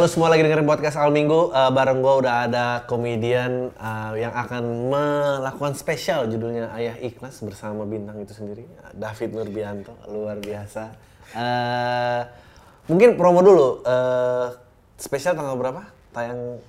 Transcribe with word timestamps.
Halo 0.00 0.08
semua 0.08 0.32
lagi 0.32 0.40
dengerin 0.40 0.64
podcast 0.64 0.96
Al 0.96 1.12
Minggu 1.12 1.52
uh, 1.52 1.68
bareng 1.68 2.00
gue 2.00 2.14
udah 2.24 2.48
ada 2.48 2.88
komedian 2.88 3.68
uh, 3.76 4.16
yang 4.16 4.32
akan 4.32 4.88
melakukan 4.88 5.76
spesial 5.76 6.24
judulnya 6.24 6.72
Ayah 6.72 6.96
Ikhlas 7.04 7.36
bersama 7.44 7.84
bintang 7.84 8.16
itu 8.24 8.32
sendiri 8.32 8.64
David 8.96 9.36
Nurbianto 9.36 9.92
luar 10.08 10.40
biasa. 10.40 10.96
Uh, 11.36 12.24
mungkin 12.88 13.20
promo 13.20 13.44
dulu 13.44 13.84
uh, 13.84 14.56
spesial 14.96 15.36
tanggal 15.36 15.60
berapa 15.60 15.84
tayang? 16.16 16.64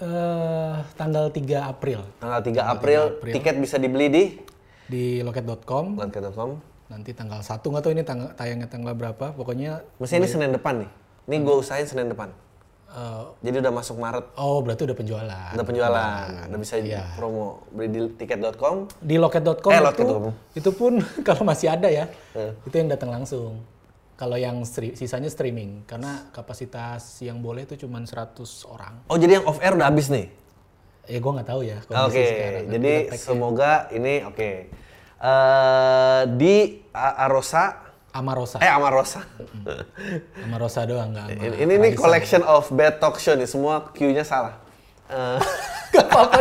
Uh, 0.00 0.80
tanggal 0.96 1.28
3 1.28 1.36
April. 1.68 2.00
Tanggal 2.16 2.40
3 2.48 2.48
April, 2.48 3.02
3 3.12 3.12
April. 3.12 3.32
tiket 3.36 3.56
bisa 3.60 3.76
dibeli 3.76 4.08
di 4.08 4.24
di 4.88 5.04
loket.com. 5.20 6.00
Loket.com. 6.00 6.56
Nanti 6.88 7.12
tanggal 7.12 7.44
1 7.44 7.60
nggak 7.60 7.82
tahu 7.84 7.92
ini 7.92 8.02
tanggal 8.08 8.32
tayangnya 8.32 8.72
tanggal 8.72 8.96
berapa. 8.96 9.36
Pokoknya 9.36 9.84
Mesti 10.00 10.16
ini 10.16 10.24
Senin 10.24 10.56
depan 10.56 10.80
nih. 10.80 11.01
Ini 11.30 11.36
gue 11.38 11.54
usahain 11.54 11.86
Senin 11.86 12.10
depan. 12.10 12.34
Uh, 12.92 13.32
Jadi 13.40 13.64
udah 13.64 13.72
masuk 13.72 13.96
Maret. 13.96 14.26
Oh, 14.36 14.60
berarti 14.60 14.84
udah 14.84 14.96
penjualan. 14.98 15.52
Udah 15.56 15.64
penjualan. 15.64 16.26
Udah, 16.28 16.44
udah 16.52 16.58
bisa 16.60 16.76
iya. 16.76 17.08
promo 17.16 17.64
beli 17.72 17.88
di 17.88 18.00
tiket.com. 18.20 18.90
Di 19.00 19.16
loket.com 19.16 19.72
eh, 19.72 19.80
itu, 19.80 19.86
loket.com. 19.88 20.22
itu 20.52 20.70
pun 20.76 20.92
kalau 21.26 21.42
masih 21.48 21.72
ada 21.72 21.88
ya, 21.88 22.04
uh. 22.36 22.52
itu 22.68 22.74
yang 22.76 22.92
datang 22.92 23.08
langsung. 23.08 23.64
Kalau 24.12 24.36
yang 24.36 24.60
stri 24.68 24.92
sisanya 24.92 25.32
streaming 25.32 25.88
karena 25.88 26.28
kapasitas 26.36 27.16
yang 27.24 27.40
boleh 27.40 27.64
itu 27.64 27.80
cuma 27.80 27.96
100 27.96 28.36
orang. 28.68 28.94
Oh, 29.08 29.16
jadi 29.16 29.40
yang 29.40 29.48
off 29.48 29.58
air 29.64 29.72
udah 29.72 29.88
habis 29.88 30.12
nih? 30.12 30.28
Ya 31.08 31.18
gue 31.18 31.32
nggak 31.32 31.48
tahu 31.48 31.60
ya. 31.64 31.78
Oke, 31.82 32.12
okay. 32.12 32.50
jadi 32.70 32.92
semoga 33.16 33.88
ini 33.90 34.22
oke. 34.22 34.36
Okay. 34.36 34.56
Uh, 35.22 36.28
di 36.34 36.82
Arosa 36.92 37.91
Amarosa. 38.12 38.60
Eh 38.60 38.68
Amarosa. 38.68 39.24
Amarosa 40.44 40.84
doang 40.84 41.16
nggak. 41.16 41.26
Ini 41.32 41.56
ini 41.64 41.74
nih 41.80 41.92
collection 41.96 42.44
of 42.44 42.68
bad 42.76 43.00
talk 43.00 43.16
show 43.16 43.32
nih 43.32 43.48
semua 43.48 43.88
Q-nya 43.96 44.24
salah. 44.24 44.56
Uh. 45.12 45.36
gak 45.92 46.08
apa-apa. 46.08 46.40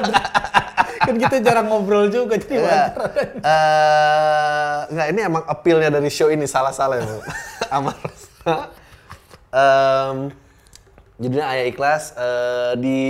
kan 1.03 1.15
kita 1.19 1.43
jarang 1.43 1.67
ngobrol 1.67 2.07
juga 2.07 2.39
jadi 2.39 2.55
uh, 2.55 2.63
wajar. 2.63 2.91
Uh, 3.43 4.79
nggak 4.95 5.07
ini 5.11 5.19
emang 5.27 5.43
appeal-nya 5.43 5.91
dari 5.91 6.07
show 6.07 6.31
ini 6.31 6.47
salah-salah 6.47 7.03
ya. 7.03 7.19
Amarosa. 7.75 8.71
Um, 9.51 10.31
judulnya 11.19 11.51
Ayah 11.51 11.65
Ikhlas 11.67 12.15
uh, 12.15 12.79
di 12.79 13.01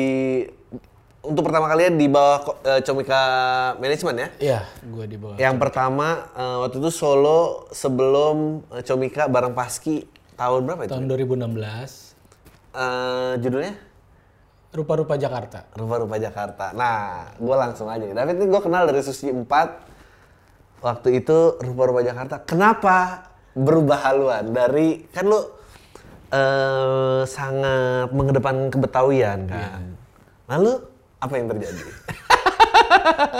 untuk 1.21 1.45
pertama 1.45 1.69
kali 1.69 1.93
di 2.01 2.09
bawah 2.09 2.57
uh, 2.65 2.81
Comika 2.81 3.21
Management 3.77 4.17
ya? 4.17 4.27
Iya, 4.41 4.61
gue 4.81 5.05
di 5.05 5.17
bawah. 5.21 5.37
Yang 5.37 5.53
Comika. 5.55 5.63
pertama 5.69 6.07
uh, 6.33 6.57
waktu 6.65 6.81
itu 6.81 6.89
solo 6.89 7.69
sebelum 7.69 8.65
uh, 8.73 8.81
Comika 8.81 9.29
bareng 9.29 9.53
Paski 9.53 10.09
tahun 10.33 10.65
berapa 10.65 10.89
itu? 10.89 10.93
Tahun 10.97 11.05
2016. 11.05 11.45
Uh, 12.73 13.37
judulnya? 13.37 13.77
Rupa-rupa 14.71 15.19
Jakarta. 15.19 15.67
Rupa-rupa 15.77 16.15
Jakarta. 16.17 16.71
Nah, 16.73 17.27
gue 17.37 17.55
langsung 17.59 17.91
aja. 17.91 18.01
David 18.01 18.39
ini 18.41 18.47
gue 18.49 18.61
kenal 18.63 18.87
dari 18.87 19.03
Susi 19.03 19.29
4 19.29 19.45
waktu 20.81 21.21
itu 21.21 21.61
Rupa-rupa 21.61 22.01
Jakarta. 22.01 22.41
Kenapa 22.47 23.29
berubah 23.53 23.99
haluan 24.09 24.55
dari 24.55 25.05
kan 25.11 25.27
lu 25.27 25.37
uh, 25.37 25.43
sangat 27.27 28.09
mengedepan 28.09 28.71
kebetawian 28.73 29.45
kan? 29.45 29.83
Iya. 29.85 29.99
Lalu 30.55 30.90
apa 31.21 31.33
yang 31.37 31.47
terjadi? 31.53 31.85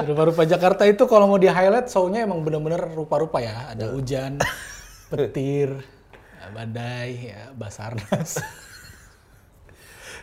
Rupa-rupa 0.06 0.46
Jakarta 0.46 0.86
itu 0.86 1.04
kalau 1.10 1.26
mau 1.28 1.42
di 1.42 1.50
highlight 1.50 1.90
show-nya 1.90 2.24
emang 2.24 2.46
bener-bener 2.46 2.80
rupa-rupa 2.94 3.42
ya. 3.42 3.74
Ada 3.74 3.92
hujan, 3.92 4.38
petir, 5.12 5.82
badai, 6.54 7.34
ya, 7.34 7.42
basarnas. 7.58 8.40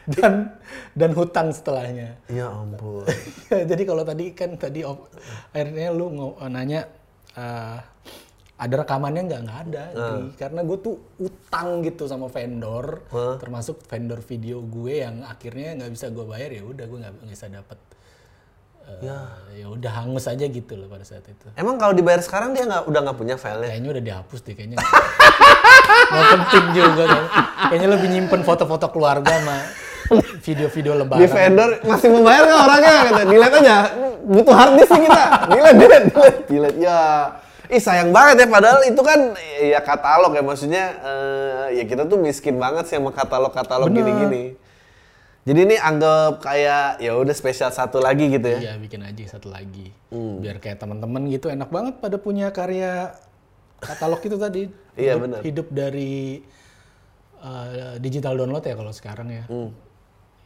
dan 0.17 0.57
dan 0.97 1.11
hutang 1.13 1.53
setelahnya. 1.53 2.17
Ya 2.33 2.49
ampun. 2.49 3.05
Jadi 3.71 3.83
kalau 3.85 4.03
tadi 4.09 4.33
kan 4.33 4.57
tadi 4.57 4.81
akhirnya 5.53 5.93
lu 5.93 6.33
nanya 6.49 6.89
uh, 7.37 7.79
ada 8.59 8.75
rekamannya 8.83 9.23
nggak? 9.31 9.41
Nggak 9.47 9.59
ada 9.71 9.85
uh. 9.95 10.23
karena 10.35 10.61
gue 10.67 10.79
tuh 10.83 10.95
utang 11.23 11.87
gitu 11.87 12.11
sama 12.11 12.27
vendor 12.27 13.07
uh. 13.15 13.39
termasuk 13.39 13.87
vendor 13.87 14.19
video 14.19 14.59
gue 14.67 15.07
yang 15.07 15.23
akhirnya 15.23 15.79
nggak 15.79 15.93
bisa 15.95 16.11
gue 16.11 16.25
bayar 16.27 16.51
ya 16.51 16.63
udah 16.67 16.85
gue 16.91 16.99
nggak 16.99 17.15
bisa 17.31 17.47
dapet 17.47 17.79
uh, 18.83 18.99
ya. 18.99 19.19
ya 19.55 19.67
udah 19.71 19.93
hangus 20.03 20.27
aja 20.27 20.43
gitu 20.51 20.75
loh 20.75 20.91
pada 20.91 21.07
saat 21.07 21.23
itu. 21.31 21.47
Emang 21.55 21.79
kalau 21.79 21.95
dibayar 21.95 22.19
sekarang 22.19 22.51
dia 22.51 22.67
nggak 22.67 22.91
udah 22.91 23.01
nggak 23.07 23.19
punya 23.19 23.39
filenya 23.39 23.71
kayaknya 23.71 23.91
udah 23.95 24.05
dihapus 24.05 24.41
deh 24.43 24.55
kayaknya. 24.59 24.79
Nggak 26.09 26.29
penting 26.33 26.67
juga 26.73 27.05
kan? 27.05 27.25
Kayaknya 27.69 27.89
lebih 27.93 28.09
nyimpen 28.09 28.41
foto-foto 28.41 28.87
keluarga 28.89 29.29
sama 29.29 29.57
video-video 30.41 30.93
lebaran. 30.97 31.21
Di 31.21 31.29
vendor 31.29 31.71
masih 31.85 32.09
membayar 32.09 32.43
nggak 32.49 32.61
orangnya? 32.65 32.95
Gitu 32.97 33.23
dilihat 33.29 33.53
aja. 33.61 33.77
Butuh 34.25 34.55
hard 34.57 34.73
disk 34.81 34.97
kita. 34.97 35.25
Dilihat 35.53 35.77
dilihat. 35.77 36.05
Dilihat 36.49 36.77
ya 36.81 36.99
Ih 37.69 37.83
sayang 37.85 38.17
banget 38.17 38.45
ya 38.45 38.47
padahal 38.49 38.81
itu 38.89 39.03
kan 39.05 39.37
ya 39.61 39.81
katalog 39.85 40.33
ya 40.33 40.41
maksudnya 40.41 40.85
uh, 41.05 41.67
ya 41.69 41.85
kita 41.85 42.09
tuh 42.09 42.17
miskin 42.17 42.57
banget 42.57 42.89
sih 42.89 42.97
sama 42.97 43.13
katalog-katalog 43.13 43.93
gini-gini. 43.93 44.57
Jadi 45.45 45.61
ini 45.65 45.77
anggap 45.81 46.45
kayak 46.45 47.01
ya 47.01 47.13
udah 47.17 47.33
spesial 47.37 47.69
satu 47.69 48.01
lagi 48.01 48.29
gitu 48.33 48.45
ya. 48.45 48.73
Iya, 48.73 48.75
bikin 48.81 49.01
aja 49.05 49.37
satu 49.37 49.53
lagi. 49.53 49.93
Hmm. 50.13 50.41
Biar 50.45 50.61
kayak 50.61 50.81
teman-teman 50.81 51.29
gitu 51.29 51.49
enak 51.53 51.69
banget 51.69 52.01
pada 52.01 52.17
punya 52.17 52.53
karya 52.53 53.17
katalog 53.81 54.21
itu 54.25 54.37
tadi. 54.41 54.63
iya 55.05 55.21
benar. 55.21 55.45
Hidup 55.45 55.69
dari 55.69 56.41
uh, 57.45 57.97
digital 58.01 58.37
download 58.37 58.65
ya 58.65 58.77
kalau 58.77 58.93
sekarang 58.93 59.29
ya. 59.29 59.45
Hmm 59.49 59.89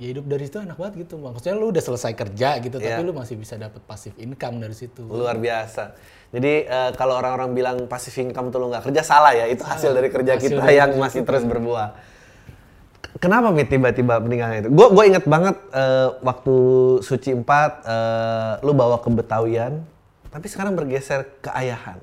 ya 0.03 0.06
hidup 0.11 0.27
dari 0.27 0.50
situ 0.50 0.59
enak 0.59 0.75
banget 0.75 0.94
gitu 1.06 1.15
maksudnya 1.22 1.55
lu 1.55 1.71
udah 1.71 1.78
selesai 1.78 2.12
kerja 2.19 2.59
gitu 2.59 2.77
yeah. 2.82 2.99
tapi 2.99 3.00
lu 3.06 3.15
masih 3.15 3.38
bisa 3.38 3.55
dapat 3.55 3.78
pasif 3.87 4.11
income 4.19 4.59
dari 4.59 4.75
situ 4.75 5.06
luar 5.06 5.38
biasa 5.38 5.94
jadi 6.32 6.65
uh, 6.65 6.91
kalau 6.97 7.20
orang-orang 7.20 7.53
bilang 7.53 7.76
pasif 7.84 8.16
income 8.16 8.48
tuh 8.48 8.65
lu 8.65 8.72
nggak 8.72 8.88
kerja 8.88 9.04
salah 9.04 9.37
ya. 9.37 9.44
Itu 9.53 9.69
salah. 9.69 9.76
hasil 9.76 9.91
dari 9.93 10.09
kerja 10.09 10.32
hasil 10.41 10.44
kita 10.48 10.65
dari 10.65 10.81
yang 10.81 10.97
masih 10.97 11.28
terus 11.28 11.44
berbuah. 11.44 11.93
Kenapa 13.20 13.53
Mit 13.53 13.69
tiba-tiba 13.69 14.16
meninggalnya 14.16 14.65
itu? 14.65 14.70
Gue 14.72 14.88
gue 14.97 15.04
inget 15.12 15.28
banget 15.28 15.60
uh, 15.76 16.16
waktu 16.25 16.56
suci 17.04 17.37
4 17.37 17.44
uh, 17.44 18.65
lu 18.65 18.72
bawa 18.72 19.04
ke 19.04 19.12
Betawian 19.12 19.84
tapi 20.32 20.48
sekarang 20.48 20.72
bergeser 20.72 21.28
ke 21.44 21.53
ayahan. 21.53 22.00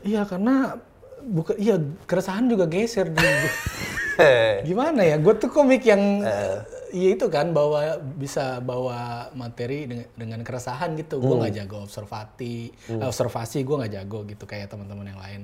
Iya 0.00 0.24
karena 0.24 0.80
bukan 1.20 1.60
iya 1.60 1.76
keresahan 2.08 2.48
juga 2.48 2.64
geser 2.64 3.12
di 3.12 3.20
gimana 4.72 5.04
ya? 5.04 5.20
Gue 5.20 5.36
tuh 5.36 5.52
komik 5.52 5.84
yang 5.84 6.24
uh. 6.24 6.64
Ya 6.96 7.08
itu 7.12 7.26
kan 7.28 7.52
bawa 7.52 8.00
bisa 8.00 8.64
bawa 8.64 9.28
materi 9.36 9.84
dengan, 9.84 10.08
dengan 10.16 10.40
keresahan 10.40 10.96
gitu 10.96 11.20
gue 11.20 11.34
nggak 11.36 11.52
hmm. 11.52 11.60
jago 11.60 11.76
observasi 11.84 12.72
hmm. 12.88 13.04
observasi 13.04 13.58
gue 13.68 13.76
nggak 13.84 13.92
jago 14.00 14.24
gitu 14.24 14.44
kayak 14.48 14.72
teman-teman 14.72 15.12
yang 15.12 15.20
lain 15.20 15.42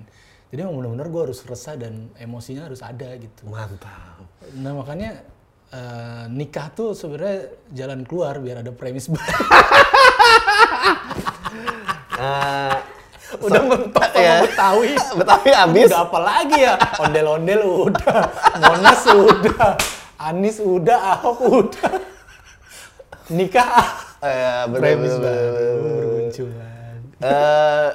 jadi 0.48 0.64
benar-benar 0.68 1.08
gue 1.12 1.22
harus 1.28 1.40
resah 1.44 1.76
dan 1.76 2.08
emosinya 2.16 2.72
harus 2.72 2.80
ada 2.80 3.12
gitu 3.20 3.44
mantap 3.52 4.24
nah 4.56 4.72
makanya 4.72 5.20
uh, 5.76 6.24
nikah 6.32 6.72
tuh 6.72 6.96
sebenarnya 6.96 7.52
jalan 7.76 8.08
keluar 8.08 8.40
biar 8.40 8.64
ada 8.64 8.72
premis 8.72 9.12
baru 9.12 9.44
uh, 12.16 12.76
udah 13.46 13.62
mentok 13.64 14.12
sama 14.12 14.20
ya. 14.20 14.36
Betawi. 14.44 14.92
Betawi 15.20 15.50
habis. 15.56 15.88
Udah 15.88 16.02
apa 16.04 16.18
lagi 16.20 16.58
ya? 16.60 16.74
Ondel-ondel 17.00 17.62
udah. 17.64 18.20
Monas 18.60 19.02
udah. 19.08 19.72
Anies 20.22 20.62
udah, 20.62 21.18
Ahok 21.18 21.38
udah. 21.50 21.92
Nikah 23.32 23.68
ah. 23.68 23.90
Ya, 24.22 24.70
bener, 24.70 25.02
bermunculan. 25.02 26.94
Uh, 27.18 27.90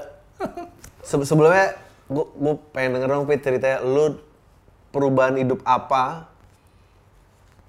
se 1.07 1.15
sebelumnya 1.23 1.79
gue 2.11 2.55
pengen 2.75 2.99
denger 2.99 3.07
dong 3.15 3.27
Pit 3.27 3.39
ceritanya 3.39 3.79
lu 3.79 4.19
perubahan 4.91 5.39
hidup 5.39 5.63
apa 5.63 6.27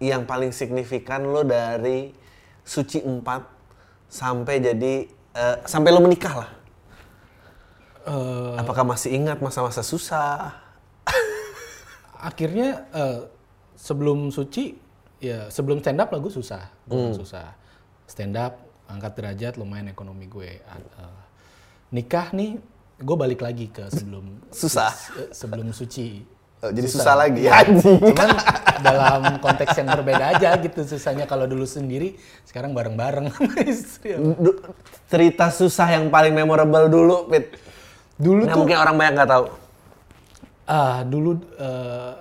yang 0.02 0.26
paling 0.26 0.50
signifikan 0.50 1.22
lo 1.22 1.46
dari 1.46 2.10
suci 2.66 3.02
empat 3.02 3.46
sampai 4.10 4.58
jadi 4.58 4.94
uh, 5.38 5.56
sampai 5.66 5.90
lo 5.94 6.02
menikah 6.02 6.34
lah 6.34 6.50
Uh, 8.08 8.56
Apakah 8.56 8.88
masih 8.88 9.12
ingat 9.12 9.36
masa-masa 9.44 9.84
susah? 9.84 10.56
akhirnya 12.18 12.88
eh, 12.90 13.18
sebelum 13.78 14.28
suci 14.28 14.74
ya 15.18 15.46
sebelum 15.48 15.78
stand 15.78 15.98
up 15.98 16.10
lah 16.10 16.18
gue 16.18 16.32
susah 16.32 16.66
gue 16.84 17.14
susah 17.14 17.54
stand 18.04 18.34
up 18.34 18.58
angkat 18.84 19.12
derajat 19.14 19.52
lumayan 19.54 19.86
ekonomi 19.86 20.26
gue 20.26 20.58
Eh, 20.58 21.16
nikah 21.90 22.30
nih 22.30 22.58
gue 22.98 23.16
balik 23.16 23.38
lagi 23.38 23.66
ke 23.66 23.86
sebelum 23.88 24.42
Susah. 24.52 24.90
se- 24.90 25.30
sebelum 25.32 25.70
suci 25.70 26.26
Oh, 26.58 26.74
jadi 26.74 26.90
susah, 26.90 27.14
lagi. 27.14 27.46
Iya. 27.46 27.54
Anjing. 27.62 28.02
cuman 28.02 28.30
dalam 28.82 29.22
konteks 29.38 29.78
yang 29.78 29.94
berbeda 29.94 30.34
aja 30.34 30.58
gitu 30.58 30.82
susahnya 30.82 31.22
kalau 31.22 31.46
dulu 31.46 31.62
sendiri 31.62 32.18
sekarang 32.42 32.74
bareng-bareng 32.74 33.30
sama 33.30 33.62
istri 33.62 34.18
Du- 34.18 34.58
cerita 35.06 35.54
susah 35.54 35.86
yang 35.94 36.10
paling 36.10 36.34
memorable 36.34 36.90
dulu, 36.90 37.30
Pit. 37.30 37.54
dulu 38.18 38.42
Yang 38.42 38.50
tuh 38.50 38.58
mungkin 38.58 38.74
orang 38.76 38.94
banyak 38.98 39.12
nggak 39.14 39.30
tahu. 39.30 39.44
ah 40.66 40.98
dulu 41.02 41.30
eh, 41.54 42.12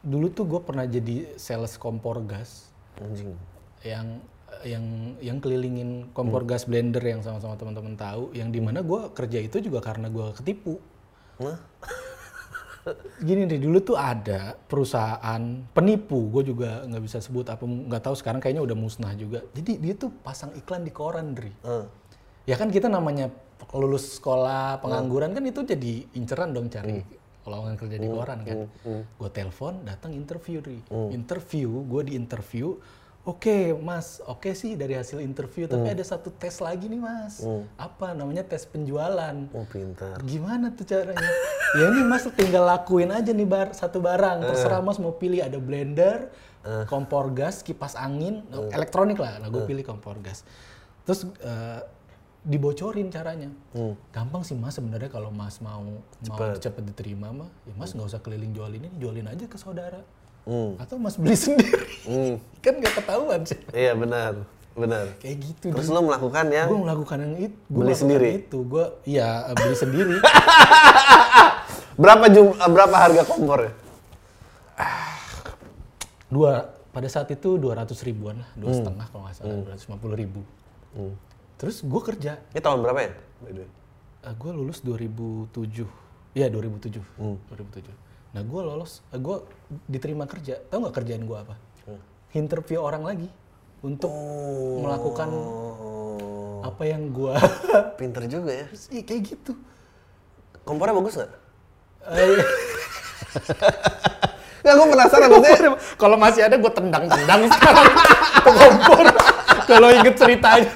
dulu 0.00 0.26
tuh 0.32 0.44
gue 0.48 0.60
pernah 0.64 0.88
jadi 0.88 1.36
sales 1.36 1.76
kompor 1.76 2.24
gas. 2.24 2.72
Anjing. 3.00 3.32
yang 3.80 4.20
yang 4.60 4.84
yang 5.24 5.38
kelilingin 5.40 6.12
kompor 6.12 6.44
gas 6.44 6.68
blender 6.68 7.00
yang 7.00 7.24
sama-sama 7.24 7.56
teman-teman 7.56 7.96
tahu. 7.96 8.28
Yang 8.36 8.48
di 8.52 8.60
mana 8.60 8.84
gue 8.84 9.08
kerja 9.16 9.38
itu 9.40 9.56
juga 9.64 9.80
karena 9.80 10.12
gue 10.12 10.26
ketipu. 10.36 10.76
Hah? 11.40 11.56
gini 13.28 13.44
deh 13.44 13.60
dulu 13.60 13.80
tuh 13.80 13.96
ada 13.96 14.52
perusahaan 14.68 15.40
penipu. 15.72 16.28
Gue 16.28 16.44
juga 16.44 16.84
nggak 16.84 17.02
bisa 17.04 17.24
sebut 17.24 17.48
apa 17.48 17.64
nggak 17.64 18.02
tahu 18.04 18.16
sekarang 18.16 18.40
kayaknya 18.40 18.64
udah 18.64 18.76
musnah 18.76 19.12
juga. 19.16 19.40
Jadi 19.56 19.80
dia 19.80 19.94
tuh 19.96 20.12
pasang 20.20 20.52
iklan 20.56 20.84
di 20.84 20.92
koran 20.92 21.32
Dri 21.32 21.52
Eh. 21.64 21.84
ya 22.48 22.56
kan 22.56 22.72
kita 22.72 22.88
namanya 22.88 23.32
lulus 23.76 24.18
sekolah 24.18 24.80
pengangguran 24.82 25.30
kan 25.36 25.44
itu 25.46 25.62
jadi 25.62 26.08
inceran 26.16 26.50
dong 26.50 26.72
cari 26.72 27.04
lowongan 27.48 27.76
kerja 27.80 27.96
di 27.96 28.08
koran 28.08 28.40
kan 28.44 28.58
gue 29.20 29.30
telepon 29.32 29.84
datang 29.84 30.12
interview 30.12 30.60
Dri 30.60 30.80
interview 31.12 31.84
gue 31.88 32.02
di 32.08 32.12
interview 32.16 32.76
oke 33.20 33.76
mas 33.84 34.24
oke 34.24 34.48
sih 34.56 34.80
dari 34.80 34.96
hasil 34.96 35.20
interview 35.20 35.68
tapi 35.68 35.92
ada 35.92 36.00
satu 36.00 36.32
tes 36.32 36.56
lagi 36.58 36.88
nih 36.88 37.00
mas. 37.00 37.44
Apa 37.76 38.16
namanya? 38.16 38.40
Tes 38.48 38.64
penjualan. 38.64 39.36
Oh, 39.52 39.68
pintar. 39.68 40.16
Gimana 40.24 40.72
tuh 40.72 40.88
caranya? 40.88 41.20
ya 41.78 41.84
ini 41.92 42.00
mas 42.00 42.24
tinggal 42.32 42.64
lakuin 42.64 43.12
aja 43.12 43.30
nih 43.30 43.44
bar 43.44 43.76
satu 43.76 44.00
barang. 44.00 44.40
Terserah 44.40 44.80
mas 44.80 44.96
mau 44.96 45.12
pilih 45.12 45.44
ada 45.44 45.60
blender, 45.60 46.32
kompor 46.88 47.28
gas, 47.36 47.60
kipas 47.60 47.92
angin, 47.92 48.40
elektronik 48.72 49.20
lah. 49.20 49.36
Nah 49.36 49.52
gue 49.52 49.68
pilih 49.68 49.84
kompor 49.84 50.16
gas. 50.24 50.42
Terus 51.04 51.28
eh, 51.44 51.80
dibocorin 52.44 53.12
caranya. 53.12 53.50
Gampang 54.10 54.42
sih 54.42 54.56
mas 54.56 54.76
sebenarnya 54.76 55.12
kalau 55.12 55.28
mas 55.28 55.60
mau 55.60 56.00
mau 56.28 56.38
cepet 56.56 56.82
diterima 56.92 57.28
mah, 57.34 57.50
ya 57.68 57.74
mas 57.76 57.92
nggak 57.92 58.08
usah 58.08 58.20
keliling 58.24 58.56
jualin 58.56 58.80
ini, 58.80 58.96
jualin 58.96 59.26
aja 59.28 59.44
ke 59.44 59.56
saudara. 59.60 60.00
Atau 60.80 60.96
mas 60.96 61.20
beli 61.20 61.36
sendiri. 61.46 62.40
kan 62.64 62.74
nggak 62.80 62.94
ketahuan 62.96 63.40
sih. 63.44 63.60
Iya 63.76 63.92
benar, 63.92 64.40
benar. 64.72 65.04
Kayak 65.20 65.36
gitu. 65.44 65.66
Terus 65.76 65.88
lo 65.92 66.00
melakukan 66.04 66.46
yang 66.48 66.68
gue 66.72 66.80
melakukan 66.80 67.16
yang 67.20 67.34
itu. 67.36 67.56
Gua 67.68 67.84
Beli 67.84 67.92
melakukan 67.92 68.00
sendiri? 68.00 68.28
Itu 68.40 68.58
gue, 68.64 68.84
iya 69.04 69.28
eh, 69.52 69.54
beli 69.54 69.76
sendiri. 69.76 70.16
berapa 72.02 72.24
jum 72.32 72.56
eh, 72.56 72.70
berapa 72.72 72.96
harga 72.96 73.22
kompornya? 73.28 73.72
dua 76.30 76.70
pada 76.94 77.10
saat 77.10 77.26
itu 77.34 77.58
200 77.58 77.90
ribuan 78.06 78.38
lah 78.38 78.50
dua 78.54 78.70
setengah 78.70 79.06
kalau 79.10 79.26
nggak 79.26 79.34
salah 79.34 79.58
250 79.66 80.22
ribu 80.22 80.40
terus 81.60 81.84
gue 81.84 82.00
kerja. 82.00 82.40
Ini 82.50 82.60
tahun 82.64 82.80
berapa 82.80 83.00
ya? 83.04 83.12
the 83.44 83.60
way? 83.60 83.68
gue 84.32 84.50
lulus 84.52 84.80
2007 84.80 85.84
ya 86.32 86.46
2007 86.48 87.00
2007 87.16 87.88
nah 88.30 88.44
gue 88.46 88.60
lolos 88.62 89.04
gue 89.10 89.36
diterima 89.84 90.24
kerja. 90.24 90.56
Tahu 90.66 90.78
nggak 90.80 90.96
kerjaan 90.96 91.28
gue 91.28 91.36
apa? 91.36 91.54
Interview 92.32 92.80
orang 92.80 93.04
lagi 93.04 93.28
untuk 93.82 94.12
melakukan 94.80 95.28
Oh, 95.30 96.60
apa 96.62 96.84
yang 96.84 97.08
gue 97.10 97.32
pinter 97.98 98.24
juga 98.28 98.52
ya. 98.52 98.66
kayak 99.00 99.20
gitu. 99.24 99.52
Kompornya 100.62 100.94
bagus 100.94 101.16
nggak? 101.16 101.32
Eh, 102.12 102.40
Nggak, 104.60 104.74
gue 104.76 104.86
penasaran 104.92 105.28
maksudnya. 105.32 105.72
kalau 105.96 106.16
masih 106.20 106.44
ada 106.44 106.60
gue 106.60 106.72
tendang-tendang 106.72 107.40
sekarang. 107.48 107.88
Tuh 108.44 108.54
kompor. 108.54 109.04
Kalau 109.64 109.88
inget 109.88 110.14
ceritanya 110.20 110.68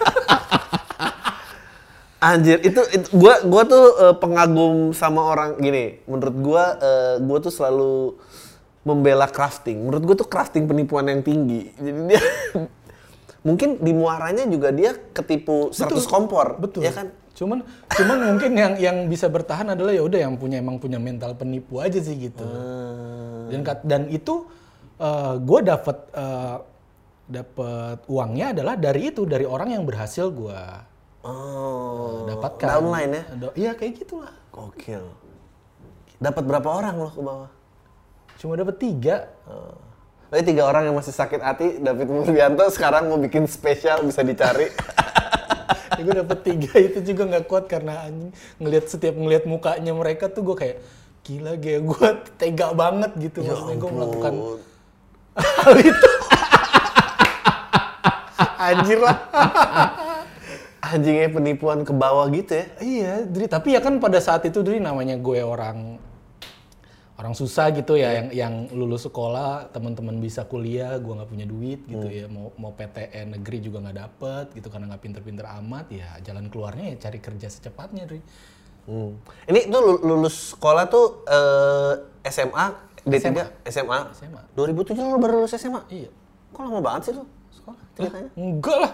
Anjir, 2.25 2.59
itu, 2.65 2.81
itu 2.89 3.07
gua 3.13 3.45
gua 3.45 3.63
tuh 3.69 3.85
eh, 4.01 4.17
pengagum 4.17 4.97
sama 4.97 5.21
orang 5.29 5.61
gini. 5.61 6.01
Menurut 6.09 6.37
gua 6.41 6.65
eh, 6.81 7.15
gua 7.21 7.39
tuh 7.45 7.53
selalu 7.53 8.17
membela 8.81 9.29
crafting. 9.29 9.85
Menurut 9.85 10.03
gua 10.09 10.17
tuh 10.17 10.29
crafting 10.29 10.65
penipuan 10.65 11.05
yang 11.05 11.21
tinggi. 11.21 11.69
Jadi 11.77 12.01
dia 12.09 12.23
mungkin 13.47 13.77
di 13.77 13.93
muaranya 13.93 14.49
juga 14.49 14.73
dia 14.73 14.97
ketipu 15.13 15.69
100 15.69 16.01
kompor, 16.09 16.57
Betul. 16.57 16.89
ya 16.89 16.97
kan? 16.97 17.13
Cuman 17.37 17.61
cuman 17.93 18.17
mungkin 18.33 18.57
yang 18.57 18.73
yang 18.81 18.97
bisa 19.13 19.29
bertahan 19.29 19.77
adalah 19.77 19.93
ya 19.93 20.01
udah 20.01 20.25
yang 20.25 20.41
punya 20.41 20.65
emang 20.65 20.81
punya 20.81 20.97
mental 20.97 21.37
penipu 21.37 21.85
aja 21.85 22.01
sih 22.01 22.17
gitu. 22.17 22.47
Hmm. 22.47 23.53
Dan 23.53 23.61
dan 23.85 24.03
itu 24.09 24.49
gue 25.45 25.61
dapat 25.61 25.97
eh, 26.15 26.57
dapat 27.25 27.99
uangnya 28.09 28.57
adalah 28.57 28.75
dari 28.81 29.13
itu 29.13 29.29
dari 29.29 29.45
orang 29.45 29.77
yang 29.77 29.85
berhasil 29.85 30.29
gue 30.29 30.61
Oh, 31.25 32.29
dapatkan. 32.29 32.69
downline 32.69 33.13
ya? 33.17 33.23
Iya 33.57 33.71
kayak 33.73 33.93
gitulah. 34.05 34.33
Gokil. 34.53 35.05
Dapat 36.21 36.45
berapa 36.45 36.69
orang 36.69 36.95
lo 37.01 37.09
ke 37.09 37.21
bawah? 37.25 37.51
Cuma 38.37 38.55
dapat 38.55 38.77
tiga. 38.77 39.33
Oh. 39.49 39.73
Tapi 40.29 40.43
tiga 40.45 40.69
orang 40.69 40.91
yang 40.91 40.97
masih 40.99 41.15
sakit 41.15 41.41
hati, 41.41 41.81
David 41.81 42.11
Murbianto 42.11 42.67
sekarang 42.69 43.09
mau 43.09 43.17
bikin 43.17 43.49
spesial 43.49 44.05
bisa 44.05 44.21
dicari. 44.21 44.69
ya 45.95 46.01
gue 46.05 46.15
dapet 46.21 46.39
tiga 46.43 46.75
itu 46.75 46.99
juga 47.07 47.23
nggak 47.31 47.45
kuat 47.47 47.65
karena 47.71 48.03
anjing 48.05 48.35
ngelihat 48.59 48.91
setiap 48.91 49.15
ngelihat 49.15 49.47
mukanya 49.47 49.95
mereka 49.95 50.27
tuh 50.27 50.43
gue 50.43 50.57
kayak 50.59 50.77
gila 51.23 51.55
gaya 51.55 51.79
gue 51.81 52.09
tega 52.35 52.75
banget 52.75 53.15
gitu 53.17 53.47
Ya 53.47 53.55
maksudnya 53.55 53.77
gue 53.79 53.91
melakukan 53.95 54.35
hal 55.63 55.75
itu 55.79 56.11
anjir 58.75 58.99
lah 58.99 59.17
Anjingnya 60.95 61.29
penipuan 61.29 61.83
ke 61.83 61.91
bawah 61.93 62.31
gitu 62.31 62.55
ya? 62.55 62.67
iya 62.79 63.13
Dri 63.23 63.47
tapi 63.47 63.75
ya 63.75 63.81
kan 63.81 63.99
pada 63.99 64.19
saat 64.19 64.43
itu 64.43 64.61
Dri 64.61 64.79
namanya 64.79 65.17
gue 65.17 65.41
orang 65.41 65.99
orang 67.15 67.31
susah 67.33 67.71
gitu 67.71 67.95
ya 67.95 68.11
yang 68.13 68.29
yang 68.31 68.55
lulus 68.71 69.07
sekolah 69.07 69.71
teman-teman 69.71 70.19
bisa 70.19 70.43
kuliah 70.43 70.95
gue 70.97 71.13
nggak 71.13 71.27
punya 71.29 71.47
duit 71.47 71.79
gitu 71.85 72.07
ya 72.07 72.27
mau 72.27 72.51
mau 72.57 72.71
PTN 72.71 73.39
negeri 73.39 73.59
juga 73.61 73.79
nggak 73.81 73.97
dapet 73.97 74.47
gitu 74.53 74.67
karena 74.67 74.87
nggak 74.89 74.99
pinter-pinter 75.01 75.47
amat 75.63 75.87
ya 75.91 76.11
jalan 76.21 76.47
keluarnya 76.49 76.95
ya 76.95 76.97
cari 77.01 77.19
kerja 77.19 77.47
secepatnya 77.49 78.07
Dri 78.07 78.23
Hmm. 78.85 79.17
Ini 79.49 79.73
tuh 79.73 79.81
lu- 79.81 80.03
lulus 80.05 80.53
sekolah 80.53 80.85
tuh 80.85 81.25
eh, 81.25 81.93
SMA, 82.29 82.67
D3, 83.01 83.33
SMA. 83.65 84.13
SMA. 84.13 84.41
2007 84.53 84.93
lu 85.01 85.17
baru 85.17 85.41
lulus 85.41 85.57
SMA? 85.57 85.81
iya 85.89 86.13
Kok 86.53 86.61
lama 86.61 86.85
banget 86.85 87.09
sih 87.09 87.13
lu 87.17 87.25
sekolah 87.49 87.81
ceritanya? 87.97 88.29
enggak 88.37 88.77
lah 88.77 88.93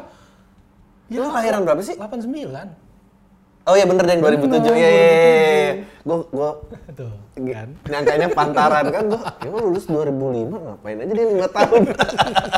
lu 1.18 1.28
lahiran 1.34 1.66
berapa 1.66 1.82
sih? 1.82 1.98
89 1.98 2.90
Oh 3.68 3.76
iya 3.76 3.84
bener 3.84 4.02
deh 4.08 4.14
yang 4.16 4.24
2007. 4.24 4.72
Iya 4.72 4.72
iya 4.72 4.88
iya. 4.88 5.72
Gua 6.02 6.24
gua 6.32 6.50
tuh 6.96 7.12
kan 7.36 7.68
nyangkanya 7.86 8.28
pantaran 8.32 8.88
kan 8.88 9.04
gua. 9.06 9.20
Ya 9.44 9.48
gua 9.52 9.60
lulus 9.68 9.84
2005 9.86 10.48
ngapain 10.48 10.96
aja 10.96 11.12
dia 11.12 11.26
5 11.28 11.56
tahun. 11.60 11.82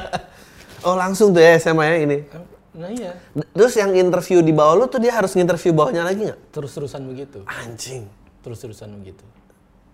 oh 0.87 0.95
langsung 0.99 1.35
tuh 1.35 1.43
ya 1.43 1.59
SMA 1.59 1.85
ya 1.85 1.97
ini. 2.07 2.19
nah 2.73 2.89
iya 2.89 3.13
Terus 3.53 3.77
yang 3.77 3.93
interview 3.93 4.41
di 4.41 4.49
bawah 4.49 4.73
lu 4.73 4.85
tuh 4.89 4.97
dia 4.97 5.13
harus 5.13 5.37
nginterview 5.37 5.77
bawahnya 5.77 6.09
lagi 6.09 6.25
nggak? 6.25 6.57
terus-terusan 6.57 7.05
begitu 7.05 7.45
Anjing. 7.45 8.09
terus-terusan 8.41 8.89
begitu 8.97 9.21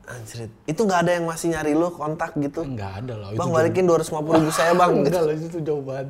Anjir. 0.09 0.49
Itu 0.65 0.83
nggak 0.83 1.00
ada 1.05 1.12
yang 1.15 1.25
masih 1.25 1.53
nyari 1.53 1.73
lu 1.73 1.93
kontak 1.93 2.33
gitu? 2.35 2.65
enggak 2.65 3.05
ada 3.05 3.15
lah 3.15 3.29
itu 3.29 3.37
Bang 3.37 3.53
balikin 3.53 3.85
250 3.85 4.09
ribu 4.35 4.50
saya 4.50 4.73
bang. 4.73 4.91
enggak 4.99 5.21
lah 5.21 5.35
itu 5.35 5.59
jauh 5.61 5.85
banget. 5.85 6.07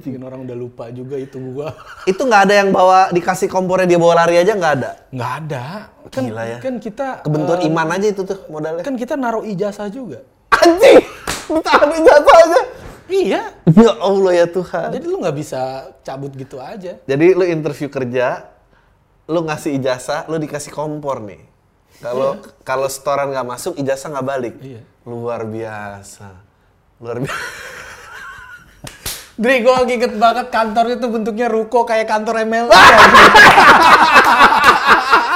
Mungkin 0.00 0.20
orang 0.22 0.40
udah 0.42 0.56
lupa 0.56 0.84
juga 0.88 1.16
itu 1.16 1.36
gua 1.52 1.76
itu 2.10 2.18
nggak 2.18 2.42
ada 2.42 2.54
yang 2.56 2.68
bawa 2.70 3.12
dikasih 3.12 3.46
kompornya 3.46 3.84
dia 3.84 3.98
bawa 3.98 4.24
lari 4.24 4.40
aja 4.40 4.52
nggak 4.52 4.72
ada. 4.74 4.90
nggak 5.08 5.32
ada 5.42 5.66
kan 6.08 6.22
Gila 6.24 6.42
ya. 6.42 6.58
kan 6.58 6.74
kita 6.78 7.06
Kebentur 7.20 7.56
eh, 7.58 7.68
iman 7.68 7.88
aja 7.90 8.06
itu 8.08 8.22
tuh 8.22 8.38
modalnya. 8.48 8.80
kan 8.80 8.94
kita 8.94 9.14
naruh 9.14 9.44
ijazah 9.44 9.88
juga 9.88 10.20
Anjing, 10.50 11.04
ditahan 11.50 12.00
jatuh 12.00 12.34
aja. 12.38 12.60
iya 13.06 13.42
Ya 13.66 13.92
Allah 13.98 14.32
ya 14.34 14.46
Tuhan. 14.46 14.88
jadi 14.90 15.04
lu 15.04 15.16
nggak 15.18 15.36
bisa 15.36 15.60
cabut 16.00 16.32
gitu 16.32 16.56
aja 16.56 16.96
Jadi 17.02 17.26
lu 17.32 17.44
interview 17.44 17.88
kerja, 17.88 18.48
lu 19.26 19.40
ngasih 19.42 19.76
ijazah, 19.76 20.24
lu 20.26 20.36
dikasih 20.36 20.70
kompor 20.70 21.20
nih. 21.20 21.40
Kalau 22.04 22.36
kalau 22.60 22.84
setoran 22.92 23.32
nggak 23.32 23.48
masuk, 23.48 23.72
ijazah 23.80 24.12
nggak 24.12 24.26
balik. 24.28 24.54
Iya. 24.60 24.84
Luar 25.08 25.48
biasa. 25.48 26.28
Luar 27.00 27.16
biasa. 27.24 27.48
Dri, 29.40 29.64
gue 29.64 29.74
inget 29.90 30.14
banget 30.14 30.46
kantor 30.52 30.94
itu 30.94 31.06
bentuknya 31.10 31.48
ruko 31.48 31.88
kayak 31.88 32.06
kantor 32.06 32.44
ML. 32.44 32.68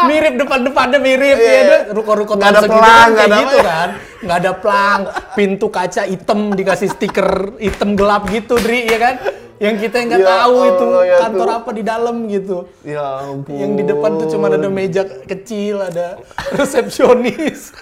mirip 0.08 0.34
depan-depannya 0.38 0.98
mirip 1.02 1.38
Iya, 1.40 1.48
ya 1.48 1.50
iya. 1.50 1.62
deh. 1.66 1.80
Ruko-ruko 1.96 2.38
Nggak 2.38 2.50
ada 2.52 2.60
segitu 2.62 2.78
pelang, 2.78 2.94
kan 2.94 3.08
nggak 3.10 3.26
ada 3.26 3.38
gitu 3.42 3.58
kan. 3.64 3.88
Nggak 4.18 4.38
ada 4.38 4.52
pelang, 4.54 5.00
pintu 5.34 5.66
kaca 5.72 6.02
hitam 6.06 6.38
dikasih 6.54 6.88
stiker 6.94 7.58
hitam 7.58 7.98
gelap 7.98 8.22
gitu, 8.30 8.54
Dri, 8.60 8.86
ya 8.86 8.98
kan? 9.00 9.14
Yang 9.58 9.76
kita 9.82 9.96
nggak 10.00 10.20
Ya 10.20 10.28
tahu 10.28 10.56
itu 10.64 10.86
Allah, 10.86 11.02
ya 11.04 11.16
kantor 11.20 11.42
Tuhan. 11.44 11.58
apa 11.58 11.70
di 11.72 11.82
dalam 11.82 12.16
gitu. 12.26 12.56
Ya 12.82 13.04
ampun. 13.20 13.52
Yang 13.52 13.72
di 13.74 13.84
depan 13.84 14.10
tuh 14.14 14.26
cuma 14.28 14.46
ada 14.48 14.68
meja 14.68 15.02
kecil, 15.02 15.82
ada 15.82 16.22
resepsionis. 16.58 17.74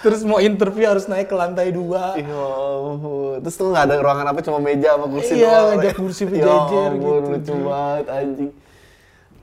Terus 0.00 0.20
mau 0.20 0.36
interview 0.36 0.84
harus 0.84 1.06
naik 1.06 1.26
ke 1.26 1.34
lantai 1.34 1.70
dua. 1.70 2.12
Ya 2.14 2.44
ampun. 2.84 3.40
Terus 3.40 3.54
tuh 3.54 3.70
nggak 3.70 3.84
ada 3.84 3.96
ruangan 3.96 4.26
apa 4.28 4.40
cuma 4.40 4.58
meja 4.58 4.88
sama 4.92 5.06
kursi 5.06 5.32
Iya, 5.34 5.48
doang. 5.48 5.68
meja 5.72 5.90
kursi 5.92 6.22
Ya 6.26 6.30
berjejer 6.34 6.88
ampun, 6.90 7.00
gitu. 7.22 7.30
lucu 7.30 7.54
banget 7.64 8.06
anjing. 8.10 8.50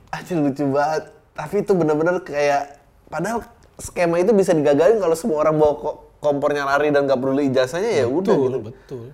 Anjing 0.08 0.38
lucu 0.40 0.64
banget. 0.68 1.02
Tapi 1.32 1.54
itu 1.58 1.72
bener-bener 1.72 2.16
kayak 2.20 2.62
padahal 3.08 3.40
skema 3.74 4.16
itu 4.16 4.30
bisa 4.30 4.52
digagalin 4.52 4.96
kalau 4.96 5.12
semua 5.12 5.40
orang 5.40 5.56
bawa 5.56 5.74
ko- 5.74 5.98
kompornya 6.18 6.62
lari 6.62 6.88
dan 6.88 7.02
nggak 7.02 7.18
perlu 7.18 7.40
ijazahnya 7.42 7.90
ya 7.90 8.06
udah 8.06 8.20
Betul, 8.30 8.46
gitu. 8.46 8.58
betul. 8.62 9.04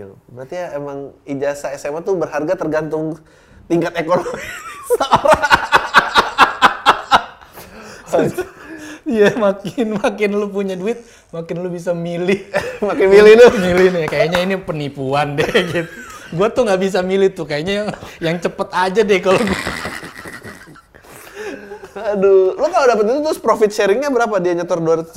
Gokil. 0.00 0.10
Berarti 0.32 0.54
ya 0.56 0.66
emang 0.74 0.98
ijazah 1.22 1.76
SMA 1.76 2.00
tuh 2.00 2.16
berharga 2.16 2.56
tergantung 2.56 3.20
tingkat 3.68 3.92
ekonomi 3.96 4.32
seorang. 4.96 5.52
Iya, 9.10 9.34
makin 9.34 9.98
makin 9.98 10.30
lu 10.38 10.46
punya 10.54 10.78
duit, 10.78 11.02
makin 11.34 11.66
lu 11.66 11.66
bisa 11.66 11.90
milih. 11.90 12.46
Makin 12.84 13.10
milih 13.10 13.32
tuh. 13.42 13.58
milih 13.58 13.86
nih, 13.90 14.04
kayaknya 14.06 14.38
ini 14.38 14.54
penipuan 14.54 15.34
deh 15.34 15.50
gitu. 15.50 15.90
Gua 16.30 16.46
tuh 16.46 16.62
nggak 16.62 16.78
bisa 16.78 17.02
milih 17.02 17.34
tuh, 17.34 17.42
kayaknya 17.42 17.74
yang, 17.74 17.88
yang 18.22 18.36
cepet 18.38 18.68
aja 18.70 19.02
deh 19.02 19.18
kalau 19.18 19.40
gua. 19.42 19.60
Aduh, 22.14 22.54
lo 22.54 22.66
kalau 22.70 22.86
dapet 22.86 23.04
itu 23.10 23.20
terus 23.26 23.40
profit 23.42 23.70
sharingnya 23.74 24.14
berapa? 24.14 24.38
Dia 24.38 24.54
nyetor 24.54 24.78
250, 24.78 25.10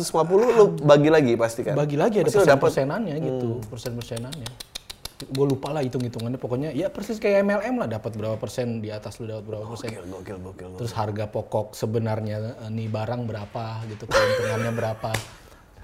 lu 0.58 0.66
bagi 0.82 1.10
lagi 1.14 1.34
pasti 1.38 1.62
kan? 1.62 1.78
bagi 1.78 1.94
lagi 1.94 2.26
ada 2.26 2.34
Pasti 2.34 2.34
lo 2.34 2.42
persen 2.42 2.54
dapet. 2.58 2.66
persenannya 2.66 3.16
gitu, 3.22 3.48
persen 3.70 3.92
persenannya. 3.94 4.50
Gue 5.30 5.46
lupa 5.48 5.72
lah 5.72 5.86
hitung 5.86 6.04
hitungannya, 6.04 6.42
pokoknya 6.42 6.70
ya 6.76 6.92
persis 6.92 7.22
kayak 7.22 7.46
MLM 7.48 7.76
lah, 7.80 7.88
dapat 7.88 8.12
berapa 8.18 8.36
persen 8.36 8.84
di 8.84 8.90
atas 8.92 9.22
lu 9.22 9.30
dapat 9.30 9.44
berapa 9.46 9.64
persen. 9.70 9.94
Gokil, 9.94 10.06
gokil, 10.10 10.38
gokil. 10.42 10.70
Terus 10.82 10.94
harga 10.98 11.26
pokok 11.30 11.78
sebenarnya 11.78 12.58
eh, 12.60 12.70
nih 12.72 12.88
barang 12.92 13.24
berapa 13.30 13.86
gitu, 13.88 14.04
keuntungannya 14.10 14.72
berapa, 14.76 15.12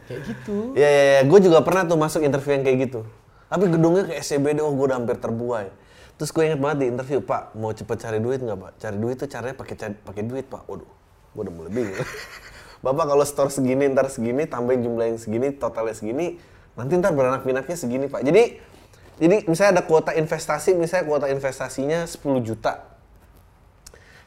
kayak 0.10 0.22
gitu. 0.26 0.74
Iya, 0.74 0.90
iya, 0.90 1.04
iya. 1.04 1.22
Gue 1.30 1.40
juga 1.40 1.62
pernah 1.62 1.86
tuh 1.86 1.96
masuk 1.96 2.26
interview 2.26 2.58
yang 2.58 2.66
kayak 2.66 2.78
gitu. 2.90 3.02
Tapi 3.50 3.66
gedungnya 3.66 4.04
kayak 4.06 4.22
SCBD, 4.22 4.62
oh 4.62 4.74
gue 4.74 4.86
udah 4.90 4.98
hampir 5.02 5.18
terbuai. 5.18 5.68
Terus 6.20 6.30
gue 6.36 6.44
inget 6.46 6.60
banget 6.60 6.78
di 6.84 6.88
interview, 6.92 7.24
Pak, 7.24 7.56
mau 7.56 7.72
cepet 7.72 7.98
cari 7.98 8.20
duit 8.20 8.44
nggak, 8.44 8.58
Pak? 8.60 8.72
Cari 8.78 8.98
duit 9.00 9.16
tuh 9.16 9.30
caranya 9.32 9.56
pakai 9.56 9.76
pakai 10.04 10.24
duit, 10.28 10.46
Pak. 10.52 10.68
Waduh, 10.68 10.92
gue 11.34 11.42
udah 11.48 11.54
mulai 11.54 11.72
bingung. 11.72 11.96
Bapak 12.86 13.06
kalau 13.12 13.24
store 13.24 13.52
segini, 13.52 13.88
ntar 13.88 14.12
segini, 14.12 14.44
tambahin 14.44 14.84
jumlah 14.84 15.06
yang 15.16 15.20
segini, 15.20 15.52
totalnya 15.52 15.96
segini, 15.96 16.40
nanti 16.80 16.96
ntar 17.00 17.12
beranak 17.16 17.48
pinaknya 17.48 17.76
segini, 17.76 18.12
Pak. 18.12 18.24
Jadi, 18.24 18.60
jadi 19.20 19.44
misalnya 19.52 19.72
ada 19.80 19.84
kuota 19.84 20.16
investasi, 20.16 20.80
misalnya 20.80 21.04
kuota 21.04 21.28
investasinya 21.28 22.08
10 22.08 22.40
juta. 22.40 22.88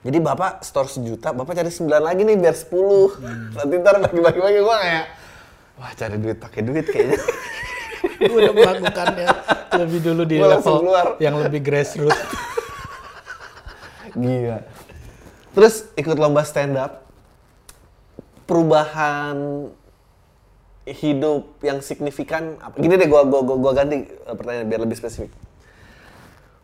Jadi 0.02 0.18
bapak 0.20 0.60
store 0.60 0.90
sejuta, 0.92 1.32
bapak 1.32 1.56
cari 1.56 1.72
9 1.72 1.88
lagi 1.96 2.28
nih 2.28 2.36
biar 2.36 2.52
10. 2.52 3.56
Nanti 3.56 3.74
ntar 3.80 3.96
bagi-bagi-bagi 4.04 4.60
gue 4.60 4.76
kayak, 4.84 5.06
wah 5.80 5.92
cari 5.96 6.16
duit 6.20 6.36
pakai 6.36 6.60
duit 6.60 6.84
kayaknya. 6.90 7.18
gue 8.20 8.36
udah 8.36 8.52
melakukannya 8.52 9.28
lebih 9.78 10.00
dulu 10.04 10.22
di 10.28 10.36
Gua 10.36 10.58
level 10.58 10.74
keluar. 10.84 11.06
yang 11.22 11.34
lebih 11.40 11.60
grassroots. 11.64 12.18
Gila. 14.20 14.60
Terus 15.56 15.88
ikut 15.96 16.16
lomba 16.20 16.44
stand 16.44 16.76
up. 16.76 17.08
Perubahan 18.44 19.70
hidup 20.82 21.62
yang 21.62 21.78
signifikan 21.78 22.58
apa? 22.58 22.74
Gini 22.78 22.98
deh 22.98 23.06
gua 23.06 23.22
gua 23.22 23.46
gua, 23.46 23.56
gua 23.58 23.72
ganti 23.72 24.02
eh, 24.02 24.34
pertanyaan 24.34 24.66
biar 24.66 24.80
lebih 24.82 24.98
spesifik. 24.98 25.30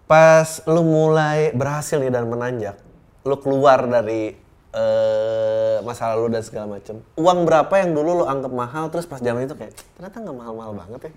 Pas 0.08 0.64
lu 0.64 0.82
mulai 0.82 1.52
berhasil 1.52 2.00
nih 2.00 2.10
dan 2.10 2.26
menanjak, 2.26 2.80
lu 3.22 3.36
keluar 3.38 3.84
dari 3.86 4.34
eh, 4.74 5.76
masa 5.84 6.16
lalu 6.16 6.34
dan 6.34 6.42
segala 6.42 6.66
macem. 6.80 6.98
Uang 7.14 7.46
berapa 7.46 7.70
yang 7.78 7.94
dulu 7.94 8.22
lu 8.22 8.24
anggap 8.26 8.50
mahal 8.50 8.90
terus 8.90 9.06
pas 9.06 9.22
zaman 9.22 9.46
itu 9.46 9.54
kayak 9.54 9.76
ternyata 9.94 10.16
nggak 10.18 10.36
mahal-mahal 10.36 10.72
banget 10.74 11.00
ya. 11.08 11.12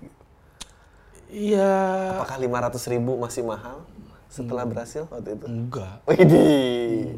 Iya, 1.32 1.72
Apakah 2.20 2.36
500 2.76 2.92
ribu 2.92 3.16
masih 3.16 3.40
mahal 3.40 3.80
setelah 4.28 4.68
berhasil 4.68 5.08
waktu 5.08 5.40
itu? 5.40 5.46
enggak. 5.48 6.04
Widih. 6.04 7.16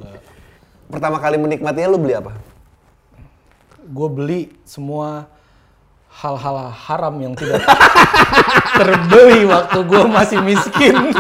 Pertama 0.87 1.19
kali 1.19 1.35
menikmatinya 1.35 1.91
lu 1.91 1.99
beli 1.99 2.15
apa? 2.15 2.31
Gue 3.91 4.09
beli 4.09 4.41
semua 4.63 5.27
hal-hal 6.15 6.71
haram 6.71 7.15
yang 7.19 7.35
tidak 7.35 7.63
terbeli 8.79 9.45
waktu 9.51 9.79
gue 9.83 10.03
masih 10.07 10.39
miskin. 10.47 10.95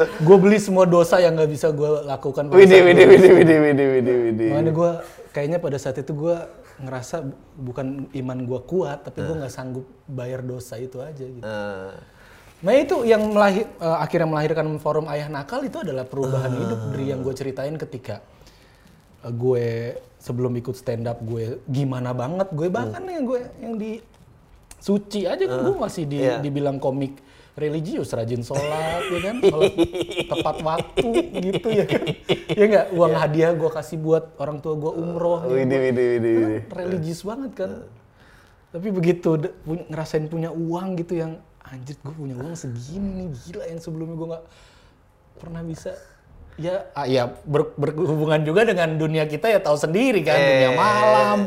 gue 0.00 0.36
beli 0.40 0.56
semua 0.60 0.88
dosa 0.88 1.20
yang 1.20 1.36
nggak 1.36 1.50
bisa 1.50 1.72
gue 1.72 2.04
lakukan. 2.08 2.48
widih, 2.52 2.80
gua 2.80 2.88
widih, 2.88 3.06
widih, 3.08 3.32
widih, 3.36 3.58
widih, 3.60 4.16
widih. 4.28 4.50
Makanya 4.52 4.72
gue 4.72 4.90
kayaknya 5.32 5.58
pada 5.60 5.76
saat 5.80 5.96
itu 6.00 6.12
gue 6.12 6.36
ngerasa 6.80 7.28
bukan 7.60 8.08
iman 8.12 8.38
gue 8.48 8.60
kuat, 8.64 9.04
tapi 9.04 9.20
gue 9.20 9.36
nggak 9.36 9.52
sanggup 9.52 9.84
bayar 10.08 10.40
dosa 10.40 10.80
itu 10.80 11.00
aja 11.00 11.24
gitu. 11.24 11.44
Eh, 11.44 11.92
Nah 12.60 12.76
itu 12.76 13.08
yang 13.08 13.32
melahir, 13.32 13.64
eh, 13.80 13.98
akhirnya 14.04 14.28
melahirkan 14.28 14.68
forum 14.76 15.08
ayah 15.08 15.32
nakal 15.32 15.64
itu 15.64 15.80
adalah 15.80 16.04
perubahan 16.04 16.52
hidup 16.52 16.80
dari 16.92 17.04
yang 17.08 17.24
gue 17.24 17.32
ceritain 17.32 17.72
ketika 17.80 18.20
eh, 19.24 19.32
gue 19.32 19.96
sebelum 20.20 20.52
ikut 20.60 20.76
stand 20.76 21.08
up 21.08 21.18
gue 21.24 21.58
gimana 21.66 22.12
banget 22.12 22.52
gue. 22.52 22.68
Bahkan 22.68 23.02
yang 23.08 23.24
gue 23.24 23.40
yang 23.58 23.74
di 23.80 23.90
suci 24.80 25.24
aja 25.24 25.44
kan 25.44 25.58
gue 25.64 25.76
masih 25.76 26.04
di, 26.08 26.18
iya. 26.20 26.40
dibilang 26.40 26.80
komik 26.80 27.20
religius 27.56 28.12
rajin 28.16 28.40
sholat 28.40 29.04
ya 29.10 29.20
kan? 29.20 29.36
Sholat 29.52 29.74
tepat 30.28 30.56
waktu 30.64 31.08
gitu 31.50 31.68
ya 31.68 31.84
kan? 31.88 32.04
Ya 32.52 32.64
nggak? 32.68 32.86
Uang 32.94 33.14
hadiah 33.16 33.52
gue 33.52 33.70
kasih 33.72 33.96
buat 34.00 34.36
orang 34.36 34.60
tua 34.64 34.76
gue 34.76 34.92
umroh 34.92 35.44
ya. 35.48 35.64
widih, 35.64 35.80
widih, 35.90 36.06
widih, 36.16 36.34
Kan 36.68 36.76
religius 36.86 37.20
banget 37.24 37.52
kan. 37.56 37.70
Tapi 38.70 38.88
begitu 38.94 39.34
punya- 39.66 39.86
ngerasain 39.90 40.30
punya 40.30 40.54
uang 40.54 40.94
gitu 41.02 41.18
yang 41.18 41.42
anjir 41.60 41.96
gue 42.00 42.14
punya 42.14 42.36
uang 42.38 42.54
segini 42.56 43.24
nih 43.24 43.28
gila 43.30 43.64
yang 43.68 43.80
sebelumnya 43.82 44.16
gue 44.16 44.28
nggak 44.32 44.44
pernah 45.40 45.62
bisa 45.62 45.92
ya 46.60 46.84
ah, 46.92 47.08
ya 47.08 47.32
ber- 47.42 47.72
berhubungan 47.74 48.44
juga 48.44 48.62
dengan 48.62 48.94
dunia 48.94 49.24
kita 49.24 49.48
ya 49.48 49.58
tahu 49.58 49.74
sendiri 49.74 50.20
kan 50.20 50.36
dunia 50.36 50.70
malam 50.72 51.38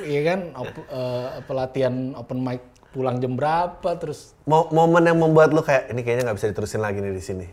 Iya 0.00 0.20
kan 0.24 0.40
op- 0.56 0.88
eh, 0.88 1.28
pelatihan 1.44 1.94
open 2.14 2.40
mic 2.40 2.62
pulang 2.90 3.18
jam 3.18 3.34
berapa 3.34 3.90
terus 3.94 4.34
Mo- 4.42 4.66
momen 4.68 5.02
yang 5.04 5.14
membuat 5.14 5.50
lu 5.50 5.60
kayak 5.60 5.86
ini 5.88 6.00
kayaknya 6.00 6.26
nggak 6.26 6.38
bisa 6.38 6.48
diterusin 6.48 6.80
lagi 6.80 6.98
nih 6.98 7.12
di 7.12 7.22
sini. 7.22 7.46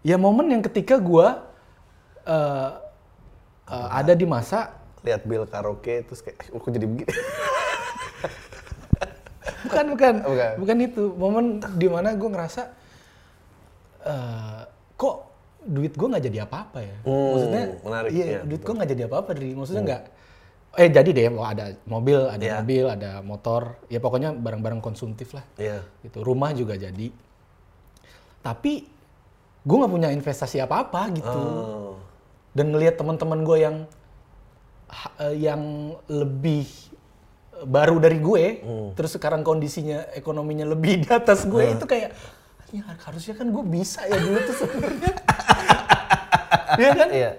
ya 0.00 0.16
momen 0.16 0.48
yang 0.48 0.62
ketika 0.64 0.96
gue 0.96 1.26
eh, 2.24 2.70
eh, 3.68 3.88
ada 3.92 4.14
di 4.14 4.24
masa 4.24 4.74
Lihat 5.00 5.24
Bill 5.24 5.44
karaoke 5.44 6.02
terus 6.02 6.20
kayak, 6.20 6.36
"Eh, 6.42 6.52
kok 6.52 6.68
jadi 6.68 6.84
begini? 6.84 7.08
bukan 9.62 9.84
bukan 9.90 10.14
Bukan. 10.24 10.50
bukan 10.58 10.76
itu 10.80 11.02
momen 11.14 11.44
di 11.74 11.86
mana 11.86 12.12
gue 12.12 12.28
ngerasa 12.28 12.62
eh 14.02 14.60
kok 14.96 15.16
duit 15.60 15.92
gue 15.92 16.08
nggak 16.08 16.24
jadi 16.24 16.38
apa-apa 16.44 16.78
ya. 16.80 16.96
Hmm, 17.04 17.28
maksudnya 17.30 17.64
menarik, 17.84 18.10
iya 18.10 18.24
iya, 18.26 18.40
duit 18.42 18.60
gue 18.60 18.74
nggak 18.74 18.90
jadi 18.90 19.02
apa-apa 19.06 19.30
dari 19.34 19.50
maksudnya 19.52 19.82
nggak 19.84 20.02
eh 20.70 20.86
jadi 20.86 21.10
deh 21.10 21.26
mau 21.28 21.44
ada 21.44 21.74
mobil 21.84 22.18
ada 22.24 22.40
Iya. 22.40 22.54
mobil 22.62 22.84
ada 22.86 23.10
motor 23.20 23.74
ya 23.86 23.98
pokoknya 23.98 24.32
barang-barang 24.32 24.78
konsumtif 24.78 25.34
lah. 25.34 25.44
Iya. 25.56 25.82
gitu 26.00 26.22
rumah 26.22 26.52
juga 26.52 26.74
jadi. 26.74 27.10
Tapi 28.40 28.72
gue 29.60 29.76
nggak 29.76 29.92
punya 29.92 30.08
investasi 30.10 30.56
apa-apa 30.58 31.02
gitu. 31.12 31.28
Oh. 31.28 31.94
dan 32.50 32.66
ngelihat 32.70 32.98
teman-teman 32.98 33.46
gue 33.46 33.58
yang 33.60 33.76
eh, 35.20 35.34
yang 35.38 35.62
lebih 36.06 36.66
eh, 37.54 37.62
baru 37.62 38.00
dari 38.00 38.18
gue, 38.18 38.44
terus 38.96 39.14
sekarang 39.14 39.42
kondisinya 39.42 40.10
ekonominya 40.14 40.66
lebih 40.66 41.04
di 41.04 41.08
atas 41.08 41.46
gue 41.46 41.62
itu 41.70 41.84
kayak 41.84 42.10
"Anjing, 42.70 42.86
harusnya 42.86 43.34
kan 43.34 43.46
gue 43.50 43.64
bisa 43.66 44.06
ya 44.06 44.14
dulu 44.14 44.38
tuh 44.46 44.56
sebenarnya. 44.62 45.12
Iya 46.78 46.90
kan? 46.94 47.08
Iya. 47.10 47.30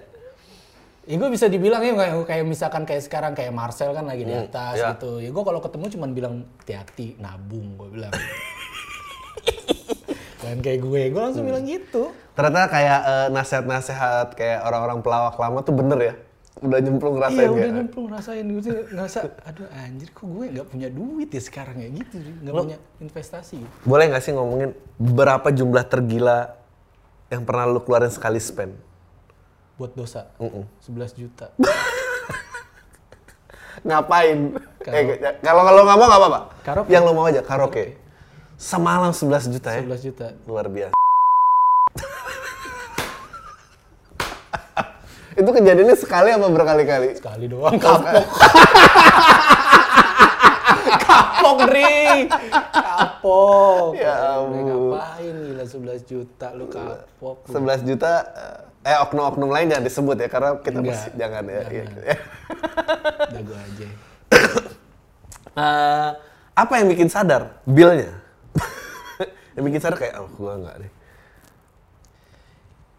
Ya 1.08 1.14
gue 1.16 1.30
bisa 1.32 1.48
dibilang 1.48 1.80
ya 1.80 1.96
kayak, 1.96 2.14
kayak 2.28 2.44
misalkan 2.44 2.84
kayak 2.84 3.02
sekarang 3.08 3.32
kayak 3.32 3.48
Marcel 3.48 3.96
kan 3.96 4.04
lagi 4.04 4.28
di 4.28 4.34
atas 4.36 4.76
iya. 4.76 4.92
gitu. 4.92 5.24
Ya 5.24 5.32
gue 5.32 5.42
kalau 5.42 5.60
ketemu 5.64 5.84
cuman 5.88 6.10
bilang 6.12 6.34
hati-hati 6.60 7.16
nabung 7.16 7.80
gue 7.80 7.88
bilang. 7.96 8.12
Dan 10.44 10.60
kayak 10.60 10.84
gue, 10.84 11.02
gue 11.10 11.22
langsung 11.22 11.48
bilang 11.48 11.64
gitu. 11.64 12.12
Ternyata 12.36 12.68
kayak 12.68 13.00
eh, 13.08 13.28
nasihat-nasihat 13.32 14.36
kayak 14.36 14.68
orang-orang 14.68 15.00
pelawak 15.00 15.34
lama 15.40 15.64
tuh 15.64 15.74
bener 15.74 15.98
ya. 16.12 16.14
Udah 16.60 16.84
nyemplung 16.84 17.16
ngerasain 17.16 17.40
Iya 17.40 17.48
udah 17.48 17.70
nyemplung 17.72 18.06
ngerasain 18.12 18.44
gitu 18.44 18.68
ngerasa 18.92 19.18
aduh 19.48 19.68
anjir 19.72 20.12
kok 20.12 20.28
gue 20.28 20.44
nggak 20.52 20.68
punya 20.68 20.88
duit 20.92 21.32
ya 21.32 21.40
sekarang 21.40 21.80
ya 21.80 21.88
gitu 21.88 22.20
nggak 22.20 22.52
punya 22.52 22.78
investasi 23.00 23.64
Boleh 23.88 24.12
nggak 24.12 24.20
sih 24.20 24.36
ngomongin 24.36 24.76
berapa 25.00 25.48
jumlah 25.48 25.88
tergila 25.88 26.60
yang 27.32 27.48
pernah 27.48 27.64
lu 27.64 27.80
keluarin 27.80 28.12
sekali 28.12 28.36
spend? 28.36 28.76
Buat 29.80 29.96
dosa. 29.96 30.28
11 30.36 30.84
juta. 31.16 31.48
Ngapain? 33.88 34.52
Eh, 34.84 35.02
Kalau 35.40 35.64
kalau 35.64 35.80
nggak 35.88 35.96
mau 35.96 36.06
nggak 36.12 36.20
apa-apa. 36.20 36.40
Karaoke. 36.60 36.92
Yang 36.92 37.02
lu 37.08 37.12
mau 37.16 37.24
aja 37.24 37.40
karaoke. 37.40 37.96
Semalam 38.60 39.10
11 39.10 39.48
juta 39.48 39.68
ya. 39.72 39.80
11 39.80 40.06
juta. 40.06 40.26
Luar 40.44 40.68
biasa. 40.68 41.01
Itu 45.32 45.48
kejadiannya 45.48 45.96
sekali 45.96 46.28
apa 46.32 46.46
berkali-kali? 46.52 47.16
Sekali 47.16 47.48
doang 47.48 47.80
kapok. 47.80 48.24
kapok, 51.02 51.58
Dri. 51.72 52.28
Kapok. 52.72 53.96
Ya 53.96 54.14
ampun. 54.36 54.92
Ngapain 54.92 55.34
gila 55.48 55.64
11 55.64 56.04
juta 56.04 56.46
lu 56.52 56.68
kapok. 56.68 57.48
lu. 57.48 57.54
11 57.64 57.88
juta 57.88 58.12
eh 58.82 58.98
oknum-oknum 58.98 59.50
lain 59.50 59.70
jangan 59.70 59.84
disebut 59.86 60.16
ya 60.18 60.28
karena 60.28 60.50
kita 60.58 60.78
Enggak. 60.82 60.92
masih 60.98 61.10
jangan 61.14 61.42
ya. 61.46 61.62
Jangan. 61.62 61.70
Iya. 61.72 62.16
Jago 63.34 63.54
aja. 63.56 63.88
Eh, 65.52 66.10
apa 66.56 66.72
yang 66.80 66.88
bikin 66.88 67.12
sadar? 67.12 67.60
Billnya. 67.68 68.08
yang 69.52 69.68
bikin 69.68 69.84
sadar 69.84 70.00
kayak 70.00 70.16
oh 70.16 70.32
gua 70.32 70.56
enggak 70.56 70.80
deh. 70.80 70.90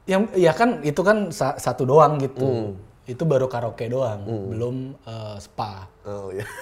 Yang 0.03 0.22
ya 0.36 0.51
kan 0.51 0.83
itu 0.83 1.00
kan 1.00 1.31
sa- 1.31 1.55
satu 1.55 1.83
doang 1.83 2.19
gitu. 2.19 2.43
Hmm. 2.43 2.72
Itu 3.03 3.24
baru 3.24 3.48
karaoke 3.48 3.88
doang, 3.88 4.24
belum 4.24 4.75
eh, 5.01 5.36
spa. 5.38 5.88
Oh 6.03 6.31
iya. 6.31 6.48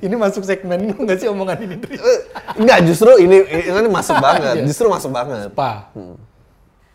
Ini 0.00 0.14
masuk 0.16 0.40
segmen 0.42 0.88
nggak 1.04 1.18
sih 1.18 1.28
omongan 1.28 1.58
ini, 1.60 1.76
Dri? 1.76 1.96
Eh, 1.96 2.20
Enggak, 2.56 2.78
justru 2.88 3.12
ini 3.20 3.44
ini 3.44 3.88
masuk 3.90 4.16
banget. 4.24 4.64
Justru 4.64 4.88
masuk 4.88 5.12
banget. 5.12 5.52
Spa. 5.52 5.92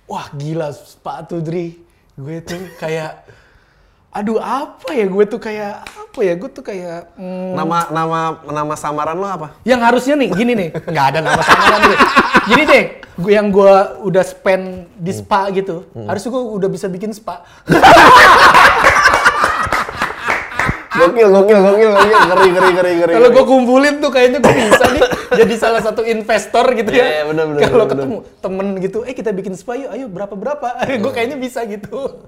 Wah 0.08 0.26
gila 0.34 0.74
spa 0.74 1.22
tuh 1.22 1.46
Dri. 1.46 1.78
Gue 2.18 2.42
tuh 2.42 2.58
kayak, 2.82 3.22
aduh 4.08 4.40
apa 4.40 4.90
ya 4.92 5.06
gue 5.06 5.26
tuh 5.28 5.38
kayak 5.38 5.84
apa 5.84 6.20
ya 6.20 6.34
gue 6.34 6.50
tuh 6.50 6.64
kayak 6.66 7.12
hmm, 7.16 7.54
Nama 7.54 7.78
nama 7.92 8.20
nama 8.44 8.74
samaran 8.74 9.14
lo 9.14 9.28
apa? 9.28 9.48
yang 9.62 9.78
harusnya 9.78 10.16
nih 10.16 10.30
gini 10.32 10.52
nih 10.56 10.70
nggak 10.74 11.06
ada 11.14 11.20
nama 11.22 11.42
samaran 11.42 11.80
Dri. 11.84 11.96
Gini 12.48 12.64
deh, 12.64 12.84
gue 13.20 13.32
yang 13.36 13.52
gue 13.52 13.74
udah 14.02 14.24
spend 14.24 14.88
di 14.96 15.12
spa 15.12 15.52
gitu, 15.52 15.84
harusnya 16.08 16.32
gue 16.32 16.44
udah 16.48 16.70
bisa 16.72 16.88
bikin 16.88 17.12
spa. 17.12 17.44
Gokil, 20.98 21.28
gokil, 21.30 21.60
gokil, 21.62 21.90
gokil. 21.94 22.18
Ngeri, 22.26 22.48
ngeri, 22.50 22.70
ngeri, 22.74 22.92
ngeri. 22.98 23.14
Kalau 23.14 23.30
gue 23.30 23.46
kumpulin 23.46 23.94
tuh 24.00 24.10
kayaknya 24.10 24.40
gue 24.40 24.50
bisa 24.50 24.84
nih 24.90 25.02
jadi 25.30 25.54
salah 25.54 25.82
satu 25.84 26.02
investor 26.02 26.66
gitu 26.74 26.90
Iya, 26.90 27.04
ya. 27.04 27.06
iya, 27.06 27.24
bener, 27.28 27.44
bener, 27.46 27.60
Kalau 27.70 27.86
bener, 27.86 27.92
ketemu 27.94 28.18
temen 28.42 28.68
gitu, 28.82 28.98
eh 29.06 29.14
kita 29.14 29.30
bikin 29.30 29.54
spa 29.54 29.78
yuk, 29.78 29.92
ayo 29.94 30.06
berapa 30.10 30.34
berapa, 30.34 30.68
gue 31.04 31.12
kayaknya 31.14 31.38
bisa 31.38 31.62
gitu. 31.70 32.26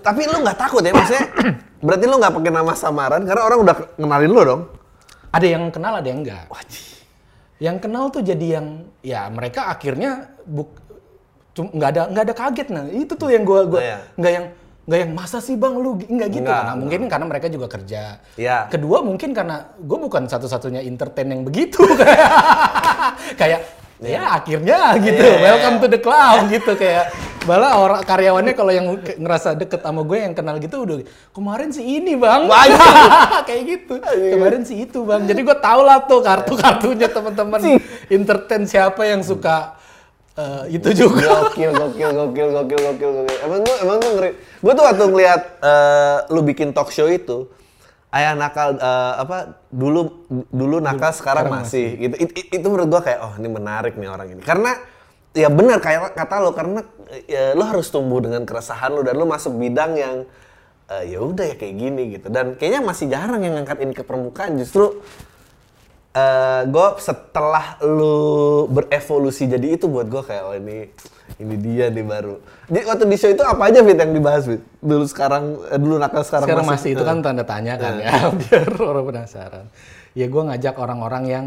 Tapi 0.00 0.20
lu 0.28 0.36
nggak 0.44 0.58
takut 0.58 0.82
ya 0.84 0.92
maksudnya? 0.94 1.26
Berarti 1.82 2.04
lu 2.06 2.16
nggak 2.20 2.32
pakai 2.36 2.52
nama 2.52 2.72
samaran 2.72 3.22
karena 3.26 3.42
orang 3.44 3.58
udah 3.64 3.76
kenalin 3.98 4.30
lu 4.30 4.42
dong. 4.44 4.62
Ada 5.34 5.46
yang 5.50 5.64
kenal, 5.68 5.92
ada 5.98 6.08
yang 6.08 6.20
enggak. 6.22 6.46
Yang 7.58 7.76
kenal 7.82 8.04
tuh 8.10 8.22
jadi 8.22 8.46
yang 8.60 8.66
ya 9.00 9.26
mereka 9.30 9.66
akhirnya 9.70 10.30
buk 10.44 10.84
nggak 11.54 11.90
ada 11.94 12.00
nggak 12.10 12.24
ada 12.26 12.34
kaget 12.34 12.68
nah 12.74 12.84
itu 12.90 13.14
tuh 13.14 13.30
yang 13.30 13.46
gua 13.46 13.62
gua 13.62 13.78
Iya. 13.78 13.98
nggak 14.18 14.32
yang 14.34 14.46
nggak 14.90 14.98
yang 15.06 15.12
masa 15.14 15.38
sih 15.38 15.54
bang 15.54 15.74
lu 15.78 15.94
nggak 15.96 16.28
gitu 16.34 16.42
Nggak, 16.42 16.58
karena 16.60 16.74
mungkin 16.74 17.00
karena 17.06 17.26
mereka 17.30 17.46
juga 17.46 17.66
kerja 17.70 18.02
Iya. 18.34 18.66
kedua 18.68 19.06
mungkin 19.06 19.30
karena 19.30 19.70
gue 19.78 19.98
bukan 20.02 20.26
satu-satunya 20.26 20.82
entertain 20.82 21.30
yang 21.30 21.46
begitu 21.46 21.78
kayak 23.40 23.62
ya 24.04 24.22
akhirnya 24.36 24.78
gitu. 25.00 25.24
Iya. 25.24 25.40
welcome 25.40 25.76
to 25.80 25.86
the 25.88 26.00
club 26.00 26.46
gitu. 26.52 26.72
Kayak 26.76 27.10
malah 27.44 27.76
orang 27.76 28.00
karyawannya 28.04 28.54
kalau 28.56 28.72
yang 28.72 28.86
ngerasa 29.20 29.56
deket 29.56 29.80
sama 29.84 30.00
gue 30.04 30.18
yang 30.20 30.32
kenal 30.32 30.56
gitu 30.60 30.84
udah 30.84 31.04
kemarin 31.32 31.68
si 31.72 31.82
ini 31.84 32.16
bang. 32.16 32.48
Kayak 33.48 33.62
gitu. 33.68 33.94
Kemarin 34.04 34.62
si 34.64 34.74
itu 34.84 35.04
bang. 35.04 35.24
Jadi 35.28 35.40
gue 35.44 35.56
tau 35.60 35.80
lah 35.84 36.04
tuh 36.04 36.20
kartu 36.24 36.54
kartunya 36.56 37.08
teman-teman 37.08 37.60
entertain 38.08 38.64
siapa 38.64 39.04
yang 39.04 39.20
suka 39.20 39.76
eh, 40.34 40.76
itu 40.80 40.88
juga. 40.92 41.48
Gokil, 41.48 41.70
gokil, 41.72 42.10
gokil, 42.10 42.48
gokil, 42.52 42.80
gokil, 42.80 43.10
gokil. 43.22 43.36
Emang 43.44 43.60
lu, 43.62 43.72
emang 43.82 43.96
lu 44.00 44.08
ngeri. 44.18 44.30
Gue 44.60 44.72
tuh 44.72 44.84
waktu 44.84 45.04
ngeliat 45.08 45.42
eh, 45.62 46.16
lu 46.32 46.40
bikin 46.42 46.72
talk 46.72 46.90
show 46.90 47.06
itu, 47.06 47.46
ayah 48.14 48.38
nakal 48.38 48.78
eh, 48.78 49.14
apa 49.18 49.58
dulu 49.74 50.24
dulu 50.48 50.78
nakal 50.78 51.10
sekarang, 51.10 51.50
masih. 51.66 51.88
Gitu. 51.98 52.14
It- 52.22 52.34
it- 52.38 52.50
itu 52.62 52.66
menurut 52.70 52.88
gua 52.88 53.02
kayak 53.02 53.20
oh 53.26 53.34
ini 53.36 53.48
menarik 53.50 53.98
nih 53.98 54.06
orang 54.06 54.28
ini. 54.38 54.42
Karena 54.46 54.78
ya 55.34 55.50
benar 55.50 55.82
kayak 55.82 56.14
kata 56.14 56.34
lo 56.38 56.54
karena 56.54 56.86
ya, 57.26 57.58
lo 57.58 57.66
harus 57.66 57.90
tumbuh 57.90 58.22
dengan 58.22 58.46
keresahan 58.46 58.94
lo 58.94 59.02
dan 59.02 59.18
lo 59.18 59.26
masuk 59.26 59.58
bidang 59.58 59.98
yang 59.98 60.16
eh, 60.94 61.10
ya 61.10 61.18
udah 61.18 61.44
ya 61.50 61.56
kayak 61.58 61.74
gini 61.74 62.02
gitu. 62.14 62.30
Dan 62.30 62.54
kayaknya 62.54 62.80
masih 62.86 63.10
jarang 63.10 63.42
yang 63.42 63.58
ngangkat 63.58 63.82
ini 63.82 63.92
ke 63.92 64.06
permukaan. 64.06 64.54
Justru 64.56 65.02
eh 66.14 66.62
gue 66.70 66.88
setelah 67.02 67.74
lu 67.82 68.70
berevolusi 68.70 69.50
jadi 69.50 69.74
itu 69.74 69.90
buat 69.90 70.06
gue 70.06 70.22
kayak 70.22 70.44
oh 70.46 70.54
ini 70.54 70.86
ini 71.42 71.54
dia 71.58 71.90
nih 71.90 72.06
baru. 72.06 72.38
Di 72.70 72.86
waktu 72.86 73.04
di 73.10 73.16
show 73.18 73.30
itu 73.30 73.42
apa 73.42 73.66
aja 73.66 73.82
fit 73.82 73.98
yang 73.98 74.14
dibahas 74.14 74.46
fit? 74.46 74.62
Dulu 74.78 75.04
sekarang 75.10 75.58
eh, 75.66 75.78
dulu 75.82 75.98
nakal 75.98 76.22
sekarang, 76.22 76.46
sekarang 76.46 76.66
masih? 76.66 76.90
itu 76.94 77.02
kan 77.02 77.18
tanda 77.24 77.42
tanya 77.42 77.74
kan 77.74 77.98
ya 77.98 78.12
biar 78.40 78.70
orang 78.78 79.04
penasaran. 79.10 79.66
Ya 80.14 80.26
gue 80.30 80.42
ngajak 80.46 80.74
orang-orang 80.78 81.24
yang 81.26 81.46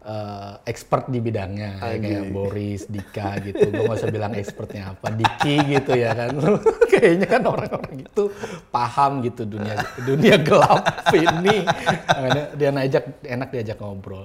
eh, 0.00 0.52
expert 0.64 1.12
di 1.12 1.20
bidangnya 1.20 1.76
ya, 1.84 2.00
kayak 2.00 2.24
Boris 2.32 2.88
Dika 2.88 3.36
gitu. 3.44 3.60
Gue 3.60 3.84
nggak 3.84 4.00
usah 4.00 4.08
bilang 4.08 4.32
expertnya 4.32 4.96
apa 4.96 5.12
Diki 5.12 5.56
gitu 5.68 5.92
ya 5.92 6.16
kan. 6.16 6.32
Kayaknya 6.96 7.26
kan 7.28 7.42
orang-orang 7.44 7.94
itu 8.08 8.22
paham 8.72 9.20
gitu 9.20 9.44
dunia 9.44 9.84
dunia 10.00 10.40
gelap 10.40 10.80
ini. 11.12 11.68
Makanya 12.08 12.44
dia 12.56 12.70
ngajak 12.72 13.04
enak 13.20 13.48
diajak 13.52 13.78
ngobrol 13.84 14.24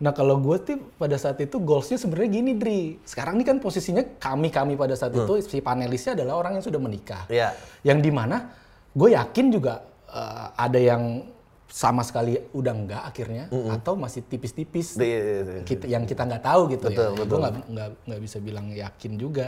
Nah 0.00 0.10
kalau 0.10 0.36
gue 0.36 0.56
tuh 0.58 0.76
pada 0.96 1.14
saat 1.14 1.36
itu 1.38 1.60
goalsnya 1.60 1.96
sebenarnya 1.96 2.30
gini 2.32 2.52
Dri. 2.56 2.80
Sekarang 3.04 3.36
ini 3.36 3.44
kan 3.44 3.60
posisinya 3.60 4.00
kami-kami 4.16 4.72
pada 4.74 4.96
saat 4.96 5.12
itu 5.12 5.32
si 5.40 5.60
panelisnya 5.60 6.16
adalah 6.16 6.34
orang 6.36 6.56
yang 6.56 6.64
sudah 6.64 6.80
menikah 6.80 7.28
Iya. 7.28 7.52
yang 7.82 8.00
di 8.00 8.08
mana 8.08 8.48
gue 8.90 9.12
yakin 9.12 9.46
juga 9.48 9.84
eh, 10.08 10.46
ada 10.56 10.80
yang 10.80 11.28
sama 11.70 12.02
sekali 12.02 12.34
udah 12.50 12.74
enggak 12.74 13.02
akhirnya 13.04 13.44
atau 13.70 13.94
masih 13.94 14.26
tipis-tipis 14.26 14.96
Iya, 14.96 15.06
iya, 15.06 15.20
iya. 15.38 15.62
kita 15.62 15.84
yang 15.86 16.02
kita 16.02 16.26
nggak 16.26 16.42
tahu 16.42 16.66
gitu 16.66 16.90
Betul, 16.90 16.98
ya 16.98 17.10
betul. 17.14 17.26
gue 17.30 17.38
nggak 17.38 17.54
nggak 17.70 17.88
nggak 18.10 18.20
bisa 18.20 18.36
bilang 18.42 18.66
yakin 18.74 19.12
juga 19.14 19.46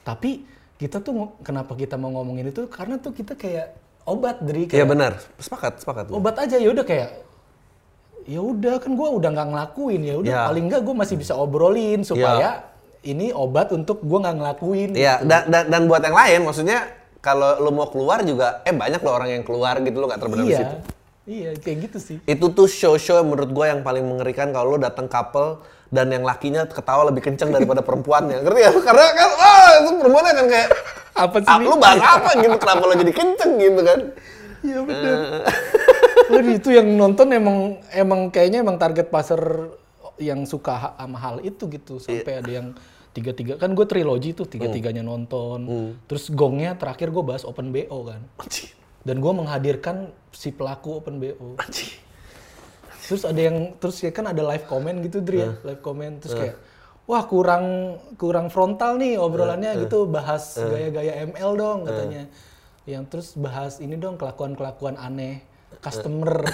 tapi 0.00 0.48
kita 0.80 1.02
tuh 1.02 1.36
kenapa 1.42 1.74
kita 1.74 1.98
mau 1.98 2.08
ngomongin 2.08 2.48
itu 2.48 2.70
karena 2.70 2.96
tuh 2.96 3.12
kita 3.12 3.34
kayak 3.34 3.74
obat 4.06 4.40
dari 4.40 4.64
Iya 4.64 4.72
kayak 4.80 4.88
benar. 4.88 5.12
Sepakat, 5.36 5.84
sepakat. 5.84 6.04
obat 6.08 6.38
aja 6.38 6.56
ya 6.56 6.70
udah 6.72 6.86
kayak 6.86 7.27
ya 8.28 8.40
udah 8.40 8.76
kan 8.76 8.92
gue 8.92 9.08
udah 9.08 9.30
nggak 9.32 9.48
ngelakuin 9.48 10.00
ya 10.04 10.14
udah 10.20 10.28
Ya. 10.30 10.42
paling 10.46 10.64
nggak 10.68 10.82
gue 10.84 10.94
masih 10.94 11.16
bisa 11.16 11.32
obrolin 11.32 12.04
supaya 12.04 12.68
ini 13.00 13.32
obat 13.32 13.72
untuk 13.72 14.04
gue 14.04 14.18
nggak 14.18 14.36
ngelakuin 14.36 14.90
Iya, 14.92 15.24
dan, 15.24 15.48
dan 15.48 15.64
dan 15.66 15.82
buat 15.88 16.02
yang 16.02 16.12
lain 16.12 16.40
maksudnya 16.44 16.92
kalau 17.18 17.56
lu 17.58 17.72
mau 17.72 17.88
keluar 17.88 18.20
juga 18.22 18.60
eh 18.62 18.70
banyak 18.70 19.00
loh 19.00 19.12
orang 19.12 19.30
yang 19.32 19.42
keluar 19.42 19.80
gitu 19.80 19.96
lo 19.96 20.06
gak 20.06 20.20
terbenam 20.20 20.44
di 20.44 20.52
iya 20.52 20.60
situ. 20.60 20.76
iya 21.26 21.50
kayak 21.56 21.78
gitu 21.88 21.98
sih 21.98 22.16
Itu 22.22 22.52
tuh 22.52 22.68
show-show 22.68 23.16
yang 23.16 23.26
menurut 23.26 23.48
gue 23.48 23.64
yang 23.66 23.80
paling 23.80 24.04
mengerikan 24.04 24.52
kalau 24.52 24.74
lo 24.74 24.78
datang 24.78 25.08
couple 25.08 25.58
dan 25.88 26.12
yang 26.12 26.20
lakinya 26.20 26.68
ketawa 26.68 27.08
lebih 27.08 27.24
kenceng 27.24 27.48
daripada 27.48 27.80
perempuannya. 27.80 28.44
Ngerti 28.44 28.60
ya? 28.60 28.70
Karena 28.76 29.04
kan 29.08 29.28
wah 29.32 29.70
itu 29.74 29.90
perempuannya 29.96 30.32
kan 30.34 30.46
kayak 30.46 30.68
apa 31.16 31.36
sih 31.40 31.48
ah, 31.48 31.58
lu 31.58 31.76
bahas 31.76 31.96
apa 31.98 32.30
gitu 32.36 32.56
kenapa 32.56 32.82
lo 32.84 32.94
jadi 32.94 33.12
kenceng 33.16 33.52
gitu 33.56 33.80
kan? 33.82 34.00
Iya 34.58 34.78
bener. 34.84 35.18
Waduh, 36.38 36.54
itu 36.54 36.70
yang 36.70 36.88
nonton 36.94 37.34
emang 37.34 37.82
emang 37.90 38.30
kayaknya 38.30 38.62
emang 38.62 38.78
target 38.78 39.10
pasar 39.10 39.74
yang 40.22 40.46
suka 40.46 40.94
sama 40.94 41.18
hal 41.18 41.42
itu 41.42 41.66
gitu. 41.66 41.98
Sampai 41.98 42.38
ada 42.38 42.50
yang 42.50 42.78
tiga 43.10 43.34
tiga 43.34 43.58
kan 43.58 43.74
gue 43.74 43.82
trilogi 43.82 44.30
tuh 44.30 44.46
tiga 44.46 44.70
tiganya 44.70 45.02
nonton. 45.02 45.66
Terus 46.06 46.30
gongnya 46.30 46.78
terakhir 46.78 47.10
gue 47.10 47.22
bahas 47.26 47.42
open 47.42 47.74
bo 47.74 48.06
kan. 48.06 48.22
Dan 49.02 49.18
gue 49.18 49.32
menghadirkan 49.34 50.14
si 50.30 50.54
pelaku 50.54 51.02
open 51.02 51.18
bo 51.18 51.58
terus 53.08 53.24
ada 53.24 53.40
yang 53.40 53.72
terus 53.80 54.04
ya 54.04 54.12
kan 54.12 54.28
ada 54.28 54.44
live 54.44 54.68
comment 54.68 55.00
gitu 55.00 55.24
Dri 55.24 55.42
ya? 55.42 55.56
Live 55.64 55.82
comment. 55.82 56.22
Terus 56.22 56.34
kayak 56.38 56.56
wah 57.08 57.24
kurang 57.24 57.96
kurang 58.20 58.52
frontal 58.52 59.00
nih 59.00 59.16
obrolannya 59.16 59.80
gitu. 59.88 60.04
bahas 60.06 60.54
gaya-gaya 60.54 61.26
ML 61.34 61.50
dong 61.58 61.78
katanya. 61.88 62.30
Yang 62.84 63.04
terus 63.10 63.28
bahas 63.34 63.80
ini 63.80 63.96
dong 63.96 64.20
kelakuan-kelakuan 64.20 64.94
aneh 65.00 65.40
customer 65.78 66.44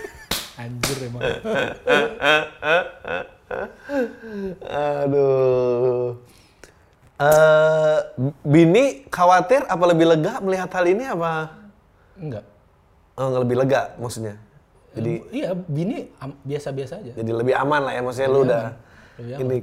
anjir 0.62 0.96
emang 1.06 1.22
Aduh. 4.66 6.18
Eh, 7.16 7.98
Bini 8.44 9.08
khawatir 9.08 9.64
apa 9.64 9.84
lebih 9.88 10.04
lega 10.04 10.36
melihat 10.44 10.68
hal 10.68 10.84
ini 10.84 11.04
apa? 11.08 11.48
enggak 12.16 12.44
Oh, 13.16 13.32
nggak 13.32 13.42
lebih 13.48 13.56
lega 13.64 13.82
maksudnya. 13.96 14.36
Jadi 14.92 15.12
iya 15.28 15.52
bini 15.52 16.08
biasa-biasa 16.40 17.04
aja 17.04 17.12
jadi 17.12 17.32
lebih 17.32 17.52
aman 17.52 17.84
lah 17.84 17.92
ya 17.92 18.00
maksudnya 18.00 18.30
lu 18.32 18.48
udah 18.48 18.64
Lebih 19.20 19.32
aman. 19.36 19.44
ini 19.44 19.56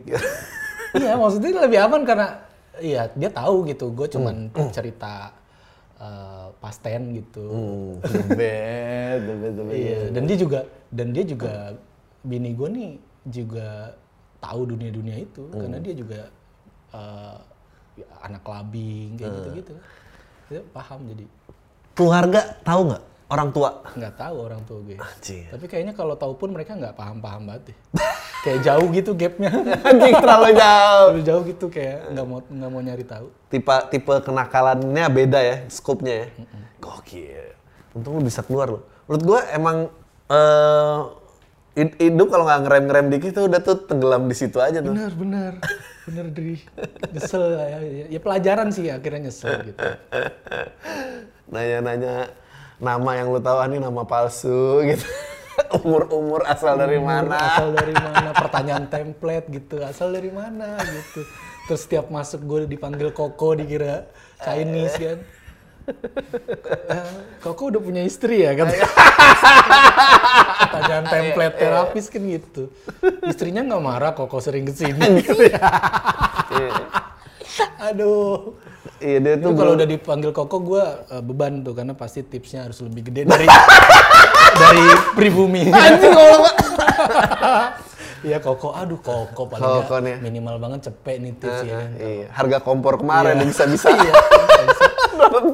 iya 0.93 1.13
maksudnya 1.17 1.49
lebih 1.65 1.79
aman 1.81 2.01
karena 2.05 2.27
iya 2.77 3.01
dia 3.17 3.29
tahu 3.33 3.65
gitu 3.65 3.89
gue 3.89 4.05
cuman 4.13 4.35
cerita 4.69 5.33
eh, 6.03 6.47
pasten 6.59 7.01
gitu. 7.15 7.47
Hmm, 7.47 7.91
the 8.03 8.35
best, 8.35 9.21
the 9.23 9.35
best, 9.39 9.55
the 9.55 9.63
best. 9.63 9.79
iya 9.79 9.99
dan 10.11 10.23
dia 10.27 10.37
juga 10.37 10.59
dan 10.91 11.07
dia 11.15 11.23
juga 11.23 11.51
bini 12.27 12.51
gue 12.51 12.67
nih 12.67 12.91
juga 13.31 13.67
tahu 14.43 14.75
dunia 14.75 14.91
dunia 14.91 15.15
itu 15.23 15.47
karena 15.55 15.79
dia 15.79 15.93
juga 15.95 16.21
eh, 16.91 17.37
ya, 18.03 18.07
anak 18.27 18.43
labing 18.43 19.15
kayak 19.15 19.31
gitu 19.39 19.49
gitu 19.63 19.73
dia 20.51 20.61
paham 20.75 20.99
jadi. 21.07 21.25
Keluarga 21.95 22.41
tahu 22.67 22.91
nggak 22.91 23.03
orang 23.27 23.49
tua? 23.49 23.69
nggak 23.93 24.13
tahu 24.15 24.35
orang 24.39 24.61
tua 24.63 24.79
gue 24.81 24.95
Anjing. 24.95 25.45
tapi 25.47 25.65
kayaknya 25.65 25.93
kalau 25.93 26.13
tahu 26.13 26.33
pun 26.33 26.49
mereka 26.49 26.73
nggak 26.73 26.93
paham 26.93 27.17
paham 27.17 27.47
banget 27.47 27.71
deh 27.71 27.77
kayak 28.41 28.59
jauh 28.61 28.87
gitu 28.89 29.11
gapnya 29.13 29.49
Anjing 29.89 30.15
terlalu 30.17 30.49
jauh. 30.53 31.07
Terlalu 31.09 31.23
jauh 31.23 31.41
gitu 31.45 31.65
kayak 31.67 31.97
nggak 32.11 32.25
mau 32.25 32.39
nggak 32.41 32.69
mau 32.69 32.81
nyari 32.81 33.05
tahu 33.05 33.27
Tipe 33.47 33.75
tipe 33.87 34.13
kenakalannya 34.19 35.05
beda 35.07 35.39
ya, 35.39 35.55
skopnya 35.67 36.13
ya. 36.13 36.27
Gokil. 36.77 37.53
Untung 37.93 38.17
lu 38.17 38.25
bisa 38.25 38.41
keluar 38.41 38.65
lu. 38.67 38.81
Menurut 39.05 39.23
gua 39.23 39.39
emang 39.47 39.77
eh 40.25 40.99
hid- 41.75 41.97
hidup 41.99 42.27
kalau 42.27 42.43
nggak 42.43 42.61
ngerem-ngerem 42.65 43.05
dikit 43.09 43.31
tuh 43.33 43.45
udah 43.45 43.61
tuh 43.61 43.77
tenggelam 43.85 44.25
di 44.25 44.33
situ 44.33 44.57
aja 44.57 44.81
tuh. 44.81 44.89
bener 44.89 45.13
bener 45.13 45.53
bener 46.03 46.25
dari 46.29 46.57
nyesel 47.09 47.43
ya, 47.53 47.65
ya, 47.79 48.05
ya 48.09 48.19
pelajaran 48.19 48.67
sih 48.69 48.89
akhirnya 48.89 49.29
nyesel 49.29 49.53
gitu 49.63 49.79
Nanya-nanya 51.53 52.33
nama 52.81 53.11
yang 53.17 53.33
lu 53.33 53.39
tahu 53.41 53.57
ah, 53.61 53.67
ini 53.69 53.77
nama 53.81 54.01
palsu 54.05 54.79
gitu. 54.89 55.05
Umur-umur 55.81 56.41
asal 56.49 56.81
dari 56.81 56.97
mana? 56.97 57.37
asal 57.37 57.77
dari 57.77 57.93
mana? 57.93 58.33
Pertanyaan 58.33 58.89
template 58.89 59.47
gitu 59.53 59.85
asal 59.85 60.09
dari 60.09 60.33
mana 60.33 60.81
gitu. 60.81 61.21
Terus 61.69 61.85
setiap 61.85 62.09
masuk 62.09 62.41
gue 62.43 62.59
dipanggil 62.65 63.13
Koko 63.13 63.53
dikira 63.53 64.09
Chinese 64.41 64.97
kan. 64.97 65.19
Eh, 65.83 67.13
Koko 67.43 67.69
udah 67.69 67.81
punya 67.83 68.01
istri 68.01 68.41
ya 68.41 68.57
kan? 68.57 68.73
Pertanyaan 70.73 71.05
template 71.05 71.55
terapis 71.61 72.05
kan 72.09 72.23
gitu. 72.25 72.73
Istrinya 73.29 73.61
nggak 73.61 73.83
marah 73.83 74.11
Koko 74.17 74.41
sering 74.41 74.65
ke 74.65 74.73
sini 74.73 75.21
aduh 77.89 78.57
Iya 78.99 79.17
dia 79.19 79.33
itu 79.35 79.47
tuh 79.47 79.51
kalau 79.55 79.73
udah 79.75 79.87
dipanggil 79.87 80.31
Koko 80.31 80.57
gue 80.59 80.83
beban 81.23 81.59
tuh 81.59 81.71
karena 81.71 81.91
pasti 81.91 82.23
tipsnya 82.23 82.67
harus 82.67 82.79
lebih 82.79 83.11
gede 83.11 83.27
dari 83.27 83.47
dari 84.63 84.85
pribumi 85.13 85.67
anjing 85.67 86.11
kalau 86.11 86.39
Iya 88.23 88.39
Koko, 88.39 88.71
aduh 88.71 89.03
Koko 89.03 89.51
paling 89.51 89.83
Koko 89.83 89.99
nih. 89.99 90.15
minimal 90.23 90.55
banget 90.55 90.87
cepet 90.87 91.19
nih 91.19 91.35
tips 91.35 91.59
ya. 91.59 91.75
kan. 91.75 91.89
Iya, 91.99 92.25
harga 92.31 92.57
kompor 92.63 92.95
kemarin 92.95 93.35
Iya. 93.35 93.51
bisa-bisa. 93.51 93.91
Iya. 93.91 94.13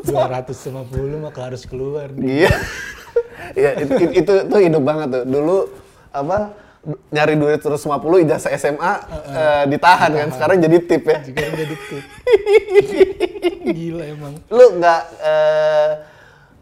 Dua 0.06 0.26
ratus 0.30 0.70
lima 0.70 0.86
puluh 0.86 1.18
maka 1.18 1.50
harus 1.50 1.66
keluar. 1.66 2.14
Iya. 2.14 2.54
Iya, 3.58 3.70
itu, 3.74 3.94
itu, 3.98 4.14
itu 4.22 4.34
tuh 4.46 4.60
hidup 4.62 4.86
banget 4.86 5.08
tuh. 5.10 5.24
Dulu 5.26 5.58
apa 6.14 6.54
nyari 7.10 7.34
duit 7.38 7.60
terus 7.62 7.82
50 7.84 8.26
ijazah 8.26 8.52
SMA 8.58 8.94
eh, 9.30 9.64
ditahan 9.70 10.12
kan. 10.14 10.30
Sekarang 10.34 10.58
jadi 10.62 10.78
tip 10.84 11.04
ya. 11.06 11.20
Jika 11.22 11.42
jadi 11.54 11.76
tip. 11.76 12.04
Gila 13.78 14.04
emang. 14.08 14.34
Lu 14.50 14.66
nggak 14.80 15.02
eh, 15.22 15.92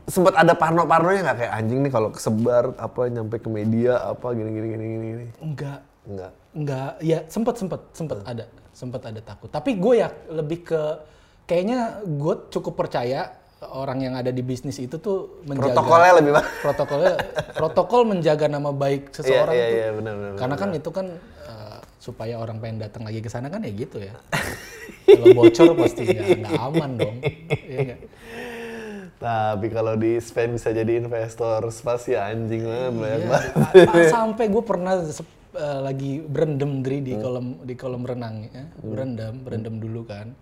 sempat 0.08 0.34
ada 0.40 0.54
parno-parnonya 0.56 1.22
nggak 1.28 1.38
kayak 1.44 1.54
anjing 1.54 1.80
nih 1.84 1.92
kalau 1.92 2.10
kesebar 2.16 2.72
apa 2.80 3.02
nyampe 3.12 3.44
ke 3.44 3.50
media 3.52 4.00
apa 4.02 4.32
gini 4.34 4.50
gini 4.56 4.68
gini 4.72 4.86
gini. 4.88 5.26
Enggak, 5.44 5.80
Enggak. 6.08 6.32
enggak. 6.56 6.92
Ya 7.04 7.20
sempet 7.28 7.56
sempet 7.60 7.82
sempet 7.92 8.18
ada, 8.24 8.46
sempet 8.72 9.02
ada 9.04 9.22
takut. 9.22 9.52
Tapi 9.52 9.76
gue 9.76 9.94
ya 10.00 10.10
lebih 10.32 10.63
ke 10.63 10.82
kayaknya 11.48 12.04
gue 12.04 12.34
cukup 12.52 12.74
percaya 12.76 13.37
orang 13.60 14.00
yang 14.00 14.13
ada 14.13 14.30
di 14.30 14.39
bisnis 14.39 14.78
itu 14.78 14.98
tuh 14.98 15.41
menjaga 15.43 15.74
Protokolnya 15.74 16.13
lebih 16.15 16.32
banget. 16.34 16.52
protokolnya 16.62 17.13
protokol 17.54 18.02
menjaga 18.06 18.46
nama 18.46 18.70
baik 18.70 19.10
seseorang 19.10 19.54
iya, 19.54 19.65
tuh. 19.65 19.74
iya, 19.74 19.89
benar, 19.91 20.13
benar, 20.13 20.32
Karena 20.38 20.56
kan 20.56 20.70
itu 20.72 20.89
kan 20.89 21.08
eh, 21.43 21.78
supaya 21.98 22.34
orang 22.38 22.58
pengen 22.58 22.78
datang 22.80 23.04
lagi 23.04 23.17
ke 23.17 23.28
sana 23.28 23.50
kan 23.50 23.65
ya 23.65 23.72
gitu 23.74 23.98
ya. 23.98 24.13
Kalau 25.08 25.26
bocor 25.34 25.74
pasti 25.76 26.04
nggak 26.06 26.30
nggak 26.39 26.62
aman 26.70 26.91
dong. 26.96 27.17
Iya 27.65 27.80
nggak? 27.84 28.00
Tapi 29.17 29.67
kalau 29.74 29.98
di 29.98 30.22
spend 30.22 30.62
bisa 30.62 30.70
jadi 30.70 31.02
investor 31.02 31.65
spasi 31.74 32.13
anjing 32.13 32.62
banget 32.62 32.93
banyak 32.93 33.17
Iya. 33.17 33.28
banget. 33.28 33.52
Pa- 33.89 34.12
Sampai 34.13 34.46
gue 34.46 34.62
pernah 34.62 34.93
eh, 35.02 35.80
lagi 35.82 36.22
berendam 36.22 36.86
Dri 36.86 37.02
di 37.02 37.17
kolam 37.17 37.65
di 37.65 37.74
kolam 37.74 38.06
renang 38.06 38.46
ya. 38.46 38.70
Berendam, 38.78 39.41
berendam 39.41 39.82
dulu 39.82 40.06
kan. 40.06 40.38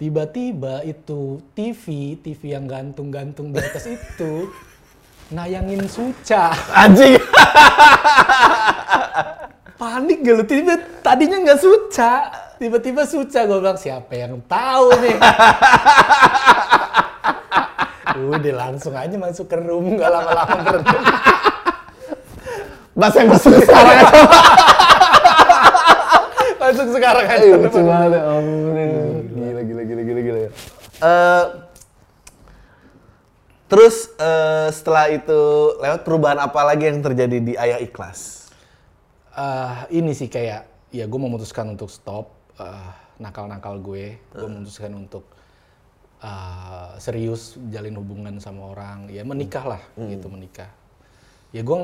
Tiba-tiba 0.00 0.80
itu 0.88 1.44
TV, 1.52 2.16
TV 2.24 2.56
yang 2.56 2.64
gantung-gantung 2.64 3.52
di 3.52 3.60
atas 3.60 3.84
itu 4.00 4.48
nayangin 5.28 5.84
suca. 5.84 6.56
Anjing. 6.72 7.20
Panik 9.76 10.24
gak 10.24 10.34
lu? 10.40 10.44
Tiba 10.48 10.80
tadinya 11.04 11.36
nggak 11.44 11.60
suca, 11.60 12.32
tiba-tiba 12.56 13.04
suca. 13.04 13.44
Gue 13.44 13.60
bilang 13.60 13.76
siapa 13.76 14.16
yang 14.16 14.40
tahu 14.48 14.88
nih? 15.04 15.16
Udah 18.20 18.54
langsung 18.56 18.96
aja 18.96 19.16
masuk 19.20 19.52
ke 19.52 19.56
room, 19.60 20.00
nggak 20.00 20.08
lama-lama 20.08 20.56
berendam. 20.64 21.04
Bahasa 22.96 23.16
yang 23.20 23.30
masuk 23.32 23.52
sekarang 23.64 23.96
aja. 24.00 24.16
Langsung 26.60 26.88
sekarang 26.92 27.24
aja. 27.24 27.40
Ayo, 27.40 27.56
lucu 27.56 27.80
banget 27.80 28.10
ya 28.12 28.20
ampun. 28.28 28.76
Gila, 29.32 29.62
gila, 29.64 29.82
gila, 29.88 30.02
gila, 30.04 30.20
gila. 30.20 30.38
Eh, 31.00 31.46
terus 33.72 34.12
eh, 34.20 34.68
setelah 34.68 35.08
itu 35.08 35.40
lewat 35.80 36.04
perubahan 36.04 36.36
apa 36.36 36.60
lagi 36.60 36.92
yang 36.92 37.00
terjadi 37.00 37.38
di 37.40 37.52
Ayah 37.56 37.80
Ikhlas? 37.80 38.52
Eh, 39.32 39.96
ini 39.96 40.12
sih 40.12 40.28
kayak 40.28 40.92
ya 40.92 41.08
gue 41.08 41.20
memutuskan 41.20 41.72
untuk 41.72 41.88
stop 41.88 42.28
eh, 42.60 42.92
nakal-nakal 43.16 43.80
gue. 43.80 44.20
Gue 44.28 44.48
memutuskan 44.52 44.92
untuk 44.92 45.24
eh, 46.20 46.90
serius 47.00 47.56
jalin 47.72 47.96
hubungan 47.96 48.36
sama 48.36 48.76
orang. 48.76 49.08
Ya 49.08 49.24
menikah 49.24 49.64
lah 49.64 49.82
gitu 49.96 50.28
menikah. 50.28 50.68
Ya 51.50 51.64
gue 51.64 51.78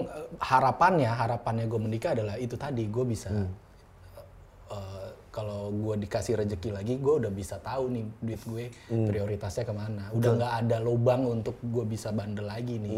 harapannya 0.45 1.09
harapannya 1.09 1.65
gue 1.65 1.81
menikah 1.81 2.13
adalah 2.13 2.37
itu 2.37 2.55
tadi 2.61 2.85
gue 2.85 3.05
bisa 3.09 3.33
eh, 3.33 5.09
kalau 5.37 5.69
gue 5.69 6.09
dikasih 6.09 6.41
rezeki 6.41 6.73
lagi 6.73 6.97
gue 6.97 7.15
udah 7.21 7.29
bisa 7.29 7.61
tahu 7.61 7.93
nih 7.93 8.05
duit 8.25 8.43
gue 8.49 8.65
prioritasnya 8.89 9.69
ke 9.69 9.75
mana. 9.77 10.09
Udah 10.17 10.33
nggak 10.33 10.55
ada 10.65 10.77
lubang 10.81 11.29
untuk 11.29 11.61
gue 11.61 11.85
bisa 11.85 12.09
bandel 12.09 12.49
lagi 12.49 12.81
nih. 12.81 12.97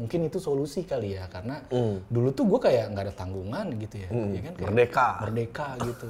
Mungkin 0.00 0.32
itu 0.32 0.40
solusi 0.40 0.88
kali 0.88 1.20
ya 1.20 1.28
karena 1.28 1.60
dulu 2.08 2.32
tuh 2.32 2.48
gue 2.48 2.60
kayak 2.64 2.96
nggak 2.96 3.04
ada 3.04 3.14
tanggungan 3.14 3.66
gitu 3.76 4.00
ya, 4.00 4.08
ya 4.08 4.40
kan? 4.48 4.52
Kayak 4.56 4.68
Merdeka. 4.72 5.08
merdeka 5.20 5.68
gitu. 5.92 6.08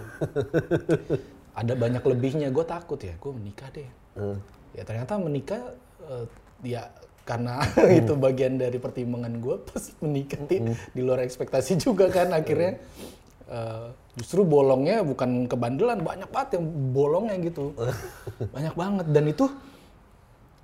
Ada 1.58 1.72
banyak 1.74 2.02
lebihnya 2.06 2.48
gue 2.54 2.64
takut 2.64 3.00
ya 3.02 3.18
gue 3.18 3.32
menikah 3.34 3.68
deh. 3.74 3.90
Ya 4.78 4.82
ternyata 4.86 5.18
menikah 5.18 5.74
eh, 6.06 6.26
ya 6.62 6.86
karena 7.26 7.58
itu 7.98 8.14
bagian 8.14 8.62
dari 8.62 8.78
pertimbangan 8.78 9.42
gue 9.42 9.56
pas 9.66 9.84
menikah 9.98 10.38
di, 10.46 10.62
di 10.70 11.00
luar 11.02 11.24
ekspektasi 11.26 11.80
juga 11.80 12.12
kan 12.12 12.30
akhirnya 12.30 12.78
eh, 13.50 13.86
justru 14.16 14.46
bolongnya 14.46 15.02
bukan 15.02 15.50
kebandelan 15.50 16.00
banyak 16.00 16.28
banget 16.30 16.60
yang 16.60 16.64
bolongnya 16.94 17.36
gitu. 17.42 17.74
Banyak 18.54 18.74
banget. 18.78 19.06
Dan 19.10 19.24
itu 19.30 19.50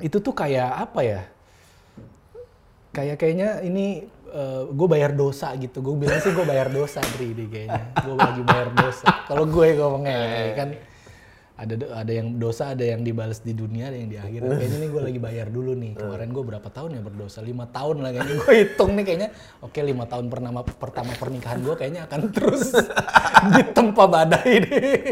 itu 0.00 0.16
tuh 0.22 0.32
kayak 0.32 0.90
apa 0.90 1.00
ya? 1.02 1.20
Kayak 2.94 3.16
kayaknya 3.20 3.50
ini 3.66 4.06
gue 4.70 4.86
bayar 4.86 5.10
dosa 5.18 5.50
gitu. 5.58 5.82
Gue 5.82 6.06
bilang 6.06 6.22
sih 6.22 6.30
gue 6.30 6.46
bayar 6.46 6.70
dosa 6.70 7.02
Dri 7.18 7.34
kayaknya. 7.34 7.90
Gue 7.98 8.14
lagi 8.14 8.42
bayar 8.46 8.70
dosa. 8.70 9.06
Kalau 9.26 9.42
gue 9.42 9.66
ngomongnya 9.74 10.14
ya 10.14 10.52
kan 10.54 10.68
ada 11.60 11.74
ada 11.92 12.12
yang 12.12 12.40
dosa 12.40 12.72
ada 12.72 12.80
yang 12.80 13.04
dibalas 13.04 13.44
di 13.44 13.52
dunia 13.52 13.92
ada 13.92 13.98
yang 14.00 14.08
di 14.08 14.16
akhirat. 14.16 14.48
Kayaknya 14.60 14.78
nih 14.80 14.88
gue 14.88 15.02
lagi 15.12 15.20
bayar 15.20 15.46
dulu 15.52 15.72
nih. 15.76 15.92
Kemarin 16.00 16.28
gue 16.32 16.44
berapa 16.48 16.68
tahun 16.72 16.90
ya 16.96 17.00
berdosa? 17.04 17.38
Lima 17.44 17.68
tahun 17.68 18.00
lah 18.00 18.10
kayaknya 18.16 18.34
gue 18.40 18.52
hitung 18.64 18.90
nih 18.96 19.04
kayaknya. 19.04 19.28
Oke 19.60 19.80
lima 19.84 20.04
tahun 20.08 20.32
pertama 20.32 20.60
pertama 20.64 21.12
pernikahan 21.20 21.60
gue 21.60 21.74
kayaknya 21.76 22.08
akan 22.08 22.20
terus 22.32 22.72
ditempa 23.60 24.04
badai 24.08 24.52
deh. 24.64 25.04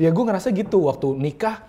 Ya 0.00 0.08
gue 0.10 0.24
ngerasa 0.24 0.48
gitu 0.56 0.88
waktu 0.88 1.12
nikah 1.20 1.60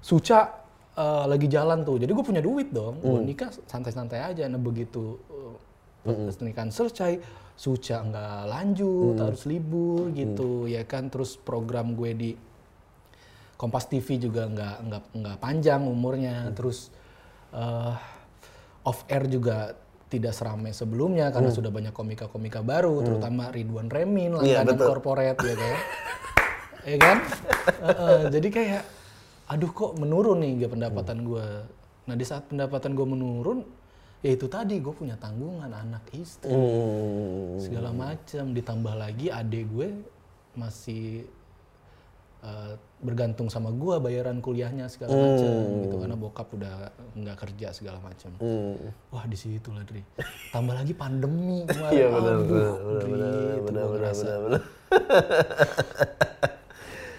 Suca 0.00 0.64
eh, 0.96 1.24
lagi 1.28 1.44
jalan 1.44 1.84
tuh. 1.84 2.00
Jadi 2.00 2.10
gue 2.16 2.24
punya 2.24 2.40
duit 2.40 2.72
dong. 2.72 3.04
Gue 3.04 3.20
nikah 3.20 3.52
santai-santai 3.68 4.32
aja. 4.32 4.48
Nah 4.48 4.56
begitu 4.56 5.20
eh, 6.08 6.32
pernikahan 6.32 6.72
selesai 6.72 7.20
Suca 7.60 8.00
nggak 8.00 8.48
lanjut 8.48 9.20
harus 9.20 9.44
libur 9.44 10.08
gitu 10.16 10.64
ya 10.64 10.88
kan. 10.88 11.12
Terus 11.12 11.36
program 11.36 11.92
gue 11.92 12.12
di 12.16 12.32
Kompas 13.60 13.84
TV 13.92 14.16
juga 14.16 14.48
nggak 14.48 14.76
nggak 14.88 15.02
nggak 15.20 15.36
panjang 15.36 15.84
umurnya 15.84 16.48
terus 16.56 16.88
eh, 17.52 17.92
off 18.88 19.04
air 19.12 19.28
juga 19.28 19.76
tidak 20.10 20.34
seramai 20.34 20.74
sebelumnya 20.74 21.30
karena 21.30 21.54
sudah 21.54 21.70
banyak 21.70 21.94
komika-komika 21.94 22.66
baru, 22.66 22.98
terutama 23.06 23.46
Ridwan 23.54 23.86
Remin, 23.86 24.34
Iya, 24.42 24.66
langganan 24.66 24.74
betul. 24.74 24.88
korporat 24.90 25.38
ya 25.38 25.54
kan. 25.54 25.76
ya 26.82 26.96
kan? 26.98 27.16
Heeh, 27.78 28.20
jadi 28.34 28.48
kayak 28.50 28.82
aduh 29.46 29.70
kok 29.70 29.92
menurun 30.02 30.42
nih 30.42 30.66
gak 30.66 30.72
pendapatan 30.74 31.22
gue. 31.22 31.46
Nah 32.10 32.14
di 32.18 32.24
saat 32.26 32.50
pendapatan 32.50 32.98
gue 32.98 33.06
menurun, 33.06 33.62
ya 34.18 34.34
itu 34.34 34.50
tadi 34.50 34.82
gue 34.82 34.90
punya 34.90 35.14
tanggungan 35.14 35.70
anak 35.70 36.02
istri 36.10 36.50
Hmm. 36.50 37.62
segala 37.62 37.94
macam. 37.94 38.50
Ditambah 38.50 38.94
lagi 38.98 39.30
adik 39.30 39.64
gue 39.70 39.88
masih 40.58 41.22
eh, 42.44 42.74
bergantung 43.00 43.48
sama 43.48 43.72
gue 43.72 43.96
bayaran 43.96 44.44
kuliahnya 44.44 44.84
segala 44.92 45.16
macam 45.16 45.48
gitu 45.88 45.96
karena 45.96 46.16
bokap 46.20 46.48
udah 46.52 46.92
nggak 47.16 47.36
kerja 47.48 47.72
segala 47.72 47.96
macam. 48.04 48.36
Hmm. 48.36 48.76
Wah 49.08 49.24
di 49.24 49.36
situ 49.40 49.72
lah 49.72 49.88
Dri. 49.88 50.04
Tambah 50.52 50.76
lagi 50.76 50.92
pandemi 50.92 51.64
kemarin. 51.64 51.96
Iya 51.96 52.06
benar 52.12 52.36
Aduh, 52.36 52.74
benar 53.08 53.30
Dri, 53.32 53.60
benar 53.64 53.84
benar 53.88 54.12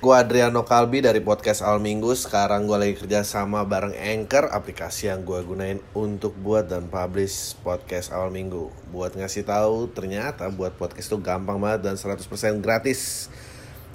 gua 0.01 0.15
Adriano 0.21 0.61
Kalbi 0.61 1.01
dari 1.01 1.17
podcast 1.17 1.65
Al 1.65 1.81
Minggu. 1.81 2.13
Sekarang 2.13 2.69
gue 2.69 2.77
lagi 2.77 2.95
kerja 3.01 3.25
sama 3.25 3.65
bareng 3.65 3.97
Anchor, 3.97 4.53
aplikasi 4.53 5.09
yang 5.09 5.25
gue 5.25 5.41
gunain 5.41 5.81
untuk 5.97 6.37
buat 6.37 6.69
dan 6.69 6.93
publish 6.93 7.57
podcast 7.65 8.13
Al 8.13 8.29
Minggu. 8.29 8.69
Buat 8.93 9.17
ngasih 9.17 9.49
tahu 9.49 9.89
ternyata 9.89 10.45
buat 10.53 10.77
podcast 10.77 11.09
itu 11.09 11.17
gampang 11.17 11.57
banget 11.57 11.89
dan 11.89 11.97
100% 11.97 12.21
gratis. 12.61 13.33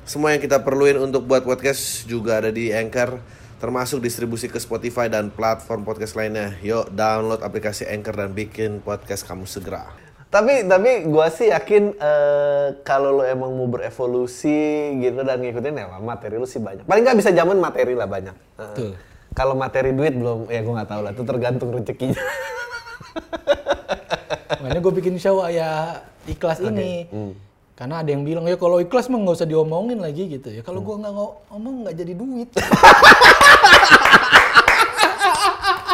Semua 0.07 0.31
yang 0.31 0.39
kita 0.39 0.63
perluin 0.63 1.03
untuk 1.03 1.27
buat 1.27 1.43
podcast 1.43 2.07
juga 2.07 2.39
ada 2.39 2.55
di 2.55 2.71
Anchor, 2.71 3.19
termasuk 3.59 3.99
distribusi 3.99 4.47
ke 4.47 4.55
Spotify 4.63 5.11
dan 5.11 5.35
platform 5.35 5.83
podcast 5.83 6.15
lainnya. 6.15 6.55
Yuk 6.63 6.95
download 6.95 7.43
aplikasi 7.43 7.91
Anchor 7.91 8.15
dan 8.15 8.31
bikin 8.31 8.79
podcast 8.87 9.27
kamu 9.27 9.51
segera. 9.51 9.91
Tapi 10.31 10.63
tapi 10.63 11.11
gua 11.11 11.27
sih 11.27 11.51
yakin 11.51 11.99
eh, 11.99 12.67
kalau 12.87 13.19
lo 13.19 13.27
emang 13.27 13.51
mau 13.51 13.67
berevolusi 13.67 14.95
gitu 15.03 15.27
dan 15.27 15.43
ngikutin 15.43 15.75
ya 15.75 15.99
materi 15.99 16.39
lu 16.39 16.47
sih 16.47 16.63
banyak. 16.63 16.87
Paling 16.87 17.03
nggak 17.03 17.19
bisa 17.19 17.35
zaman 17.35 17.59
materi 17.59 17.99
lah 17.99 18.07
banyak. 18.07 18.37
Betul. 18.55 18.95
Kalau 19.35 19.59
materi 19.59 19.91
duit 19.91 20.15
belum, 20.15 20.47
ya 20.47 20.63
gua 20.63 20.87
nggak 20.87 20.91
tahu 20.95 21.01
lah. 21.03 21.11
Itu 21.19 21.27
tergantung 21.27 21.75
rezekinya. 21.75 22.23
Makanya 24.63 24.81
gue 24.83 24.95
bikin 25.03 25.19
show 25.19 25.43
ya 25.51 25.99
ikhlas 26.31 26.63
ini. 26.63 27.11
Hmm. 27.11 27.35
Karena 27.77 28.01
ada 28.01 28.09
yang 28.09 28.25
bilang 28.25 28.49
ya 28.49 28.57
kalau 28.57 28.81
ikhlas 28.81 29.07
mah 29.07 29.21
nggak 29.21 29.37
usah 29.37 29.45
diomongin 29.45 30.01
lagi 30.01 30.33
gitu 30.33 30.49
ya. 30.49 30.65
Hmm. 30.65 30.67
Kalau 30.67 30.81
gua 30.81 30.97
nggak 30.97 31.13
ngomong 31.53 31.75
nggak 31.85 31.95
jadi 31.95 32.13
duit. 32.17 32.49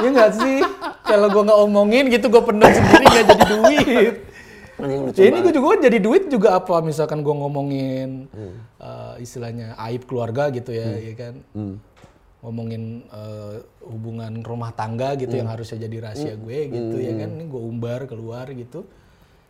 ya 0.03 0.09
nggak 0.09 0.33
sih? 0.35 0.59
Kalau 1.03 1.27
gua 1.29 1.43
nggak 1.43 1.61
omongin 1.61 2.05
gitu 2.07 2.27
gue 2.31 2.43
pendam 2.43 2.71
sendiri 2.71 3.05
nggak 3.05 3.27
jadi 3.27 3.45
duit. 3.51 4.15
Ya 5.15 5.25
ini 5.31 5.39
gue 5.43 5.55
juga 5.55 5.79
jadi 5.79 5.99
duit 5.99 6.27
juga 6.27 6.59
apa 6.59 6.83
misalkan 6.83 7.23
gue 7.23 7.31
ngomongin 7.31 8.27
Hmm. 8.31 8.55
eh, 8.79 9.15
istilahnya 9.23 9.79
aib 9.79 10.07
keluarga 10.07 10.51
gitu 10.51 10.71
ya, 10.71 10.87
ya 10.99 11.15
kan. 11.15 11.35
Ngomongin 12.43 13.07
eh, 13.07 13.55
hubungan 13.83 14.43
rumah 14.43 14.71
tangga 14.71 15.15
gitu 15.15 15.35
yang 15.35 15.47
Hmm. 15.47 15.55
harusnya 15.59 15.79
jadi 15.83 15.97
rahasia 15.99 16.35
gue 16.35 16.59
gitu 16.69 16.97
ya 16.99 17.13
kan. 17.15 17.31
Ini 17.31 17.45
gue 17.47 17.63
umbar 17.63 18.07
keluar 18.07 18.51
gitu. 18.51 18.87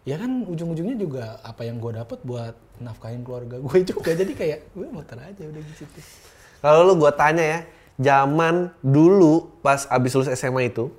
Ya 0.03 0.19
kan 0.19 0.43
ujung-ujungnya 0.51 0.99
juga 0.99 1.39
apa 1.47 1.63
yang 1.63 1.79
gue 1.79 1.95
dapat 1.95 2.19
buat 2.27 2.59
nafkahin 2.83 3.23
keluarga 3.23 3.63
gue 3.63 3.79
juga. 3.95 4.11
Jadi 4.15 4.35
kayak 4.35 4.75
gue 4.75 4.87
muter 4.91 5.19
aja 5.19 5.43
udah 5.47 5.63
gitu. 5.63 6.03
Kalau 6.63 6.87
lu 6.87 6.95
gua 6.95 7.11
tanya 7.11 7.43
ya, 7.43 7.67
zaman 7.99 8.71
dulu 8.87 9.51
pas 9.67 9.83
abis 9.91 10.15
lulus 10.15 10.31
SMA 10.39 10.71
itu, 10.71 10.95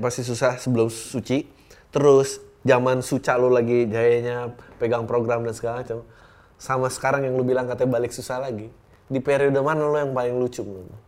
pasti 0.00 0.24
susah 0.24 0.56
sebelum 0.56 0.88
suci, 0.88 1.44
terus 1.92 2.40
zaman 2.64 3.04
suca 3.04 3.36
lu 3.36 3.52
lagi 3.52 3.84
jayanya 3.92 4.56
pegang 4.80 5.04
program 5.04 5.44
dan 5.44 5.52
segala 5.52 5.84
macam, 5.84 6.00
sama 6.56 6.88
sekarang 6.88 7.28
yang 7.28 7.36
lu 7.36 7.44
bilang 7.44 7.68
katanya 7.68 8.00
balik 8.00 8.08
susah 8.08 8.40
lagi, 8.40 8.72
di 9.12 9.20
periode 9.20 9.60
mana 9.60 9.84
lu 9.84 10.00
yang 10.00 10.16
paling 10.16 10.40
lucu 10.40 10.64
menurut 10.64 10.88
lu? 10.88 10.98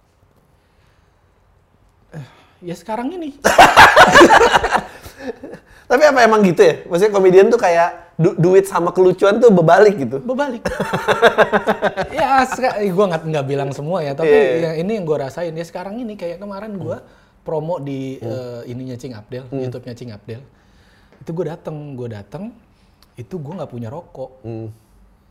Ya 2.61 2.76
sekarang 2.76 3.09
ini. 3.09 3.40
Tapi 5.85 6.03
apa 6.03 6.18
emang 6.20 6.40
gitu 6.42 6.61
ya? 6.61 6.75
Maksudnya 6.85 7.12
komedian 7.12 7.47
tuh 7.49 7.59
kayak 7.59 8.16
du- 8.16 8.37
duit 8.37 8.64
sama 8.64 8.90
kelucuan 8.90 9.37
tuh 9.37 9.49
berbalik 9.49 9.94
gitu. 9.99 10.16
berbalik. 10.18 10.64
ya, 12.16 12.44
gue 12.81 13.05
nggak 13.05 13.23
nggak 13.25 13.47
bilang 13.47 13.70
semua 13.70 14.01
ya, 14.01 14.12
tapi 14.12 14.31
Iya, 14.31 14.42
iya. 14.42 14.61
ya 14.61 14.81
ini 14.81 14.97
yang 14.97 15.05
gue 15.05 15.18
rasain 15.18 15.53
ya 15.53 15.64
sekarang 15.64 15.99
ini 15.99 16.14
kayak 16.14 16.38
kemarin 16.38 16.75
gue 16.75 16.97
promo 17.44 17.77
di 17.77 18.16
eh, 18.16 18.61
ininya 18.66 18.97
Cing 18.97 19.12
Abdel, 19.12 19.44
YouTube-nya 19.51 19.94
Cing 19.94 20.11
Abdel. 20.11 20.40
Itu 21.20 21.31
gue 21.31 21.47
dateng, 21.47 21.77
gue 21.94 22.09
dateng, 22.09 22.53
itu 23.14 23.35
gue 23.37 23.53
nggak 23.55 23.70
punya 23.70 23.88
rokok 23.88 24.31
Hmm. 24.40 24.68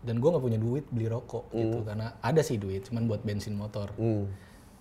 dan 0.02 0.16
gue 0.18 0.30
nggak 0.30 0.44
punya 0.44 0.60
duit 0.60 0.86
beli 0.88 1.08
rokok 1.08 1.50
gitu 1.52 1.82
karena 1.82 2.13
ada 2.20 2.42
sih 2.42 2.56
duit, 2.56 2.86
cuman 2.86 3.06
buat 3.06 3.22
bensin 3.22 3.54
motor. 3.54 3.89
Hmm. 3.96 4.30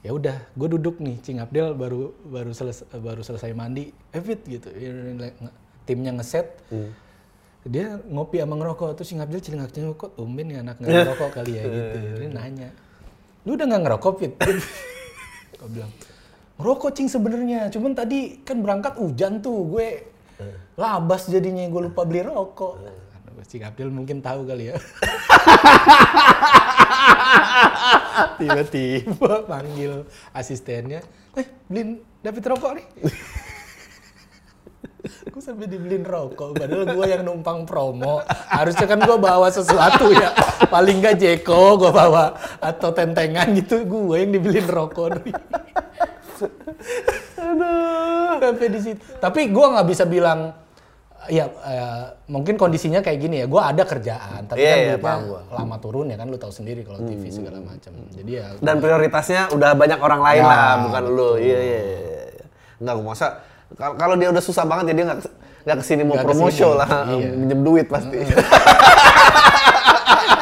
Ya 0.03 0.11
udah, 0.11 0.35
gue 0.59 0.69
duduk 0.75 0.99
nih, 0.99 1.23
Cing 1.23 1.39
Abdel 1.39 1.79
baru 1.79 2.11
baru 2.27 2.51
selesai 2.51 2.91
baru 2.99 3.23
selesai 3.23 3.55
mandi, 3.55 3.95
Evit 4.11 4.43
gitu, 4.51 4.69
timnya 5.87 6.11
ngeset. 6.15 6.59
dia 7.63 7.95
ngopi 8.11 8.43
sama 8.43 8.59
ngerokok 8.59 8.99
terus 8.99 9.07
si 9.07 9.15
Abdel 9.15 9.39
celingak 9.39 9.71
celingak 9.71 9.95
kok 9.95 10.19
tumben 10.19 10.51
ya 10.51 10.67
anak 10.67 10.83
nggak 10.83 10.91
ngerokok 11.07 11.31
kali 11.31 11.53
ya 11.55 11.63
gitu. 11.63 11.97
Dia 12.19 12.31
nanya 12.35 12.69
lu 13.47 13.55
udah 13.55 13.67
nggak 13.71 13.83
ngerokok 13.87 14.13
fit? 14.19 14.33
Gue 15.63 15.69
bilang 15.71 15.93
ngerokok 16.59 16.91
cing 16.91 17.07
sebenarnya. 17.07 17.71
Cuman 17.71 17.95
tadi 17.95 18.43
kan 18.43 18.59
berangkat 18.59 18.99
hujan 18.99 19.39
tuh 19.39 19.63
gue 19.71 20.11
labas 20.75 21.31
jadinya 21.31 21.63
gue 21.71 21.83
lupa 21.87 22.03
beli 22.03 22.27
rokok 22.27 22.83
Aduh, 23.33 23.49
si 23.49 23.65
Abdel 23.65 23.89
mungkin 23.89 24.21
tahu 24.21 24.45
kali 24.45 24.69
ya. 24.69 24.77
Tiba-tiba 28.37 29.49
panggil 29.49 30.05
asistennya 30.37 31.01
eh 31.33 31.49
beliin 31.65 32.05
David 32.21 32.45
rokok 32.45 32.77
nih. 32.77 32.85
Gue 35.33 35.41
sampai 35.41 35.65
dibeliin 35.65 36.05
rokok? 36.05 36.61
Padahal 36.61 36.93
gue 36.93 37.07
yang 37.09 37.25
numpang 37.25 37.65
promo. 37.65 38.21
Harusnya 38.53 38.85
kan 38.85 39.01
gue 39.01 39.17
bawa 39.17 39.49
sesuatu 39.49 40.13
ya. 40.13 40.37
Paling 40.69 41.01
nggak 41.01 41.17
Jeko 41.17 41.81
gue 41.81 41.89
bawa 41.89 42.37
atau 42.61 42.93
tentengan 42.93 43.49
gitu 43.57 43.81
gue 43.81 44.17
yang 44.21 44.37
dibeliin 44.37 44.69
rokok 44.69 45.25
nih. 45.25 45.33
Sampai 48.45 48.69
di 48.69 48.81
situ. 48.85 49.01
Tapi 49.17 49.49
gue 49.49 49.67
nggak 49.73 49.89
bisa 49.89 50.05
bilang 50.05 50.53
ya 51.25 51.47
eh, 51.47 52.03
mungkin 52.27 52.55
kondisinya 52.55 52.99
kayak 52.99 53.19
gini 53.19 53.37
ya 53.37 53.47
gue 53.47 53.59
ada 53.59 53.83
kerjaan 53.83 54.43
tapi 54.45 54.59
Iya, 54.59 54.67
kan 54.67 54.75
iya, 54.75 54.87
duitnya 54.89 54.99
paham 55.01 55.21
gua. 55.25 55.41
lama 55.53 55.77
turun 55.77 56.07
ya 56.07 56.17
kan 56.17 56.27
lu 56.27 56.35
tahu 56.35 56.51
sendiri 56.51 56.83
kalau 56.83 56.99
TV 57.01 57.23
segala 57.29 57.59
macam 57.59 57.93
jadi 58.09 58.33
ya 58.33 58.47
Dan 58.59 58.77
prioritasnya 58.77 59.43
udah 59.49 59.71
banyak 59.73 59.99
orang 59.99 60.21
lain 60.21 60.41
Ya, 60.41 60.49
lah, 60.49 60.75
bukan 60.83 61.03
lu. 61.09 61.31
Iya 61.37 61.59
iya 61.61 61.81
iya. 61.81 62.01
iya. 62.33 62.47
Enggak 62.77 62.95
masa 62.99 63.27
kal- 63.73 63.95
kalau 63.95 64.15
dia 64.15 64.29
udah 64.29 64.41
susah 64.41 64.65
banget 64.65 64.85
ya 64.89 64.95
dia 64.95 65.05
nggak 65.07 65.21
nggak 65.63 65.77
ke 65.79 65.85
sini 65.85 66.03
mau 66.03 66.13
Nggak 66.13 66.27
promo 66.27 66.43
ke 66.43 66.49
sini, 66.49 66.59
show 66.59 66.73
lah, 66.75 66.91
iya. 67.09 67.29
minjem 67.31 67.61
duit 67.61 67.87
pasti. 67.87 68.19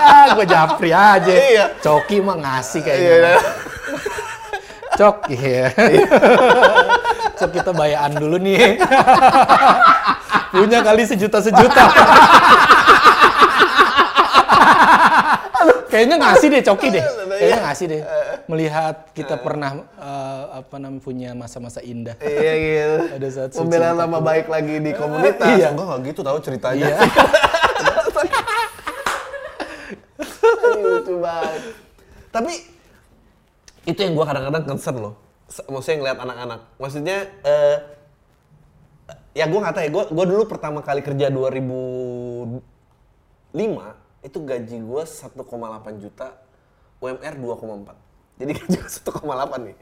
ah, 0.02 0.26
gue 0.32 0.46
japri 0.46 0.90
aja. 0.90 1.28
Iya. 1.28 1.64
Coki 1.78 2.16
mah 2.18 2.36
ngasih 2.36 2.80
Iya. 2.80 2.88
kayaknya. 2.88 3.34
Cok, 4.90 5.16
iya. 5.30 5.64
Cok 7.34 7.50
kita 7.52 7.70
bayaan 7.70 8.12
dulu 8.14 8.36
nih. 8.38 8.76
Punya 10.50 10.78
kali 10.82 11.02
sejuta-sejuta. 11.06 11.84
Kayaknya 15.90 16.16
ngasih 16.22 16.46
deh 16.54 16.62
Coki 16.62 16.88
deh. 16.94 17.04
Kayaknya 17.34 17.58
ngasih 17.66 17.86
deh. 17.90 18.02
Melihat 18.46 19.10
kita 19.14 19.34
pernah 19.42 19.82
eh, 19.98 20.42
apa 20.62 20.76
namanya 20.78 21.02
punya 21.02 21.30
masa-masa 21.34 21.82
indah. 21.82 22.14
Iya 22.22 22.54
gitu. 22.58 22.96
Pada 23.10 23.28
saat 23.30 23.50
suci 23.54 23.60
Pembelaan 23.62 23.96
lama 23.98 24.18
baik 24.22 24.46
lagi 24.46 24.78
di 24.78 24.90
komunitas. 24.94 25.50
Iya. 25.50 25.74
Enggak 25.74 25.86
enggak 25.86 26.00
gitu 26.14 26.20
tahu 26.22 26.38
ceritanya. 26.42 26.86
Iya. 26.94 26.98
lucu 30.80 31.14
banget. 31.20 31.62
Tapi 32.30 32.52
itu 33.84 34.00
yang 34.00 34.14
gua 34.14 34.26
kadang-kadang 34.30 34.64
concern 34.66 34.96
loh. 34.98 35.14
Maksudnya 35.50 35.96
ngeliat 35.98 36.18
anak-anak. 36.22 36.60
Maksudnya 36.78 37.16
eh 37.42 37.76
ya 39.32 39.44
gua 39.46 39.58
nggak 39.66 39.74
tahu 39.74 39.84
ya. 39.84 39.90
Gua 39.90 40.04
gua 40.10 40.24
dulu 40.26 40.42
pertama 40.46 40.80
kali 40.80 41.00
kerja 41.00 41.30
2005 41.30 42.60
itu 44.20 44.38
gaji 44.44 44.76
gua 44.84 45.02
1,8 45.08 46.02
juta, 46.02 46.28
UMR 47.00 47.34
2,4. 47.38 48.40
Jadi 48.40 48.50
gaji 48.58 48.76
gua 48.80 48.90
1,8 49.48 49.66
nih. 49.70 49.76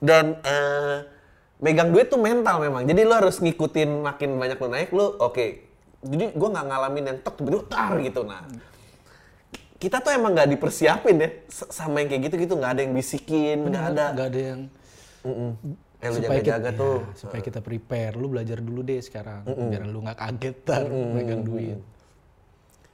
Dan 0.00 0.24
eh 0.44 0.98
megang 1.60 1.92
duit 1.92 2.08
tuh 2.08 2.20
mental 2.20 2.62
memang. 2.64 2.88
Jadi 2.88 3.00
lu 3.04 3.12
harus 3.12 3.36
ngikutin 3.42 4.00
makin 4.00 4.40
banyak 4.40 4.56
lu 4.56 4.68
naik 4.68 4.90
lu 4.92 5.06
oke. 5.20 5.46
Jadi 6.00 6.24
gua 6.32 6.48
nggak 6.56 6.66
ngalamin 6.66 7.04
yang 7.12 7.18
tek 7.20 7.34
tiba-tiba 7.36 7.64
tar 7.68 7.92
gitu 8.00 8.24
nah 8.24 8.44
kita 9.80 9.96
tuh 10.04 10.12
emang 10.12 10.36
nggak 10.36 10.52
dipersiapin 10.52 11.16
ya 11.16 11.28
sama 11.48 12.04
yang 12.04 12.12
kayak 12.12 12.22
gitu 12.28 12.34
gitu 12.36 12.54
nggak 12.60 12.72
ada 12.76 12.80
yang 12.84 12.92
bisikin 12.92 13.72
nggak 13.72 13.84
ada 13.96 14.04
nggak 14.12 14.28
ada 14.28 14.40
yang 14.52 14.60
lu 16.08 16.16
supaya 16.16 16.40
kita, 16.40 16.56
jaga-jaga 16.56 16.70
tuh. 16.72 16.96
ya, 17.04 17.12
supaya 17.12 17.40
kita 17.44 17.60
prepare. 17.60 18.14
Lu 18.16 18.32
belajar 18.32 18.58
dulu 18.58 18.80
deh 18.80 18.96
sekarang, 18.98 19.44
biar 19.44 19.84
lu 19.84 20.00
nggak 20.00 20.16
kaget 20.16 20.56
tar 20.64 20.88
megang 20.88 21.44
duit. 21.44 21.76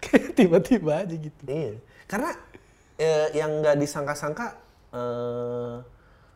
Tiba-tiba 0.38 1.06
aja 1.06 1.14
gitu. 1.14 1.42
Iya. 1.46 1.78
Karena 2.06 2.30
eh, 2.98 3.28
yang 3.38 3.62
nggak 3.62 3.76
disangka-sangka, 3.78 4.58
eh, 4.90 5.74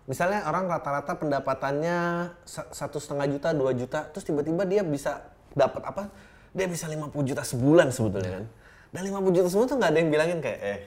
misalnya 0.06 0.46
orang 0.46 0.66
rata-rata 0.66 1.12
pendapatannya 1.14 1.98
sa- 2.42 2.70
satu 2.70 2.98
setengah 2.98 3.26
juta, 3.30 3.48
dua 3.50 3.72
juta, 3.74 4.06
terus 4.06 4.22
tiba-tiba 4.22 4.62
dia 4.62 4.82
bisa 4.82 5.26
dapat 5.50 5.82
apa? 5.82 6.02
Dia 6.50 6.66
bisa 6.66 6.86
50 6.86 7.22
juta 7.22 7.42
sebulan 7.42 7.90
sebetulnya 7.90 8.42
kan. 8.42 8.44
Dan 8.90 9.02
50 9.06 9.34
juta 9.34 9.46
sebulan 9.46 9.66
tuh 9.66 9.78
nggak 9.78 9.90
ada 9.90 9.98
yang 9.98 10.10
bilangin 10.10 10.38
kayak, 10.42 10.60
eh, 10.62 10.78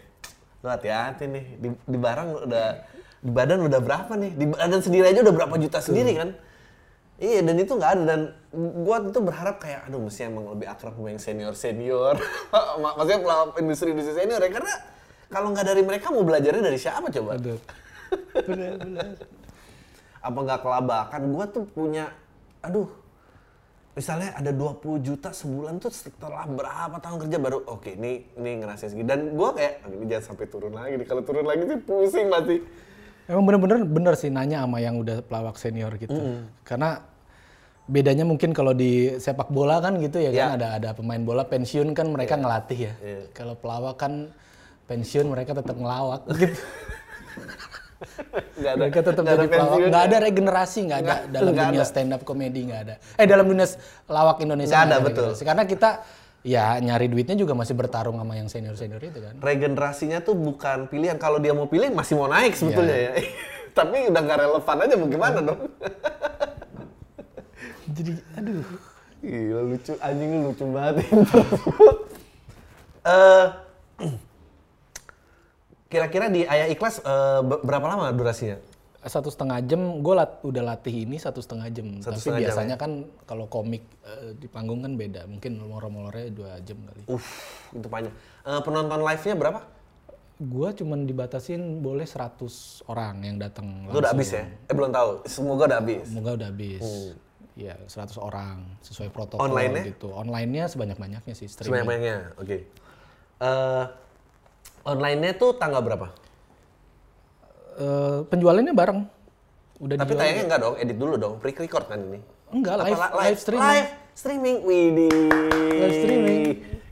lu 0.59 0.67
hati-hati 0.67 1.23
nih, 1.27 1.45
di, 1.59 1.67
di 1.71 1.97
barang 1.99 2.29
udah, 2.47 2.67
di 3.23 3.31
badan 3.31 3.63
udah 3.63 3.79
berapa 3.79 4.11
nih? 4.19 4.31
Di 4.35 4.45
badan 4.51 4.79
sendiri 4.83 5.05
aja 5.07 5.23
udah 5.23 5.35
berapa 5.35 5.55
juta 5.55 5.79
sendiri 5.79 6.11
kan? 6.13 6.29
Iya 7.23 7.39
dan 7.39 7.55
itu 7.55 7.71
nggak 7.71 7.91
ada 7.95 8.03
dan 8.03 8.21
gua 8.83 8.99
tuh 9.07 9.23
berharap 9.23 9.61
kayak 9.61 9.87
aduh 9.87 10.01
mesti 10.01 10.27
emang 10.27 10.49
lebih 10.49 10.67
akrab 10.67 10.97
sama 10.97 11.07
yang 11.13 11.21
senior 11.21 11.53
senior 11.55 12.15
maksudnya 12.83 13.19
pelawak 13.21 13.55
industri 13.63 13.93
industri 13.95 14.17
senior 14.17 14.41
ya 14.41 14.49
karena 14.49 14.73
kalau 15.29 15.53
nggak 15.53 15.65
dari 15.71 15.81
mereka 15.85 16.09
mau 16.11 16.25
belajarnya 16.25 16.59
dari 16.65 16.75
siapa 16.75 17.07
coba 17.13 17.37
Aduh. 17.37 17.59
Bener, 18.49 18.77
bener. 18.81 19.13
apa 20.19 20.39
nggak 20.41 20.59
kelabakan 20.65 21.21
gua 21.31 21.45
tuh 21.47 21.63
punya 21.69 22.09
aduh 22.59 22.89
misalnya 23.93 24.33
ada 24.33 24.49
20 24.49 24.81
juta 25.05 25.29
sebulan 25.29 25.77
tuh 25.79 25.93
setelah 25.93 26.49
berapa 26.49 26.97
tahun 26.97 27.29
kerja 27.29 27.37
baru 27.37 27.61
oke 27.71 27.93
ini 27.93 28.25
ini 28.41 28.51
ngerasain 28.57 28.89
segini 28.89 29.05
dan 29.05 29.31
gua 29.37 29.53
kayak 29.53 29.85
"Aduh, 29.85 30.01
ini 30.01 30.05
jangan 30.09 30.33
sampai 30.33 30.45
turun 30.49 30.73
lagi 30.73 30.97
nih 30.97 31.07
kalau 31.07 31.21
turun 31.21 31.45
lagi 31.45 31.61
sih 31.69 31.77
pusing 31.77 32.27
mati 32.27 32.57
Emang 33.23 33.43
bener-bener 33.47 33.87
bener 33.87 34.13
sih 34.19 34.27
nanya 34.27 34.67
sama 34.67 34.83
yang 34.83 34.99
udah 34.99 35.23
pelawak 35.23 35.55
senior 35.55 35.95
gitu. 35.95 36.43
Karena 36.67 36.99
bedanya 37.83 38.23
mungkin 38.23 38.55
kalau 38.55 38.71
di 38.71 39.15
sepak 39.19 39.51
bola 39.51 39.83
kan 39.83 39.99
gitu 39.99 40.15
ya 40.19 40.31
kan 40.31 40.55
ada 40.59 40.67
ada 40.79 40.89
pemain 40.95 41.19
bola 41.19 41.43
pensiun 41.43 41.91
kan 41.95 42.11
mereka 42.11 42.35
ngelatih 42.35 42.79
ya. 42.91 42.93
Kalau 43.31 43.55
pelawak 43.55 43.95
kan 43.99 44.31
pensiun 44.87 45.31
mereka 45.31 45.55
tetap 45.55 45.75
ngelawak 45.79 46.27
gitu. 46.43 46.59
nggak 48.59 48.71
ada 48.75 48.81
mereka 48.83 48.99
tetap 48.99 49.23
ada 49.23 49.35
jadi 49.39 49.47
pelawak. 49.47 49.77
Nggak 49.87 50.03
ada 50.03 50.17
regenerasi 50.19 50.79
nggak 50.83 50.99
ada 50.99 51.15
dalam 51.31 51.51
nggak 51.55 51.67
dunia 51.71 51.85
stand 51.87 52.11
up 52.11 52.21
comedy 52.27 52.61
nggak 52.67 52.81
ada. 52.87 52.95
Eh 53.15 53.23
dalam 53.23 53.45
dunia 53.47 53.67
lawak 54.11 54.43
Indonesia 54.43 54.75
Nggak 54.75 54.83
ada, 54.83 54.95
nggak 54.99 55.03
betul. 55.07 55.23
regenerasi. 55.31 55.43
Karena 55.47 55.63
kita 55.63 55.89
ya 56.43 56.75
nyari 56.77 57.07
duitnya 57.07 57.39
juga 57.39 57.55
masih 57.55 57.71
bertarung 57.71 58.19
sama 58.19 58.35
yang 58.35 58.51
senior 58.51 58.75
senior 58.75 58.99
itu 58.99 59.15
kan. 59.17 59.39
regenerasinya 59.39 60.19
tuh 60.19 60.35
bukan 60.35 60.91
pilihan. 60.91 61.15
Kalau 61.15 61.39
dia 61.39 61.55
mau 61.55 61.65
pilih 61.65 61.89
masih 61.95 62.19
mau 62.19 62.27
naik 62.27 62.53
sebetulnya 62.53 62.93
ya. 62.93 63.11
Tapi 63.77 64.11
udah 64.11 64.21
nggak 64.21 64.39
relevan 64.43 64.77
aja 64.83 64.95
mau 64.99 65.07
gimana 65.07 65.39
dong? 65.41 65.59
Jadi 67.95 68.11
aduh. 68.35 68.65
Gila 69.23 69.61
lucu, 69.63 69.93
anjing 70.03 70.29
lu 70.29 70.51
lucu 70.51 70.63
banget. 70.69 71.07
Eh, 73.03 73.45
Kira-kira 75.91 76.31
di 76.31 76.47
Ayah 76.47 76.71
Ikhlas 76.71 77.03
be- 77.43 77.61
berapa 77.61 77.83
lama 77.83 78.15
durasinya? 78.15 78.55
Satu 79.03 79.29
setengah 79.29 79.59
jam 79.67 79.99
gue 79.99 80.13
lat, 80.15 80.39
udah 80.43 80.63
latih 80.63 81.03
ini 81.03 81.19
satu 81.19 81.43
setengah 81.43 81.67
jam 81.71 81.87
Satu 81.99 82.15
tapi 82.15 82.19
setengah 82.19 82.39
jam, 82.39 82.47
biasanya 82.47 82.75
kan 82.79 82.91
kalau 83.27 83.45
komik 83.51 83.83
eh, 84.07 84.35
di 84.39 84.47
panggung 84.47 84.83
kan 84.83 84.95
beda 84.95 85.27
mungkin 85.27 85.59
molor-molornya 85.59 86.31
dua 86.31 86.51
jam 86.63 86.79
kali 86.87 87.03
Uff, 87.11 87.27
itu 87.75 87.87
panjang. 87.91 88.15
Eh, 88.47 88.61
penonton 88.63 89.01
live-nya 89.03 89.35
berapa? 89.35 89.61
gue 90.43 90.69
cuman 90.75 91.05
dibatasin 91.07 91.79
boleh 91.79 92.03
100 92.03 92.89
orang 92.91 93.21
yang 93.23 93.37
datang 93.39 93.87
Itu 93.87 94.01
udah 94.01 94.11
habis 94.11 94.33
ya? 94.33 94.43
Eh 94.67 94.75
belum 94.75 94.91
tahu. 94.91 95.23
Semoga 95.29 95.71
udah 95.71 95.77
habis. 95.79 96.03
semoga 96.09 96.31
udah 96.35 96.47
habis 96.51 96.83
ya 97.53 97.77
100 97.85 98.17
orang 98.17 98.65
sesuai 98.81 99.13
protokol 99.13 99.45
Online-nya? 99.45 99.83
gitu 99.93 100.09
online-nya 100.09 100.65
sebanyak-banyaknya 100.73 101.33
sih 101.37 101.45
streaming 101.45 101.85
Sebanyak-banyaknya. 101.85 102.17
Oke. 102.41 102.57
Eh, 103.39 103.83
online-nya 104.83 105.31
tuh 105.37 105.53
tanggal 105.57 105.85
berapa? 105.85 106.09
Eh, 107.75 108.19
penjualannya 108.25 108.71
bareng 108.71 108.99
udah 109.79 109.95
Tapi 109.95 110.05
dijual 110.05 110.19
tayangnya 110.19 110.43
enggak 110.45 110.61
dong, 110.61 110.75
edit 110.77 110.95
dulu 110.95 111.15
dong. 111.15 111.33
Pre-record 111.37 111.85
kan 111.85 111.99
ini. 111.99 112.19
enggak 112.49 112.75
live, 112.79 112.93
li- 112.93 113.15
live 113.19 113.39
streaming 113.39 113.65
Live 113.65 113.89
streaming. 114.13 114.57
Widih. 114.61 115.21
Live 115.75 115.95
streaming. 115.97 116.41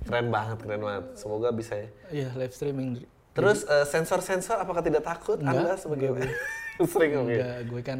Keren 0.01 0.27
banget, 0.27 0.57
keren 0.59 0.81
banget. 0.81 1.03
Semoga 1.13 1.47
bisa 1.51 1.73
ya. 1.75 1.87
iya 2.11 2.29
live 2.33 2.49
streaming 2.49 3.05
Terus 3.31 3.63
eh, 3.63 3.85
sensor-sensor 3.85 4.57
apakah 4.57 4.81
tidak 4.81 5.01
takut 5.01 5.37
Anda 5.39 5.75
sebagai 5.75 6.11
sering 6.83 7.13
oke. 7.15 7.29
enggak 7.29 7.57
gue 7.63 7.81
kan 7.81 7.99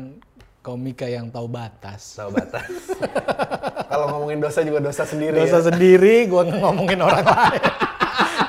komika 0.59 1.05
yang 1.05 1.29
tahu 1.29 1.45
batas 1.45 2.17
Tahu 2.17 2.29
batas. 2.31 2.65
Kalau 3.91 4.05
ngomongin 4.09 4.39
dosa 4.39 4.59
juga 4.61 4.79
dosa 4.79 5.03
sendiri 5.03 5.37
dosa 5.37 5.59
ya. 5.59 5.65
sendiri 5.67 6.25
gue 6.25 6.41
ngomongin 6.51 6.99
orang 6.99 7.23
lain 7.23 7.61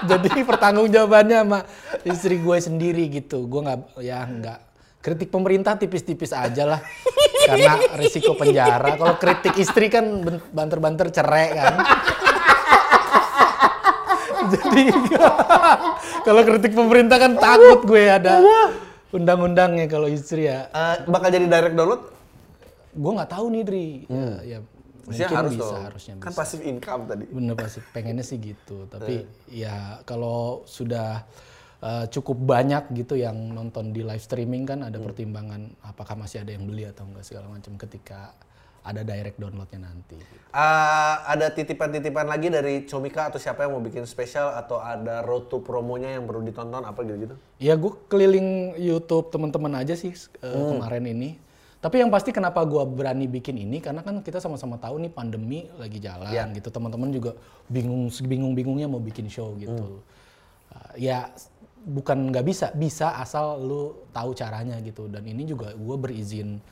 jadi 0.06 0.28
pertanggung 0.50 0.88
jawabannya 0.90 1.38
sama 1.44 1.58
istri 2.06 2.38
gue 2.38 2.58
sendiri 2.58 3.08
gitu. 3.10 3.46
Gue 3.46 3.60
nggak 3.62 3.78
ya 4.02 4.24
nggak. 4.26 4.58
Kritik 5.02 5.34
pemerintah 5.34 5.74
tipis-tipis 5.74 6.30
aja 6.30 6.62
lah. 6.62 6.80
Karena 7.42 7.74
risiko 7.98 8.38
penjara. 8.38 8.94
Kalau 8.94 9.18
kritik 9.18 9.54
istri 9.58 9.90
kan 9.90 10.22
banter-banter 10.54 11.10
cerai 11.10 11.48
kan. 11.54 11.74
Jadi 14.52 14.84
kalau 16.26 16.42
kritik 16.42 16.74
pemerintah 16.74 17.16
kan 17.18 17.38
takut 17.38 17.86
gue 17.86 18.04
ada 18.10 18.42
undang-undangnya 19.14 19.86
kalau 19.86 20.10
istri 20.10 20.50
ya. 20.50 20.66
Eh, 20.72 21.06
bakal 21.06 21.30
jadi 21.30 21.46
direct 21.46 21.78
download? 21.78 22.02
gue 22.92 23.12
nggak 23.16 23.30
tahu 23.32 23.46
nih 23.48 23.62
Dri. 23.64 23.88
Ya, 24.04 24.32
ya. 24.44 24.58
Harusnya 24.60 24.81
mungkin 25.06 25.28
harus 25.34 25.52
bisa 25.56 25.74
dong. 25.74 25.84
harusnya 25.86 26.14
Kan 26.18 26.32
bisa. 26.32 26.40
pasif 26.40 26.60
income 26.62 27.02
tadi. 27.10 27.24
Bener 27.28 27.54
pasti 27.58 27.80
pengennya 27.90 28.24
sih 28.24 28.38
gitu. 28.38 28.86
Tapi 28.86 29.26
ya 29.50 30.00
kalau 30.06 30.62
sudah 30.64 31.26
uh, 31.82 32.04
cukup 32.08 32.38
banyak 32.38 32.94
gitu 32.94 33.18
yang 33.18 33.36
nonton 33.52 33.90
di 33.90 34.06
live 34.06 34.22
streaming 34.22 34.64
kan 34.64 34.86
ada 34.86 34.96
pertimbangan 35.02 35.74
apakah 35.82 36.14
masih 36.14 36.46
ada 36.46 36.54
yang 36.54 36.64
beli 36.64 36.86
atau 36.86 37.04
enggak 37.06 37.26
segala 37.26 37.50
macam 37.50 37.74
ketika 37.76 38.32
ada 38.82 39.06
direct 39.06 39.38
downloadnya 39.38 39.86
nanti. 39.86 40.18
Eh, 40.18 41.14
ada 41.22 41.46
titipan-titipan 41.54 42.26
lagi 42.26 42.50
dari 42.50 42.82
Comika 42.82 43.30
atau 43.30 43.38
siapa 43.38 43.64
yang 43.64 43.78
mau 43.78 43.82
bikin 43.82 44.02
spesial 44.10 44.50
atau 44.58 44.82
ada 44.82 45.22
road 45.22 45.46
to 45.46 45.62
promonya 45.62 46.18
yang 46.18 46.26
perlu 46.26 46.42
ditonton 46.42 46.82
apa 46.82 46.98
gitu-gitu? 47.06 47.38
Ya 47.62 47.78
gue 47.78 47.94
keliling 48.10 48.74
YouTube 48.74 49.30
teman-teman 49.30 49.78
aja 49.78 49.94
sih 49.94 50.10
uh, 50.42 50.74
kemarin 50.74 51.06
ini. 51.06 51.38
Tapi 51.82 51.98
yang 51.98 52.14
pasti 52.14 52.30
kenapa 52.30 52.62
gua 52.62 52.86
berani 52.86 53.26
bikin 53.26 53.58
ini 53.58 53.82
karena 53.82 54.06
kan 54.06 54.22
kita 54.22 54.38
sama-sama 54.38 54.78
tahu 54.78 55.02
nih 55.02 55.10
pandemi 55.10 55.66
lagi 55.74 55.98
jalan 55.98 56.30
gitu. 56.54 56.70
Teman-teman 56.70 57.10
juga 57.10 57.34
bingung 57.66 58.06
bingung-bingungnya 58.06 58.86
mau 58.86 59.02
bikin 59.02 59.26
show 59.26 59.58
gitu. 59.58 59.98
Uh, 60.70 60.92
ya 60.94 61.34
bukan 61.82 62.30
nggak 62.30 62.46
bisa, 62.46 62.70
bisa 62.78 63.18
asal 63.18 63.58
lu 63.58 64.06
tahu 64.14 64.30
caranya 64.30 64.78
gitu. 64.78 65.10
Dan 65.10 65.26
ini 65.26 65.42
juga 65.42 65.74
gua 65.74 65.98
berizin 65.98 66.62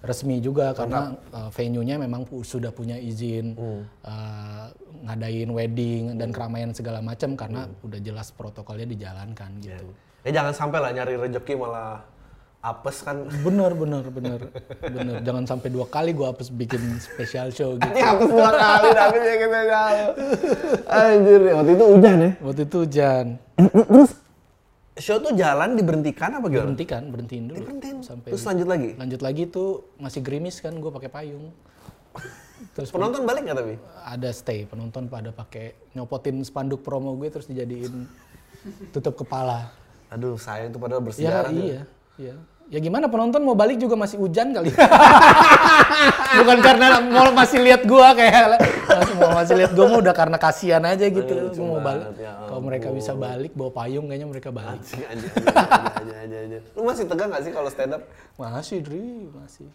resmi 0.00 0.40
juga 0.40 0.72
karena 0.72 1.12
uh, 1.36 1.52
venue-nya 1.52 2.00
memang 2.00 2.24
pu- 2.24 2.40
sudah 2.40 2.72
punya 2.72 2.96
izin 2.96 3.60
uh, 4.00 4.72
ngadain 5.04 5.52
wedding 5.52 6.16
dan 6.16 6.32
keramaian 6.32 6.72
segala 6.72 7.04
macam 7.04 7.36
karena 7.36 7.68
udah 7.84 8.00
jelas 8.00 8.32
protokolnya 8.32 8.88
dijalankan 8.88 9.60
gitu. 9.60 9.92
Ya 10.24 10.40
jangan 10.40 10.56
sampai 10.56 10.80
lah 10.80 10.88
nyari 10.96 11.20
rezeki 11.20 11.52
malah 11.60 12.00
apes 12.64 12.96
kan. 13.00 13.28
Bener, 13.44 13.70
bener, 13.70 14.04
bener, 14.08 14.40
bener. 14.80 15.14
Jangan 15.20 15.44
sampai 15.46 15.68
dua 15.68 15.84
kali 15.84 16.10
gua 16.10 16.32
hapus 16.32 16.48
bikin 16.48 16.80
special 16.96 17.48
show 17.50 17.76
gitu. 17.76 17.84
Ini 17.86 18.00
hapus 18.02 18.28
dua 18.30 18.50
kali 18.50 18.88
tapi 18.90 19.16
dia 19.18 19.36
kita. 19.36 19.58
Anjir, 20.86 21.40
waktu 21.52 21.70
itu 21.72 21.84
hujan 21.86 22.16
ya. 22.18 22.30
Waktu 22.40 22.60
itu 22.62 22.76
hujan. 22.80 23.26
Terus 23.54 24.10
show 24.96 25.16
tuh 25.18 25.32
jalan 25.34 25.74
diberhentikan 25.74 26.30
apa 26.32 26.46
gimana? 26.46 26.64
Berhentikan, 26.66 27.02
berhentiin 27.08 27.44
dulu. 27.46 27.56
Diberhentiin. 27.58 27.96
Sampai 28.00 28.28
Terus 28.30 28.44
lanjut 28.44 28.66
lagi. 28.66 28.90
lanjut 28.96 29.20
lagi 29.20 29.42
tuh 29.46 29.68
masih 29.96 30.20
gerimis 30.20 30.58
kan 30.58 30.72
gua 30.74 30.90
pakai 30.90 31.10
payung. 31.10 31.52
Terus 32.72 32.88
Penonton 32.88 33.22
balik 33.22 33.44
nggak 33.44 33.58
tapi? 33.58 33.74
ada 34.00 34.30
stay 34.30 34.64
penonton 34.64 35.04
pada 35.04 35.28
pakai 35.28 35.76
nyopotin 35.92 36.40
spanduk 36.40 36.80
promo 36.80 37.12
gue 37.14 37.28
terus 37.28 37.44
dijadiin 37.44 38.08
tutup 38.88 39.18
kepala. 39.18 39.68
Aduh, 40.08 40.38
sayang 40.38 40.70
tuh 40.70 40.78
padahal 40.78 41.02
Ya 41.02 41.04
bersejarah. 41.04 41.50
tuh. 41.50 41.60
iya, 41.60 41.80
iya. 42.16 42.34
Ya 42.72 42.80
gimana 42.80 43.12
penonton 43.12 43.44
mau 43.44 43.52
balik 43.52 43.76
juga 43.76 43.92
masih 43.92 44.16
hujan 44.16 44.56
kali. 44.56 44.72
Bukan 46.40 46.58
karena 46.64 46.96
mau 47.04 47.28
masih 47.36 47.60
lihat 47.60 47.84
gua 47.84 48.16
kayak 48.16 48.56
masih 48.88 49.14
mau 49.20 49.30
masih 49.36 49.54
lihat 49.60 49.72
gua 49.76 49.86
mau 49.92 50.00
udah 50.00 50.14
karena 50.16 50.40
kasihan 50.40 50.80
aja 50.80 51.04
gitu. 51.04 51.52
Gua 51.52 51.66
mau 51.76 51.80
balik. 51.84 52.16
ya 52.16 52.32
Kalau 52.48 52.62
mereka 52.64 52.88
bisa 52.88 53.12
balik 53.12 53.52
bawa 53.52 53.70
payung 53.84 54.08
kayaknya 54.08 54.28
mereka 54.32 54.48
balik. 54.48 54.80
Anjing, 54.80 55.04
anjing, 55.12 55.30
anjing, 55.44 55.92
anjing, 56.00 56.16
anjing, 56.16 56.40
anjing. 56.48 56.62
Lu 56.72 56.80
masih 56.88 57.04
tegang 57.04 57.28
gak 57.28 57.42
sih 57.44 57.52
kalau 57.52 57.68
stand 57.68 57.92
up? 58.00 58.02
Masih, 58.40 58.78
Dri, 58.80 59.28
masih. 59.28 59.68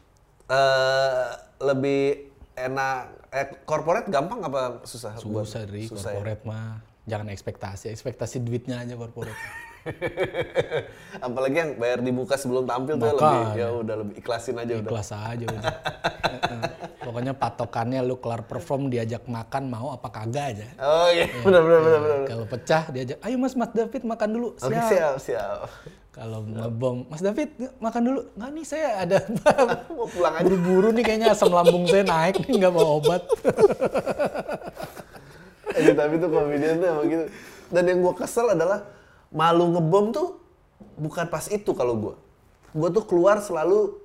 Eh 0.50 1.30
lebih 1.62 2.34
enak 2.58 2.98
eh 3.30 3.48
corporate 3.70 4.10
gampang 4.10 4.42
apa 4.50 4.82
susah? 4.90 5.14
Susah, 5.22 5.62
Dri, 5.70 5.86
Susah 5.86 6.10
ya? 6.10 6.18
corporate 6.18 6.44
mah. 6.50 6.82
Jangan 7.06 7.30
ekspektasi, 7.30 7.94
ekspektasi 7.94 8.42
duitnya 8.42 8.82
aja 8.82 8.98
corporate. 8.98 9.69
Apalagi 11.26 11.56
yang 11.58 11.72
bayar 11.76 12.00
di 12.00 12.12
muka 12.12 12.36
sebelum 12.36 12.64
tampil 12.64 12.96
tuh 12.96 13.10
Makanya. 13.10 13.20
lebih 13.20 13.48
ya 13.56 13.68
udah 13.74 13.96
lebih 13.98 14.16
ikhlasin 14.18 14.56
aja 14.56 14.74
udah. 14.76 14.90
Ikhlas 14.90 15.10
aja 15.12 15.46
udah. 15.46 15.64
Pokoknya 17.00 17.34
patokannya 17.34 18.00
lu 18.02 18.16
kelar 18.18 18.44
perform 18.44 18.88
diajak 18.88 19.26
makan 19.26 19.64
mau 19.68 19.90
apa 19.90 20.08
kagak 20.08 20.46
aja. 20.54 20.66
Oh 20.78 21.08
iya, 21.10 21.26
benar 21.42 21.62
benar 21.62 21.82
benar 21.82 22.00
benar. 22.00 22.18
Kalau 22.28 22.46
pecah 22.46 22.84
diajak, 22.90 23.18
ayo 23.20 23.36
mas 23.36 23.54
Mas 23.54 23.72
David 23.72 24.02
makan 24.04 24.30
dulu. 24.30 24.48
Oke, 24.54 24.70
Siap. 24.70 24.88
siap, 24.88 25.16
siap. 25.18 25.60
Kalau 26.10 26.44
ngebom, 26.44 27.08
Mas 27.08 27.22
David 27.22 27.50
makan 27.80 28.02
dulu. 28.04 28.20
Nggak 28.36 28.50
nih 28.52 28.66
saya 28.68 28.88
ada 29.00 29.18
Mau 29.96 30.04
pulang 30.06 30.34
aja. 30.36 30.44
buru-buru 30.44 30.90
nih 30.92 31.04
kayaknya 31.06 31.28
asam 31.32 31.48
lambung 31.48 31.88
saya 31.88 32.04
naik 32.04 32.44
nih 32.44 32.60
nggak 32.60 32.74
mau 32.74 33.00
obat. 33.00 33.24
Eh, 35.74 35.94
tapi 36.00 36.14
tuh 36.18 36.28
komedian 36.28 36.76
tuh 36.78 36.88
emang 36.90 37.08
gitu. 37.08 37.26
Dan 37.70 37.84
yang 37.86 38.00
gue 38.02 38.14
kesel 38.18 38.52
adalah 38.52 38.84
malu 39.30 39.78
ngebom 39.78 40.12
tuh 40.14 40.38
bukan 40.98 41.26
pas 41.30 41.46
itu 41.50 41.72
kalau 41.74 41.96
gue. 41.98 42.16
Gue 42.74 42.90
tuh 42.94 43.04
keluar 43.06 43.42
selalu 43.42 43.98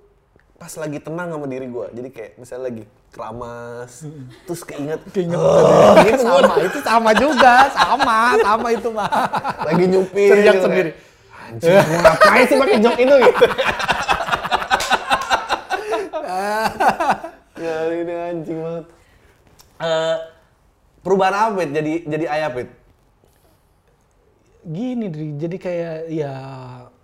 pas 0.56 0.72
lagi 0.80 0.98
tenang 1.02 1.28
sama 1.34 1.46
diri 1.48 1.66
gue. 1.68 1.86
Jadi 1.92 2.08
kayak 2.12 2.30
misalnya 2.40 2.64
lagi 2.72 2.84
keramas, 3.14 4.02
terus 4.42 4.66
keinget, 4.66 4.98
Keinget 5.14 5.38
oh, 5.38 5.94
gitu 6.06 6.22
sama 6.26 6.54
itu 6.66 6.78
sama 6.82 7.10
juga, 7.14 7.70
sama 7.70 8.18
sama 8.42 8.68
itu 8.74 8.88
mah. 8.90 9.10
lagi 9.70 9.84
nyupir. 9.86 10.34
Teriak 10.34 10.54
gitu, 10.58 10.66
sendiri. 10.66 10.90
kayak, 11.54 11.54
Anjing, 11.54 11.76
gua 11.76 12.00
ngapain 12.02 12.44
sih 12.48 12.56
pakai 12.58 12.78
jok 12.80 12.96
itu 12.98 13.14
gitu. 13.20 13.46
ya 17.64 17.74
ini 17.94 18.12
anjing 18.12 18.58
banget. 18.58 18.84
Eh, 19.84 20.16
perubahan 21.04 21.34
apa 21.36 21.50
Pit? 21.62 21.70
jadi 21.70 21.92
jadi 22.08 22.24
ayah 22.34 22.50
Pit? 22.50 22.68
Gini, 24.64 25.12
jadi 25.36 25.56
kayak 25.60 25.98
ya 26.08 26.34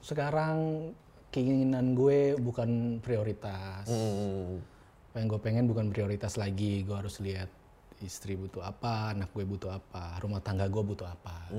sekarang 0.01 0.91
keinginan 1.29 1.93
gue 1.93 2.41
bukan 2.41 3.01
prioritas. 3.05 3.85
Hmm. 3.85 4.65
Yang 5.13 5.27
gue 5.37 5.41
pengen 5.45 5.69
bukan 5.69 5.93
prioritas 5.93 6.41
lagi. 6.41 6.83
Gue 6.89 6.97
harus 6.97 7.21
lihat 7.21 7.53
istri 8.01 8.33
butuh 8.33 8.65
apa, 8.65 9.13
anak 9.13 9.29
gue 9.37 9.45
butuh 9.45 9.77
apa, 9.77 10.17
rumah 10.25 10.41
tangga 10.41 10.73
gue 10.73 10.81
butuh 10.81 11.05
apa. 11.05 11.53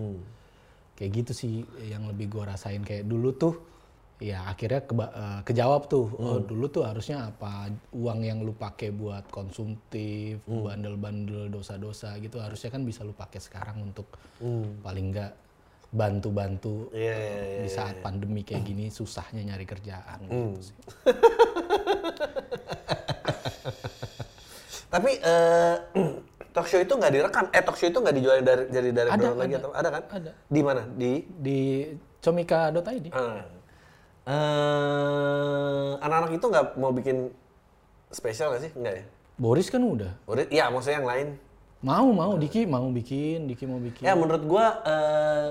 Kayak 0.97 1.12
gitu 1.22 1.32
sih 1.38 1.54
yang 1.86 2.10
lebih 2.10 2.34
gue 2.34 2.43
rasain 2.49 2.82
kayak 2.82 3.06
dulu 3.06 3.30
tuh 3.38 3.56
ya 4.22 4.45
akhirnya 4.45 4.86
keba- 4.86 5.14
eh, 5.18 5.41
kejawab 5.49 5.89
tuh 5.89 6.14
oh 6.14 6.38
dulu 6.45 6.70
tuh 6.70 6.86
harusnya 6.86 7.34
apa 7.34 7.74
uang 7.89 8.22
yang 8.22 8.45
lu 8.45 8.54
pakai 8.54 8.93
buat 8.93 9.26
konsumtif 9.34 10.45
bandel-bandel 10.45 11.49
dosa-dosa 11.49 12.22
gitu 12.22 12.38
harusnya 12.38 12.70
kan 12.70 12.86
bisa 12.86 13.02
lu 13.02 13.18
pakai 13.18 13.41
sekarang 13.41 13.82
untuk 13.82 14.06
paling 14.86 15.10
enggak 15.10 15.34
bantu-bantu 15.92 16.88
Iya, 16.89 17.12
iya, 17.14 17.42
iya. 17.44 17.62
di 17.62 17.70
saat 17.70 18.00
pandemi 18.00 18.42
kayak 18.42 18.64
gini 18.64 18.88
susahnya 18.88 19.44
nyari 19.44 19.66
kerjaan 19.66 20.20
Hmm. 20.24 20.56
gitu 20.56 20.62
sih. 20.64 20.76
Tapi 24.89 25.12
eh 25.18 25.76
talk 26.54 26.68
show 26.68 26.80
itu 26.80 26.92
nggak 26.92 27.12
direkam. 27.12 27.46
Eh 27.50 27.62
talk 27.62 27.76
show 27.76 27.88
itu 27.88 27.96
nggak 27.96 28.12
dijual 28.14 28.36
dari 28.39 28.64
jadi 28.68 28.89
dari 28.92 29.10
Ada, 29.10 29.20
drone 29.22 29.39
lagi 29.39 29.54
ada. 29.54 29.62
atau 29.62 29.72
ada 29.72 29.89
kan? 29.89 30.04
Ada. 30.12 30.32
Di 30.48 30.62
mana? 30.62 30.82
Di 30.89 31.12
Di 31.30 31.60
comika.id. 32.20 33.06
eh 33.08 33.42
eh, 34.22 35.92
anak-anak 35.98 36.32
itu 36.32 36.46
nggak 36.46 36.66
mau 36.76 36.92
bikin 36.92 37.32
spesial 38.10 38.52
nggak 38.52 38.62
sih? 38.62 38.72
Nggak 38.74 38.94
ya? 38.94 39.04
Boris 39.36 39.68
kan 39.68 39.82
udah. 39.82 40.12
Udah, 40.24 40.46
iya 40.48 40.68
maksudnya 40.68 41.00
yang 41.00 41.10
lain. 41.10 41.28
Mau, 41.82 42.14
mau 42.14 42.38
Diki 42.38 42.64
mau 42.64 42.86
bikin, 42.88 43.50
Diki 43.50 43.66
mau 43.66 43.82
bikin. 43.82 44.06
Ya 44.06 44.14
menurut 44.14 44.44
gua 44.46 44.84
eh, 44.86 45.48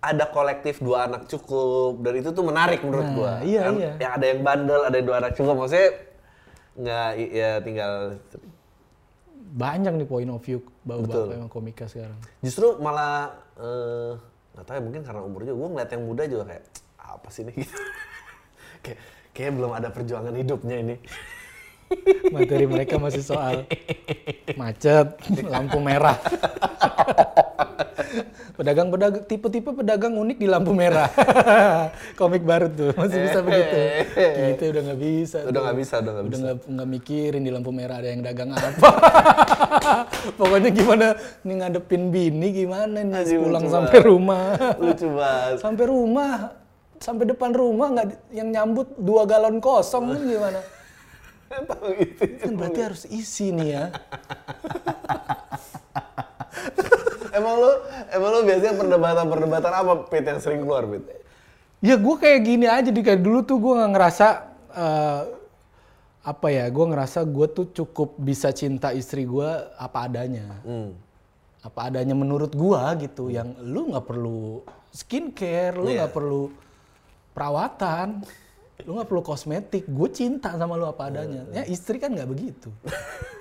ada 0.00 0.24
kolektif 0.26 0.80
dua 0.80 1.04
anak 1.04 1.28
cukup 1.28 2.00
dan 2.00 2.14
itu 2.16 2.32
tuh 2.32 2.40
menarik 2.40 2.80
menurut 2.80 3.04
Nah, 3.04 3.14
gua. 3.14 3.32
iya, 3.44 3.62
Kan 3.68 3.74
iya. 3.76 3.92
Yang 4.00 4.12
ada 4.16 4.26
yang 4.26 4.40
bandel, 4.40 4.80
ada 4.80 4.96
yang 4.96 5.06
dua 5.06 5.16
anak 5.20 5.32
cukup. 5.36 5.54
Maksudnya 5.60 5.88
nggak 6.70 7.10
ya 7.30 7.50
tinggal 7.60 7.92
Banyak 9.50 9.92
nih 9.98 10.06
point 10.06 10.30
of 10.30 10.40
view 10.40 10.62
bapak-bapak 10.86 11.36
yang 11.36 11.50
komika 11.50 11.84
sekarang. 11.84 12.16
Justru 12.38 12.78
malah 12.78 13.34
eh, 13.58 14.14
nggak 14.54 14.64
tahu 14.64 14.74
ya 14.78 14.82
mungkin 14.82 15.02
karena 15.02 15.20
umur 15.20 15.40
juga 15.42 15.54
gue 15.58 15.68
ngeliat 15.74 15.90
yang 15.90 16.02
muda 16.06 16.22
juga 16.24 16.44
kayak 16.54 16.64
apa 16.96 17.28
sih 17.28 17.42
ini 17.42 17.52
gitu. 17.58 17.74
kayak 18.86 18.98
kayak 19.34 19.52
belum 19.52 19.72
ada 19.74 19.88
perjuangan 19.90 20.32
hidupnya 20.32 20.76
ini. 20.80 20.96
Materi 22.34 22.70
mereka 22.70 23.02
masih 23.02 23.26
soal 23.26 23.66
macet, 24.54 25.18
lampu 25.42 25.82
merah. 25.82 26.14
Pedagang-pedagang 28.58 29.24
tipe-tipe 29.24 29.70
pedagang 29.72 30.14
unik 30.16 30.38
di 30.38 30.48
lampu 30.50 30.74
merah. 30.74 31.08
Komik 32.20 32.42
baru 32.42 32.66
tuh 32.68 32.90
masih 32.94 33.18
bisa 33.24 33.38
begitu. 33.40 33.78
Kita 34.16 34.62
udah 34.74 34.82
nggak 34.90 35.00
bisa. 35.00 35.38
Udah 35.46 35.60
nggak 35.64 35.78
bisa, 35.78 35.94
udah 36.00 36.12
nggak 36.12 36.24
Udah 36.26 36.30
bisa. 36.38 36.44
nggak 36.44 36.56
nggak 36.70 36.88
mikirin 36.88 37.42
di 37.42 37.50
lampu 37.52 37.70
merah 37.70 37.96
ada 38.02 38.08
yang 38.10 38.22
dagang 38.22 38.50
apa. 38.52 38.68
Pokoknya 40.38 40.70
gimana 40.70 41.06
nih 41.46 41.54
ngadepin 41.62 42.02
bini 42.10 42.48
gimana 42.52 42.98
nih 43.00 43.16
Anjing, 43.22 43.40
pulang 43.40 43.64
lucu 43.64 43.74
sampai 43.74 43.98
rumah. 44.02 44.46
Lucu 44.76 45.06
banget. 45.14 45.56
sampai 45.60 45.84
rumah 45.86 46.34
sampai 47.00 47.24
depan 47.32 47.50
rumah 47.56 47.88
nggak 47.96 48.06
yang 48.36 48.48
nyambut 48.52 48.92
dua 49.00 49.24
galon 49.24 49.56
kosong 49.56 50.12
kan 50.12 50.20
gimana? 50.20 50.60
Gitu. 51.98 52.22
Kan 52.46 52.52
berarti 52.54 52.80
harus 52.84 53.02
isi 53.10 53.50
nih 53.50 53.68
ya. 53.74 53.84
Emang 57.40 57.54
lu 57.56 57.72
emang 58.12 58.30
lu 58.36 58.40
biasanya 58.44 58.74
perdebatan-perdebatan 58.76 59.72
apa 59.72 59.92
Pit 60.12 60.24
yang 60.28 60.40
sering 60.40 60.60
keluar 60.62 60.84
Pit? 60.84 61.04
Ya 61.80 61.96
gue 61.96 62.16
kayak 62.20 62.40
gini 62.44 62.66
aja 62.68 62.92
di 62.92 63.00
kayak 63.00 63.24
dulu 63.24 63.40
tuh 63.40 63.56
gue 63.56 63.72
nggak 63.72 63.92
ngerasa 63.96 64.28
eh, 64.76 65.22
apa 66.20 66.46
ya? 66.52 66.68
Gue 66.68 66.86
ngerasa 66.92 67.24
gue 67.24 67.46
tuh 67.48 67.66
cukup 67.72 68.20
bisa 68.20 68.52
cinta 68.52 68.92
istri 68.92 69.24
gue 69.24 69.48
apa 69.80 69.98
adanya. 70.04 70.60
Hmm. 70.60 70.92
Apa 71.64 71.88
adanya 71.88 72.12
menurut 72.12 72.52
gue 72.52 72.82
gitu. 73.08 73.32
Yang 73.32 73.56
lu 73.64 73.90
nggak 73.96 74.04
perlu 74.04 74.60
skincare, 74.92 75.80
lu 75.80 75.88
nggak 75.96 76.12
perlu 76.12 76.52
perawatan, 77.32 78.20
lu 78.84 79.00
nggak 79.00 79.08
perlu 79.08 79.22
kosmetik. 79.24 79.88
Gue 79.88 80.12
cinta 80.12 80.52
sama 80.52 80.76
lu 80.76 80.84
apa 80.84 81.08
adanya. 81.08 81.48
Ya 81.56 81.64
istri 81.64 81.96
kan 81.96 82.12
nggak 82.12 82.28
begitu. 82.28 82.68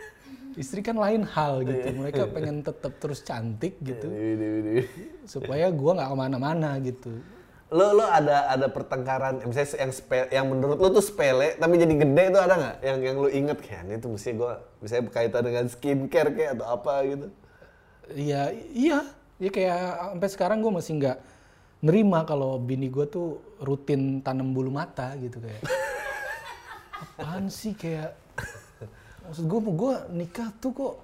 istri 0.59 0.83
kan 0.83 0.99
lain 0.99 1.23
hal 1.23 1.63
gitu. 1.63 1.87
Mereka 1.95 2.35
pengen 2.35 2.59
tetap 2.59 2.99
terus 2.99 3.23
cantik 3.23 3.79
gitu. 3.79 4.11
Ini. 4.11 4.83
Supaya 5.23 5.71
gue 5.71 5.91
nggak 5.95 6.09
ke 6.11 6.17
mana-mana 6.19 6.75
gitu. 6.83 7.23
Lo 7.71 7.93
lo 7.95 8.03
ada 8.03 8.49
ada 8.49 8.67
pertengkaran 8.67 9.45
misalnya 9.45 9.87
yang 9.87 9.91
spe, 9.93 10.17
yang 10.33 10.45
menurut 10.49 10.81
lo 10.81 10.89
tuh 10.89 11.05
sepele 11.05 11.53
tapi 11.53 11.77
jadi 11.77 11.93
gede 12.01 12.23
itu 12.33 12.39
ada 12.41 12.53
nggak 12.57 12.75
yang 12.81 12.97
yang 13.05 13.15
lo 13.21 13.29
inget 13.29 13.61
kayak 13.61 13.85
ini 13.85 14.01
tuh 14.01 14.09
mesti 14.17 14.33
gue 14.33 14.53
misalnya 14.81 15.03
berkaitan 15.05 15.41
dengan 15.45 15.65
skincare 15.69 16.33
kayak 16.33 16.51
atau 16.57 16.65
apa 16.65 16.93
gitu 17.05 17.27
Iya, 18.15 18.53
iya. 18.73 18.99
Ya 19.39 19.49
kayak 19.53 19.79
sampai 20.17 20.29
sekarang 20.33 20.57
gue 20.65 20.71
masih 20.73 20.99
nggak 20.99 21.17
nerima 21.85 22.25
kalau 22.27 22.59
bini 22.59 22.91
gue 22.91 23.05
tuh 23.07 23.39
rutin 23.61 24.19
tanam 24.19 24.51
bulu 24.51 24.73
mata 24.73 25.15
gitu 25.21 25.39
kayak. 25.39 25.63
Apaan 27.05 27.47
sih 27.47 27.77
kayak 27.77 28.17
maksud 29.29 29.45
gue 29.45 29.59
gue 29.61 29.93
nikah 30.17 30.49
tuh 30.57 30.71
kok 30.73 30.95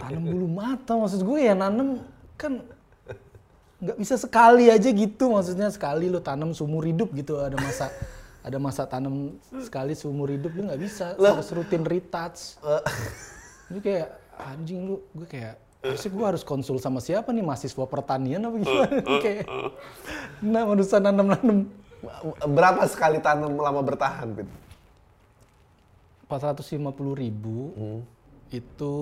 tanam 0.00 0.22
bulu 0.24 0.48
mata. 0.48 0.96
Maksud 0.96 1.20
gue 1.22 1.38
ya 1.44 1.52
nanam 1.52 2.00
kan 2.40 2.64
nggak 3.82 3.98
bisa 4.00 4.16
sekali 4.16 4.72
aja 4.72 4.88
gitu. 4.88 5.36
Maksudnya 5.36 5.68
sekali 5.68 6.08
lo 6.08 6.24
tanam 6.24 6.56
seumur 6.56 6.88
hidup 6.88 7.12
gitu. 7.12 7.36
Ada 7.36 7.60
masa 7.60 7.86
ada 8.42 8.58
masa 8.58 8.82
tanam 8.88 9.36
sekali 9.62 9.92
seumur 9.92 10.32
hidup 10.32 10.56
lu 10.56 10.72
nggak 10.72 10.80
bisa. 10.80 11.14
Harus 11.20 11.52
rutin 11.52 11.84
retouch 11.84 12.56
ini 13.72 13.80
kayak 13.80 14.08
anjing 14.36 14.84
lu 14.84 15.00
gue 15.16 15.24
kayak 15.24 15.56
harusnya 15.82 16.10
gue 16.14 16.26
harus 16.28 16.42
konsul 16.44 16.76
sama 16.78 17.00
siapa 17.00 17.32
nih? 17.32 17.42
Mahasiswa 17.42 17.84
pertanian 17.88 18.44
apa 18.44 18.56
gimana? 18.60 18.96
Kayak 19.24 19.50
nah 20.38 20.62
manusia 20.62 21.02
nanam 21.02 21.26
nanam 21.34 21.58
berapa 22.46 22.86
sekali 22.86 23.18
tanam 23.18 23.58
lama 23.58 23.82
bertahan 23.82 24.30
Pit? 24.30 24.46
450 26.38 27.20
ribu 27.20 27.76
itu 28.48 28.94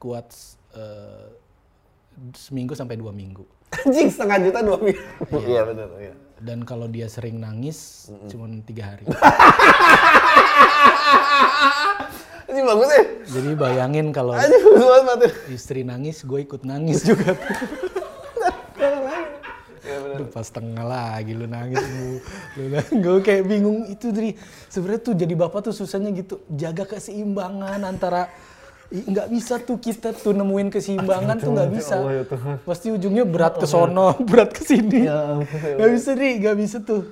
kuat 0.00 0.28
eh, 0.72 1.28
seminggu 2.32 2.72
sampai 2.72 2.96
dua 2.96 3.12
minggu. 3.12 3.44
Anjing 3.72 4.08
setengah 4.08 4.38
juta 4.48 4.60
dua 4.64 4.78
minggu. 4.80 5.00
Iya. 5.44 5.62
Benar 5.68 5.88
iya. 6.00 6.14
Dan 6.42 6.64
kalau 6.66 6.88
dia 6.88 7.06
sering 7.06 7.38
nangis 7.38 8.08
cuma 8.32 8.48
tiga 8.64 8.96
hari. 8.96 9.04
Ini 12.52 12.60
bagus 12.68 12.88
ya. 12.92 13.04
Jadi 13.32 13.50
bayangin 13.56 14.12
kalau 14.12 14.36
istri 15.48 15.88
nangis 15.88 16.20
gue 16.20 16.44
ikut 16.44 16.68
nangis 16.68 17.00
juga 17.00 17.32
pas 20.32 20.48
tengah 20.48 20.80
lagi 20.82 21.36
lu 21.36 21.44
nangis 21.44 21.76
lu, 21.76 22.16
lu 22.56 22.64
nangis. 22.72 22.88
gue 23.04 23.18
kayak 23.20 23.44
bingung 23.44 23.84
itu 23.84 24.08
dari 24.08 24.32
sebenarnya 24.66 25.02
tuh 25.04 25.14
jadi 25.14 25.34
bapak 25.36 25.60
tuh 25.62 25.74
susahnya 25.76 26.08
gitu 26.10 26.40
jaga 26.48 26.88
keseimbangan 26.88 27.84
antara 27.84 28.32
nggak 28.88 29.28
bisa 29.28 29.56
tuh 29.56 29.76
kita 29.76 30.12
tuh 30.12 30.32
nemuin 30.32 30.68
keseimbangan 30.68 31.36
tuh 31.36 31.52
nggak 31.52 31.68
ya 31.68 31.72
bisa. 31.72 31.94
Allah, 31.96 32.12
ya 32.12 32.24
Tuhan. 32.28 32.54
Pasti 32.60 32.86
ujungnya 32.88 33.24
berat 33.24 33.56
ke 33.56 33.64
sono, 33.64 34.12
berat 34.32 34.52
ke 34.52 34.60
sini. 34.60 35.08
Ya 35.08 35.40
ya 35.40 35.76
Nggak 35.80 35.90
bisa 35.96 36.10
nih, 36.12 36.32
nggak 36.40 36.56
bisa 36.60 36.76
tuh. 36.80 37.02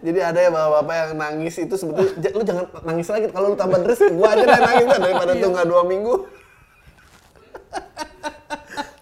Jadi 0.00 0.18
ada 0.20 0.36
ya 0.36 0.48
bapak-bapak 0.48 0.94
yang 0.96 1.12
nangis 1.16 1.54
itu 1.56 1.74
sebetulnya 1.76 2.12
"Ja- 2.16 2.32
lu 2.32 2.44
jangan 2.44 2.64
nangis 2.80 3.08
lagi 3.08 3.26
kalau 3.28 3.52
lu 3.52 3.56
tambah 3.56 3.80
dress 3.80 4.04
gua 4.12 4.28
aja 4.32 4.44
yang 4.44 4.60
nangis 4.62 4.86
kan 4.88 5.00
daripada 5.00 5.32
tuh 5.34 5.48
nggak 5.52 5.66
dua 5.68 5.82
minggu. 5.84 6.14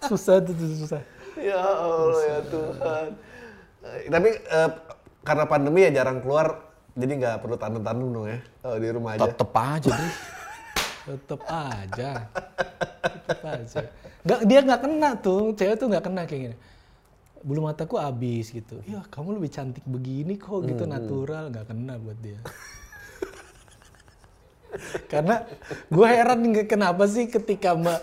Susah 0.07 0.39
tuh 0.39 0.55
susah. 0.55 1.01
Ya 1.43 1.59
Allah 1.59 2.23
ya 2.23 2.39
Tuhan. 2.47 3.07
Tapi 4.07 4.29
eh, 4.31 4.69
karena 5.27 5.43
pandemi 5.43 5.83
ya 5.83 5.91
jarang 5.91 6.23
keluar 6.23 6.71
jadi 6.93 7.13
nggak 7.19 7.35
perlu 7.41 7.57
tandem-tandem 7.57 8.07
dong 8.13 8.27
ya 8.29 8.39
kalau 8.63 8.77
di 8.79 8.89
rumah 8.93 9.11
aja. 9.17 9.27
Tetep 9.27 9.51
aja 9.51 9.91
deh. 9.91 10.15
Tetep 11.03 11.41
aja. 11.43 12.11
Tetep 13.03 13.39
aja. 13.43 13.81
Nggak, 14.23 14.39
dia 14.47 14.59
nggak 14.63 14.81
kena 14.87 15.09
tuh, 15.19 15.51
cewek 15.51 15.75
tuh 15.75 15.87
nggak 15.91 16.03
kena 16.07 16.23
kayak 16.23 16.41
gini. 16.47 16.55
Bulu 17.43 17.67
mataku 17.67 17.99
habis 17.99 18.55
gitu. 18.55 18.79
Ya 18.87 19.03
kamu 19.11 19.35
lebih 19.35 19.51
cantik 19.51 19.83
begini 19.83 20.39
kok 20.39 20.63
gitu 20.63 20.87
natural 20.87 21.51
nggak 21.51 21.75
kena 21.75 21.99
buat 21.99 22.15
dia. 22.23 22.39
Karena 25.11 25.43
gue 25.91 26.07
heran 26.07 26.39
kenapa 26.65 27.03
sih 27.05 27.29
ketika 27.29 27.75
mbak 27.75 27.99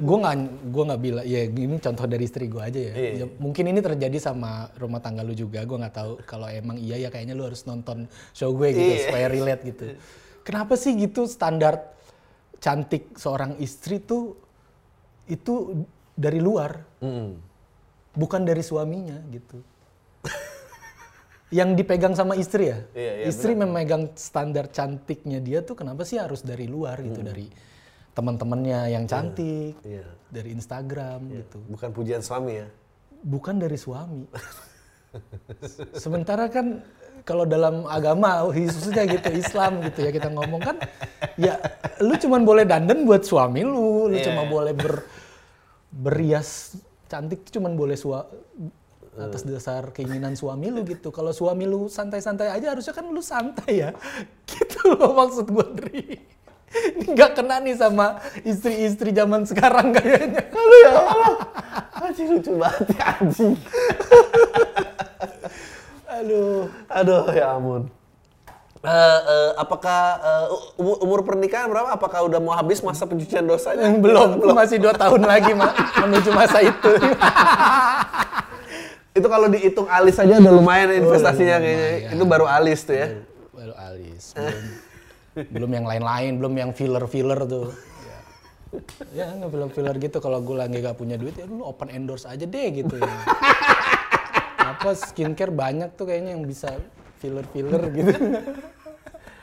gue 0.00 0.16
nggak 0.16 0.36
gue 0.72 0.84
nggak 0.88 1.00
bilang 1.04 1.24
ya 1.28 1.44
ini 1.44 1.76
contoh 1.76 2.08
dari 2.08 2.24
istri 2.24 2.48
gue 2.48 2.62
aja 2.62 2.80
ya. 2.80 2.92
Ya, 3.20 3.26
mungkin 3.36 3.68
ini 3.68 3.84
terjadi 3.84 4.16
sama 4.16 4.72
rumah 4.80 5.04
tangga 5.04 5.20
lu 5.20 5.36
juga 5.36 5.60
gue 5.60 5.76
nggak 5.76 5.92
tahu 5.94 6.12
kalau 6.24 6.48
emang 6.48 6.80
iya 6.80 6.96
ya 6.96 7.08
kayaknya 7.12 7.36
lu 7.36 7.44
harus 7.44 7.68
nonton 7.68 8.08
show 8.32 8.48
gue 8.56 8.72
gitu 8.72 8.92
Iya. 8.96 9.04
supaya 9.12 9.26
relate 9.28 9.62
gitu. 9.68 9.84
Kenapa 10.40 10.72
sih 10.80 10.96
gitu 10.96 11.28
standar 11.28 11.92
cantik 12.64 13.12
seorang 13.20 13.60
istri 13.60 14.00
tuh 14.00 14.40
itu 15.28 15.84
dari 16.16 16.40
luar? 16.40 16.80
Mm. 17.04 17.52
bukan 18.10 18.42
dari 18.42 18.58
suaminya 18.58 19.22
gitu. 19.30 19.62
Yang 21.50 21.82
dipegang 21.82 22.14
sama 22.14 22.38
istri 22.38 22.70
ya? 22.70 22.78
Iya, 22.94 23.12
iya, 23.22 23.26
istri 23.26 23.58
memegang 23.58 24.14
standar 24.14 24.70
cantiknya 24.70 25.42
dia 25.42 25.66
tuh 25.66 25.74
kenapa 25.74 26.06
sih 26.06 26.18
harus 26.18 26.46
dari 26.46 26.70
luar 26.70 27.02
gitu 27.02 27.22
dari 27.26 27.50
teman-temannya 28.10 28.90
yang 28.90 29.04
cantik 29.04 29.78
Iya. 29.82 30.06
dari 30.28 30.50
Instagram 30.52 31.18
gitu 31.30 31.58
Bukan 31.68 31.90
pujian 31.90 32.20
suami 32.20 32.58
ya. 32.58 32.68
bukan 33.20 33.56
dari 33.56 33.76
suami. 33.76 34.24
Sementara 35.92 36.48
kan 36.48 36.80
kalau 37.26 37.44
dalam 37.44 37.84
agama 37.84 38.42
khususnya 38.48 39.04
gitu 39.04 39.28
Islam 39.30 39.84
gitu 39.84 40.00
ya 40.00 40.10
kita 40.10 40.32
ngomong 40.32 40.62
kan 40.62 40.76
ya 41.36 41.60
lu 42.00 42.16
cuman 42.16 42.42
boleh 42.42 42.64
dandan 42.64 43.04
buat 43.04 43.22
suami 43.22 43.60
lu, 43.60 44.08
lu 44.08 44.16
Iya. 44.16 44.32
cuma 44.32 44.48
boleh 44.48 44.72
ber 44.72 45.04
berias 45.90 46.78
cantik 47.10 47.42
tuh 47.44 47.58
cuman 47.60 47.74
boleh 47.74 47.98
sua 47.98 48.24
atas 49.18 49.42
dasar 49.42 49.90
keinginan 49.90 50.32
suami 50.32 50.70
lu 50.70 50.86
gitu. 50.86 51.10
Kalau 51.10 51.34
suami 51.34 51.66
lu 51.66 51.90
santai-santai 51.90 52.48
aja 52.48 52.72
harusnya 52.72 52.94
kan 52.94 53.04
lu 53.04 53.20
santai 53.20 53.84
ya. 53.84 53.90
Gitu 54.48 54.96
loh 54.96 55.12
maksud 55.12 55.50
gua 55.50 55.66
Dri. 55.66 56.16
Nggak 57.10 57.30
kena 57.34 57.58
nih 57.58 57.74
sama 57.74 58.22
istri-istri 58.46 59.10
zaman 59.10 59.42
sekarang 59.42 59.90
kayaknya. 59.96 60.42
Aduh 60.50 60.78
ya 60.86 60.92
Allah. 60.94 61.34
Anjing 62.00 62.28
lucu 62.30 62.52
banget 62.56 62.86
ya 62.94 63.04
anjing. 63.18 63.54
Aduh. 66.06 66.70
Aduh 66.86 67.24
ya 67.34 67.46
ampun. 67.58 67.82
Eh, 68.80 69.20
eh, 69.28 69.50
apakah 69.60 70.00
eh, 70.24 70.46
umur, 70.80 70.96
umur 71.04 71.20
pernikahan 71.20 71.68
berapa? 71.68 71.92
Apakah 71.92 72.24
udah 72.24 72.40
mau 72.40 72.56
habis 72.56 72.80
masa 72.80 73.04
pencucian 73.04 73.44
dosanya? 73.44 73.92
belum, 74.00 74.40
masih 74.56 74.80
dua 74.80 74.96
tahun 74.96 75.28
lagi 75.28 75.52
mak 75.52 75.76
menuju 76.00 76.30
masa 76.32 76.64
itu. 76.64 76.92
Itu 79.20 79.26
kalau 79.28 79.52
dihitung 79.52 79.84
alis 79.84 80.16
aja 80.16 80.38
udah 80.38 80.54
lumayan 80.54 80.96
investasinya 80.96 81.60
lumayan. 81.60 81.76
kayaknya. 81.76 82.10
Itu 82.16 82.24
baru 82.24 82.46
alis 82.48 82.80
tuh 82.86 82.96
ya. 82.96 83.08
Baru 83.52 83.74
alis, 83.76 84.32
belum, 84.32 84.48
belum 85.36 85.70
yang 85.70 85.86
lain-lain, 85.86 86.32
belum 86.42 86.54
yang 86.58 86.70
filler-filler 86.74 87.40
tuh. 87.46 87.70
Ya, 89.14 89.26
ya 89.26 89.34
nggak 89.34 89.50
filler-filler 89.50 89.96
gitu. 89.98 90.18
Kalau 90.18 90.42
gue 90.42 90.56
lagi 90.58 90.78
gak 90.82 90.98
punya 90.98 91.18
duit 91.18 91.34
ya 91.38 91.46
lu 91.46 91.62
open 91.62 91.90
endorse 91.90 92.26
aja 92.26 92.46
deh 92.46 92.66
gitu 92.70 92.98
ya. 92.98 93.14
Apa 94.58 94.94
skincare 94.94 95.50
banyak 95.50 95.94
tuh 95.98 96.06
kayaknya 96.10 96.38
yang 96.38 96.46
bisa 96.46 96.78
filler-filler 97.18 97.82
gitu. 97.94 98.14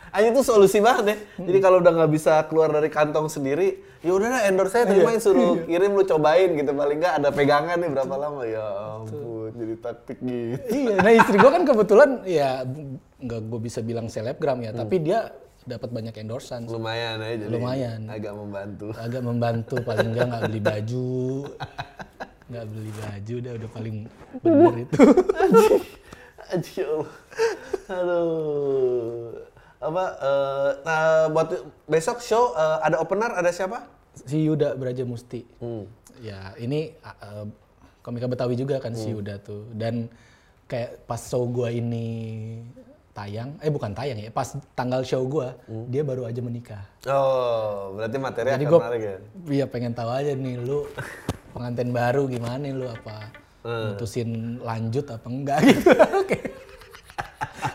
Aja 0.07 0.33
itu 0.33 0.41
solusi 0.41 0.79
banget 0.79 1.05
ya. 1.13 1.17
Jadi 1.43 1.59
kalau 1.59 1.77
udah 1.83 1.91
nggak 1.93 2.11
bisa 2.15 2.41
keluar 2.47 2.71
dari 2.71 2.87
kantong 2.87 3.27
sendiri, 3.27 3.83
ya 4.01 4.15
udah 4.15 4.27
dah 4.33 4.41
endorse 4.49 4.73
saya 4.73 4.87
terimain 4.87 5.19
suruh 5.19 5.61
kirim 5.67 5.93
lu 5.93 6.07
cobain 6.07 6.55
gitu. 6.57 6.71
Paling 6.73 6.97
nggak 7.03 7.15
ada 7.21 7.29
pegangan 7.29 7.77
nih 7.77 7.89
berapa 7.91 8.15
lama 8.15 8.41
ya 8.47 8.65
ampun. 8.97 9.51
Jadi 9.53 9.73
taktik 9.77 10.17
gitu. 10.23 10.57
iya, 10.73 10.95
nah 11.03 11.11
istri 11.11 11.35
gue 11.37 11.51
kan 11.51 11.63
kebetulan 11.67 12.09
ya 12.23 12.63
nggak 13.19 13.41
gue 13.45 13.59
bisa 13.61 13.83
bilang 13.83 14.07
selebgram 14.07 14.57
ya, 14.63 14.71
tapi 14.73 14.95
dia 15.03 15.27
dapat 15.67 15.89
banyak 15.91 16.15
endorsan. 16.15 16.65
Lumayan 16.65 17.19
ya 17.19 17.35
jadi 17.35 17.51
Lumayan. 17.51 17.99
agak 18.07 18.33
membantu. 18.33 18.87
agak 18.95 19.21
membantu 19.21 19.75
paling 19.83 20.07
enggak 20.15 20.25
nggak 20.31 20.43
beli 20.47 20.61
baju 20.63 21.11
nggak 22.47 22.65
beli 22.71 22.91
baju 22.95 23.33
udah 23.43 23.53
udah 23.59 23.69
paling 23.75 23.95
bener 24.39 24.75
itu 24.87 24.99
Aji 26.47 26.79
Allah. 26.79 27.11
Aduh. 27.91 29.35
Apa 29.77 30.03
eh, 30.15 30.69
nah, 30.87 31.27
buat 31.27 31.49
besok 31.91 32.23
show 32.23 32.55
eh, 32.55 32.77
ada 32.87 33.03
opener 33.03 33.35
ada 33.35 33.51
siapa? 33.51 33.97
si 34.25 34.49
Yuda 34.49 34.73
Braja 34.73 35.05
Musti 35.05 35.45
ya 36.23 36.57
ini 36.57 36.89
uh, 37.05 37.45
komika 38.01 38.25
Betawi 38.25 38.57
juga 38.57 38.81
kan 38.81 38.97
si 38.97 39.13
Yuda 39.13 39.37
tuh 39.43 39.69
dan 39.77 40.09
kayak 40.65 41.05
pas 41.05 41.21
show 41.21 41.45
gua 41.45 41.69
ini 41.69 42.65
tayang 43.17 43.49
eh 43.57 43.67
bukan 43.67 43.91
tayang 43.91 44.19
ya 44.19 44.29
pas 44.29 44.45
tanggal 44.71 45.01
show 45.01 45.25
gua 45.25 45.57
dia 45.89 46.01
baru 46.01 46.23
aja 46.23 46.37
menikah 46.39 46.85
Oh, 47.03 47.95
berarti 47.95 48.17
materi 48.17 48.47
jadi 48.51 48.61
akan 48.61 48.69
gua 48.69 48.79
menarik 48.79 49.01
ya. 49.01 49.17
iya 49.49 49.65
pengen 49.65 49.91
tahu 49.91 50.09
aja 50.11 50.31
nih 50.31 50.55
lu 50.59 50.85
pengantin 51.49 51.89
baru 51.89 52.29
gimana 52.29 52.55
nih 52.59 52.71
lu 52.71 52.85
apa 52.85 53.33
mutusin 53.89 54.29
lanjut 54.61 55.05
apa 55.07 55.25
enggak 55.25 55.57
gitu 55.65 55.89
oke 56.21 56.37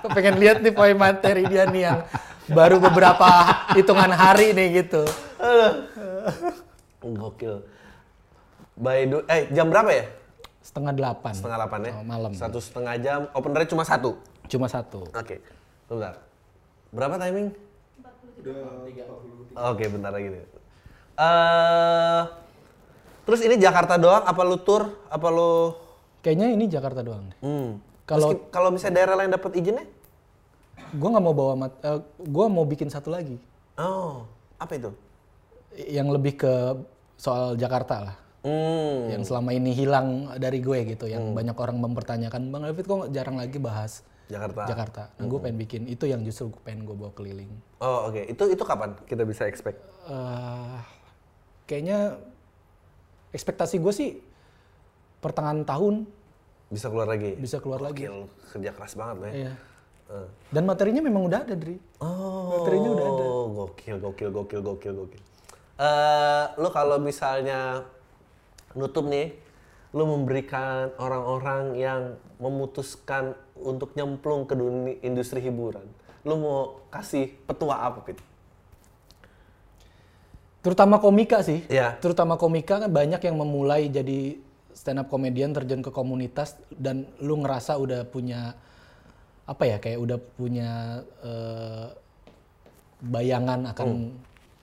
pengen 0.08 0.34
lihat 0.38 0.62
nih 0.62 0.70
poin 0.70 0.94
materi 0.94 1.42
dia 1.44 1.66
nih 1.66 1.82
yang 1.84 2.00
baru 2.48 2.78
beberapa 2.78 3.26
hitungan 3.72 4.10
hari 4.10 4.52
nih 4.52 4.68
gitu 4.80 5.02
Gokil. 7.02 7.66
By 8.74 9.04
the, 9.04 9.26
eh 9.26 9.50
jam 9.50 9.68
berapa 9.68 9.90
ya? 9.90 10.06
Setengah 10.62 10.92
delapan 10.92 11.32
Setengah 11.34 11.58
delapan 11.58 11.78
ya? 11.82 11.92
Oh, 11.92 12.04
malam 12.04 12.30
Satu 12.32 12.58
setengah 12.58 12.94
jam. 12.96 13.20
Openernya 13.32 13.68
cuma 13.68 13.82
satu. 13.82 14.16
cuma 14.46 14.66
satu 14.66 15.04
Oke. 15.10 15.42
Bentar. 15.86 16.22
Berapa 16.88 17.16
timing? 17.16 17.50
Oke, 19.54 19.84
bentar 19.86 20.10
lagi 20.10 20.28
nih. 20.28 20.44
Eh, 21.14 22.20
terus 23.22 23.40
ini 23.40 23.54
Jakarta 23.56 23.94
doang? 23.96 24.22
Apa 24.22 24.40
lu 24.42 24.56
tour? 24.56 24.88
Apa 25.06 25.28
lu? 25.28 25.52
kayaknya 26.20 26.48
ini 26.48 26.64
Jakarta 26.66 27.02
doang 27.02 27.26
deh 27.26 27.38
Hmm. 27.40 27.70
Kalau- 28.02 28.46
kalau 28.48 28.70
misalnya 28.70 28.94
daerah 28.96 29.14
lain 29.16 29.30
dapat 29.30 29.52
izinnya? 29.54 29.82
gue 30.92 31.08
nggak 31.08 31.18
mau 31.20 31.32
bawa 31.32 31.52
mat 31.56 31.72
eh, 31.80 31.98
gua 32.22 32.46
mau 32.46 32.62
bikin 32.62 32.86
satu 32.86 33.08
lagi 33.08 33.40
Oh, 33.74 34.22
apa 34.54 34.76
itu? 34.76 34.94
yang 35.74 36.06
lebih 36.06 36.36
ke 36.36 36.52
soal 37.16 37.56
Jakarta 37.56 37.96
lah 38.02 38.16
Hmm. 38.42 39.06
yang 39.06 39.22
selama 39.22 39.50
ini 39.50 39.70
hilang 39.70 40.08
dari 40.34 40.58
gue 40.58 40.74
gitu 40.88 41.06
yang 41.06 41.30
banyak 41.30 41.54
orang 41.54 41.78
mempertanyakan 41.78 42.50
bang 42.50 42.62
David 42.66 42.84
kok 42.84 43.08
jarang 43.08 43.36
lagi 43.36 43.54
bahas 43.56 44.02
Jakarta. 44.26 44.66
Jakarta 44.66 45.02
nah 45.14 45.24
gue 45.24 45.38
pengen 45.38 45.58
bikin 45.58 45.82
itu 45.86 46.04
yang 46.04 46.22
justru 46.22 46.48
gue 46.48 46.58
pengen 46.60 46.82
gue 46.82 46.92
bawa 46.92 47.10
keliling 47.12 47.50
Oh, 47.78 48.06
oke. 48.06 48.18
Itu 48.24 48.46
itu 48.48 48.62
kapan 48.62 48.98
kita 49.02 49.22
bisa 49.22 49.44
expect? 49.44 49.78
eh 50.04 50.78
kayaknya 51.64 52.18
ekspektasi 53.30 53.78
gue 53.78 53.92
sih 53.92 54.10
pertengahan 55.18 55.62
tahun 55.62 56.06
Bisa 56.66 56.88
keluar 56.88 57.06
lagi? 57.06 57.36
bisa 57.36 57.58
keluar 57.58 57.78
lagi 57.78 58.06
Gokil, 58.06 58.26
kerja 58.50 58.70
keras 58.72 58.92
banget, 58.94 59.16
ya. 59.20 59.30
Iya. 59.30 59.52
dan 60.50 60.62
materinya 60.64 61.00
memang 61.00 61.24
udah 61.24 61.40
ada 61.40 61.54
Dri 61.54 61.78
Oh, 61.96 62.58
Materinya 62.58 62.90
udah 62.90 63.06
ada. 63.06 63.24
Gokil, 63.54 63.96
gokil, 63.98 64.28
gokil, 64.30 64.60
gokil, 64.60 64.92
gokil. 64.98 65.22
Eh, 65.74 66.44
lu 66.56 66.68
kalau 66.68 66.98
misalnya 66.98 67.86
nutup 68.78 69.06
nih, 69.08 69.36
lu 69.92 70.08
memberikan 70.08 70.92
orang-orang 70.96 71.76
yang 71.76 72.02
memutuskan 72.40 73.36
untuk 73.58 73.94
nyemplung 73.94 74.48
ke 74.48 74.56
dunia 74.56 74.98
industri 75.04 75.44
hiburan, 75.44 75.84
lu 76.24 76.34
mau 76.40 76.58
kasih 76.90 77.30
petua 77.46 77.84
apa, 77.86 78.00
Pit? 78.02 78.18
terutama 80.62 81.02
komika 81.02 81.42
sih. 81.42 81.66
Iya. 81.66 81.98
terutama 81.98 82.38
komika 82.38 82.78
kan 82.78 82.88
banyak 82.88 83.18
yang 83.18 83.36
memulai 83.36 83.90
jadi 83.90 84.38
stand 84.72 85.02
up 85.02 85.10
komedian 85.10 85.52
terjun 85.52 85.82
ke 85.82 85.90
komunitas 85.90 86.56
dan 86.70 87.04
lu 87.20 87.42
ngerasa 87.42 87.76
udah 87.76 88.06
punya 88.08 88.54
apa 89.42 89.62
ya 89.66 89.76
kayak 89.82 89.98
udah 89.98 90.18
punya 90.38 91.02
eh, 91.20 91.86
bayangan 93.02 93.74
akan 93.74 93.88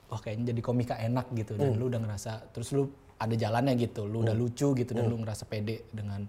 wah 0.08 0.18
kayaknya 0.18 0.56
jadi 0.56 0.60
komika 0.64 0.96
enak 0.98 1.28
gitu. 1.36 1.54
Dan 1.54 1.76
lu 1.76 1.92
udah 1.92 2.00
ngerasa 2.00 2.50
terus 2.50 2.72
lu 2.72 2.88
ada 3.20 3.34
jalannya 3.36 3.76
gitu, 3.76 4.08
lu 4.08 4.24
udah 4.24 4.32
lucu 4.32 4.72
gitu 4.72 4.90
dan 4.90 5.04
lu 5.04 5.20
ngerasa 5.20 5.44
pede 5.44 5.84
dengan 5.92 6.24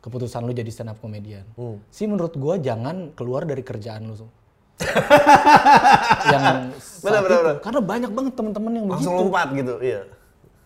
keputusan 0.00 0.40
lu 0.42 0.56
jadi 0.56 0.72
stand 0.72 0.90
up 0.90 0.98
comedian. 0.98 1.44
Sih 1.92 2.08
menurut 2.08 2.32
gua 2.40 2.56
jangan 2.56 3.12
keluar 3.12 3.44
dari 3.44 3.60
kerjaan 3.60 4.08
lu. 4.08 4.16
Yang 6.32 6.72
Benar, 7.04 7.20
benar, 7.20 7.40
benar. 7.44 7.56
karena 7.60 7.80
banyak 7.84 8.10
banget 8.12 8.32
teman-teman 8.32 8.72
yang 8.72 8.86
Langsung 8.88 9.12
begitu 9.12 9.28
lompat 9.28 9.48
gitu. 9.52 9.74
Iya. 9.80 10.00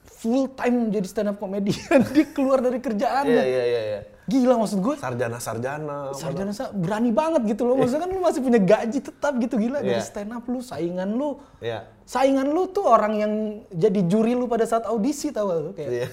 full 0.06 0.46
time 0.54 0.76
jadi 0.88 1.06
stand 1.06 1.28
up 1.30 1.36
comedian 1.36 2.00
dia 2.14 2.26
keluar 2.30 2.62
dari 2.62 2.78
kerjaannya 2.78 3.34
Iya, 3.34 3.44
iya, 3.44 3.64
iya, 3.66 3.80
iya. 3.84 4.00
Gila 4.24 4.56
maksud 4.56 4.80
gue 4.80 4.96
Sarjana-sarjana. 4.96 6.12
sarjana 6.12 6.50
sa- 6.50 6.70
berani 6.70 7.10
banget 7.10 7.44
gitu 7.46 7.62
loh 7.62 7.76
maksudnya 7.76 8.02
kan 8.02 8.10
lu 8.10 8.20
masih 8.20 8.40
punya 8.40 8.56
gaji 8.56 8.98
tetap 8.98 9.36
gitu 9.36 9.54
gila 9.54 9.78
dari 9.78 9.94
Iya. 9.94 10.00
stand 10.02 10.30
up 10.30 10.44
lu 10.44 10.60
saingan 10.60 11.12
lu 11.12 11.36
Iya. 11.58 11.84
saingan 12.02 12.48
lu 12.48 12.64
tuh 12.66 12.84
orang 12.84 13.14
yang 13.14 13.32
jadi 13.70 14.00
juri 14.02 14.32
lu 14.32 14.46
pada 14.46 14.64
saat 14.64 14.84
audisi 14.84 15.28
tau 15.28 15.46
gak 15.46 15.58
lu 15.58 15.70
kayak 15.72 15.90
Iya. 15.90 16.08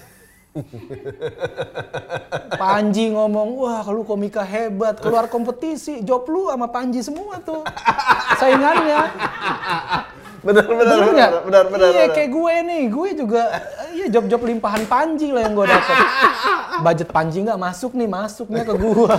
Panji 2.54 3.08
ngomong 3.08 3.56
wah 3.56 3.80
kalau 3.80 4.02
komika 4.02 4.44
hebat 4.44 4.98
keluar 4.98 5.24
kompetisi 5.26 6.00
job 6.00 6.28
lu 6.28 6.46
sama 6.46 6.68
Panji 6.68 7.00
semua 7.00 7.40
tuh 7.40 7.64
saingannya 8.40 9.00
Benar, 10.42 10.64
benar, 10.66 10.82
Bener 10.82 10.98
benar, 11.06 11.30
benar, 11.46 11.64
benar. 11.70 11.88
Iya 11.88 12.02
benar. 12.02 12.14
kayak 12.18 12.30
gue 12.30 12.54
nih, 12.66 12.82
gue 12.90 13.08
juga 13.14 13.42
iya 13.94 14.06
job-job 14.10 14.40
limpahan 14.42 14.82
Panji 14.84 15.30
lah 15.30 15.46
yang 15.46 15.54
gue 15.54 15.66
dapet. 15.66 15.96
Budget 16.84 17.08
Panji 17.08 17.38
nggak 17.40 17.60
masuk 17.60 17.94
nih, 17.94 18.08
masuknya 18.10 18.62
ke 18.62 18.74
gue. 18.74 19.06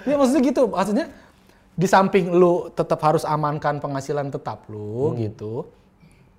Iya 0.00 0.16
maksudnya 0.16 0.42
gitu, 0.42 0.62
maksudnya 0.64 1.06
di 1.76 1.84
samping 1.84 2.32
lu 2.32 2.72
tetap 2.72 2.96
harus 3.00 3.20
amankan 3.20 3.78
penghasilan 3.78 4.32
tetap 4.32 4.64
lu 4.66 5.12
Hmm. 5.12 5.16
gitu. 5.20 5.52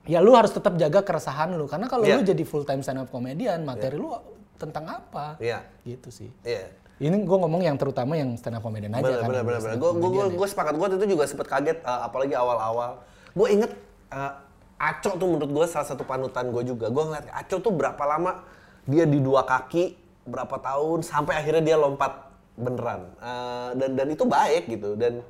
Ya 0.05 0.17
lu 0.17 0.33
harus 0.33 0.49
tetap 0.49 0.73
jaga 0.75 1.05
keresahan 1.05 1.53
lu 1.53 1.69
karena 1.69 1.85
kalau 1.85 2.01
Iya. 2.01 2.17
lu 2.17 2.25
jadi 2.25 2.41
full 2.41 2.65
time 2.65 2.81
stand 2.81 3.05
up 3.05 3.09
comedian, 3.09 3.61
materi 3.61 3.97
lu 3.97 4.09
tentang 4.57 4.89
apa? 4.89 5.37
Iya. 5.37 5.61
Gitu 5.85 6.09
sih. 6.09 6.29
Iya. 6.41 6.73
Ini 6.97 7.21
gue 7.21 7.37
ngomong 7.37 7.61
yang 7.61 7.77
terutama 7.77 8.17
yang 8.17 8.33
stand 8.33 8.57
up 8.57 8.65
comedian 8.65 8.93
aja 8.93 9.21
Benar, 9.21 9.45
kan. 9.45 9.77
Gue 9.77 9.91
gue 9.93 10.09
gue 10.09 10.25
gue 10.37 10.47
sepakat 10.49 10.73
gue 10.77 10.87
itu 10.97 11.07
juga 11.13 11.23
sempet 11.25 11.45
kaget 11.45 11.77
uh, 11.81 12.05
apalagi 12.05 12.33
awal-awal. 12.33 12.97
Gue 13.31 13.47
inget 13.51 13.71
uh, 14.09 14.33
Aco 14.81 15.13
tuh 15.13 15.27
menurut 15.29 15.51
gue 15.53 15.65
salah 15.69 15.85
satu 15.85 16.01
panutan 16.01 16.49
gue 16.49 16.63
juga. 16.65 16.89
Gue 16.89 17.03
ngeliat 17.05 17.29
Aco 17.31 17.61
tuh 17.61 17.69
berapa 17.69 18.01
lama 18.03 18.41
dia 18.89 19.05
di 19.05 19.21
dua 19.21 19.45
kaki 19.45 19.93
berapa 20.25 20.57
tahun 20.57 21.05
sampai 21.05 21.37
akhirnya 21.37 21.61
dia 21.61 21.77
lompat 21.77 22.31
beneran. 22.57 23.13
Uh, 23.21 23.71
dan 23.77 23.93
dan 23.93 24.07
itu 24.09 24.25
baik 24.25 24.67
gitu 24.67 24.97
dan 24.97 25.21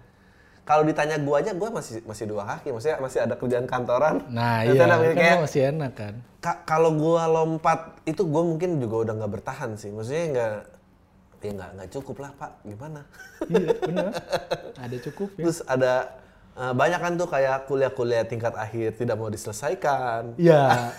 kalau 0.62 0.86
ditanya 0.86 1.18
gue 1.18 1.36
aja 1.36 1.52
gue 1.52 1.70
masih 1.74 2.00
masih 2.06 2.26
dua 2.30 2.46
kaki 2.48 2.70
maksudnya 2.72 2.98
masih 3.02 3.20
ada 3.26 3.36
kerjaan 3.36 3.66
kantoran 3.66 4.24
Nah 4.30 4.62
iya, 4.64 4.78
kan 4.78 4.90
kayak 5.18 5.38
masih 5.44 5.62
enak 5.74 5.92
kan. 5.98 6.14
Ka- 6.42 6.62
kalau 6.66 6.94
gua 6.98 7.30
lompat 7.30 8.02
itu 8.06 8.26
gua 8.26 8.42
mungkin 8.42 8.82
juga 8.82 9.10
udah 9.10 9.14
nggak 9.20 9.32
bertahan 9.42 9.78
sih 9.78 9.94
maksudnya 9.94 10.26
nggak 10.34 10.54
ya 11.42 11.52
nggak 11.58 11.70
nggak 11.78 11.90
cukup 11.98 12.16
lah 12.22 12.32
pak 12.38 12.52
gimana 12.62 13.02
iya 13.50 13.70
benar. 13.78 14.12
Ada 14.86 14.98
cukup 15.10 15.30
ya. 15.38 15.44
terus 15.46 15.60
ada 15.66 15.94
eh, 16.54 16.74
banyak 16.74 17.00
kan 17.00 17.14
tuh 17.16 17.28
kayak 17.28 17.66
kuliah-kuliah 17.66 18.24
tingkat 18.24 18.54
akhir 18.56 18.96
tidak 18.96 19.16
mau 19.16 19.28
diselesaikan 19.28 20.36
Iya. 20.36 20.92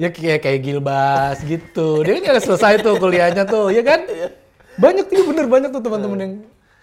ya 0.00 0.08
kayak 0.08 0.40
kayak 0.40 0.60
Gilbas 0.60 1.38
gitu. 1.44 2.00
Dia 2.00 2.16
kan 2.18 2.40
selesai 2.40 2.80
tuh 2.80 2.96
kuliahnya 2.96 3.44
tuh, 3.44 3.68
ya 3.68 3.84
kan? 3.84 4.00
Banyak 4.74 5.06
tuh 5.06 5.24
bener 5.28 5.46
banyak 5.46 5.70
tuh 5.70 5.78
teman-teman 5.78 6.18
yang 6.18 6.34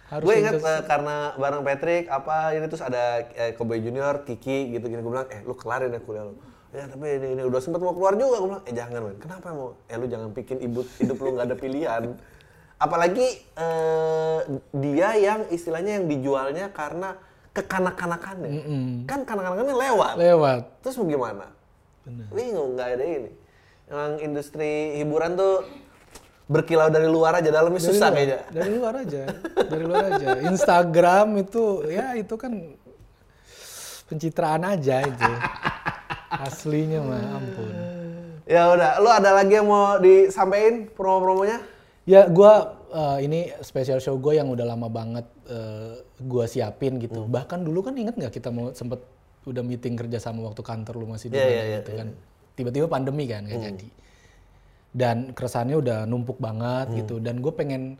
harus 0.07 0.27
gue 0.27 0.35
ingat 0.37 0.53
sukses. 0.59 0.67
eh, 0.69 0.81
karena 0.85 1.15
bareng 1.33 1.63
Patrick 1.63 2.03
apa 2.07 2.51
ini 2.51 2.67
terus 2.67 2.83
ada 2.83 3.03
eh, 3.31 3.55
Kobe 3.55 3.79
Junior 3.79 4.21
Kiki 4.21 4.75
gitu 4.75 4.85
gitu 4.85 4.99
gue 4.99 5.07
bilang 5.07 5.27
eh 5.31 5.39
lu 5.41 5.55
kelarin 5.55 5.87
ya 5.87 6.03
kuliah 6.03 6.27
lu 6.27 6.35
ya 6.71 6.83
tapi 6.83 7.15
ini, 7.15 7.27
ini 7.31 7.41
udah 7.47 7.59
sempet 7.59 7.79
mau 7.79 7.95
keluar 7.95 8.19
juga 8.19 8.43
gue 8.43 8.49
bilang 8.51 8.63
eh 8.67 8.75
jangan 8.75 8.99
men 9.01 9.15
kenapa 9.15 9.55
mau 9.55 9.79
eh 9.87 9.95
lu 9.95 10.11
jangan 10.11 10.35
bikin 10.35 10.59
ibu 10.59 10.83
hidup 10.99 11.15
lu 11.15 11.31
nggak 11.31 11.47
ada 11.47 11.55
pilihan 11.55 12.03
apalagi 12.75 13.27
eh, 13.55 14.39
dia 14.75 15.09
yang 15.15 15.39
istilahnya 15.47 16.03
yang 16.03 16.05
dijualnya 16.11 16.75
karena 16.75 17.15
kekanak-kanakannya 17.51 18.49
kan 19.03 19.19
kanak-kanakannya 19.27 19.75
lewat 19.75 20.15
lewat. 20.15 20.61
terus 20.83 20.95
mau 20.99 21.07
gimana 21.07 21.47
bingung 22.31 22.79
nggak 22.79 22.89
ada 22.95 23.05
ini 23.05 23.31
emang 23.91 24.11
industri 24.23 24.95
hiburan 25.03 25.35
tuh 25.35 25.67
berkilau 26.51 26.91
dari 26.91 27.07
luar 27.07 27.39
aja 27.39 27.47
dalamnya 27.47 27.79
Dari 27.79 27.87
susah 27.95 28.07
luar, 28.11 28.17
kayaknya 28.19 28.39
Dari 28.51 28.71
luar 28.75 28.93
aja. 28.99 29.21
Dari 29.71 29.83
luar 29.87 30.03
aja. 30.11 30.27
Instagram 30.51 31.27
itu 31.39 31.63
ya 31.87 32.05
itu 32.19 32.35
kan 32.35 32.51
pencitraan 34.11 34.67
aja 34.67 34.99
itu. 35.07 35.31
Aslinya 36.27 36.99
mah 36.99 37.23
ampun. 37.39 37.71
Ya 38.43 38.67
udah, 38.67 38.99
lu 38.99 39.07
ada 39.07 39.31
lagi 39.31 39.55
yang 39.55 39.67
mau 39.71 39.95
disampaikan 40.03 40.91
promo-promonya? 40.91 41.63
Ya 42.03 42.27
gua 42.27 42.80
eh, 42.91 43.17
ini 43.21 43.39
special 43.59 43.97
show 43.97 44.15
gue 44.15 44.35
yang 44.35 44.47
udah 44.47 44.65
lama 44.65 44.87
banget 44.87 45.23
eh, 45.47 45.95
gua 46.21 46.45
siapin 46.45 46.95
gitu. 46.97 47.23
Hmm. 47.23 47.31
Bahkan 47.31 47.59
dulu 47.61 47.81
kan 47.81 47.95
inget 47.95 48.13
nggak 48.13 48.31
kita 48.31 48.49
mau 48.49 48.71
sempet 48.71 48.99
udah 49.41 49.59
meeting 49.59 49.95
kerja 49.95 50.19
sama 50.19 50.43
waktu 50.43 50.61
kantor 50.61 50.95
lu 50.95 51.07
masih 51.07 51.27
di 51.27 51.35
Iya, 51.35 51.41
mana 51.41 51.51
iya, 51.51 51.63
iya, 51.63 51.79
gitu 51.79 51.91
kan. 51.95 52.07
Tiba-tiba 52.53 52.87
pandemi 52.87 53.25
kan 53.25 53.41
nggak 53.43 53.61
jadi. 53.65 53.87
Dan 54.91 55.17
keresahannya 55.31 55.77
udah 55.77 55.99
numpuk 56.03 56.37
banget 56.37 56.87
Hmm. 56.87 56.97
gitu. 56.97 57.15
Dan 57.17 57.39
gue 57.39 57.51
pengen 57.51 57.95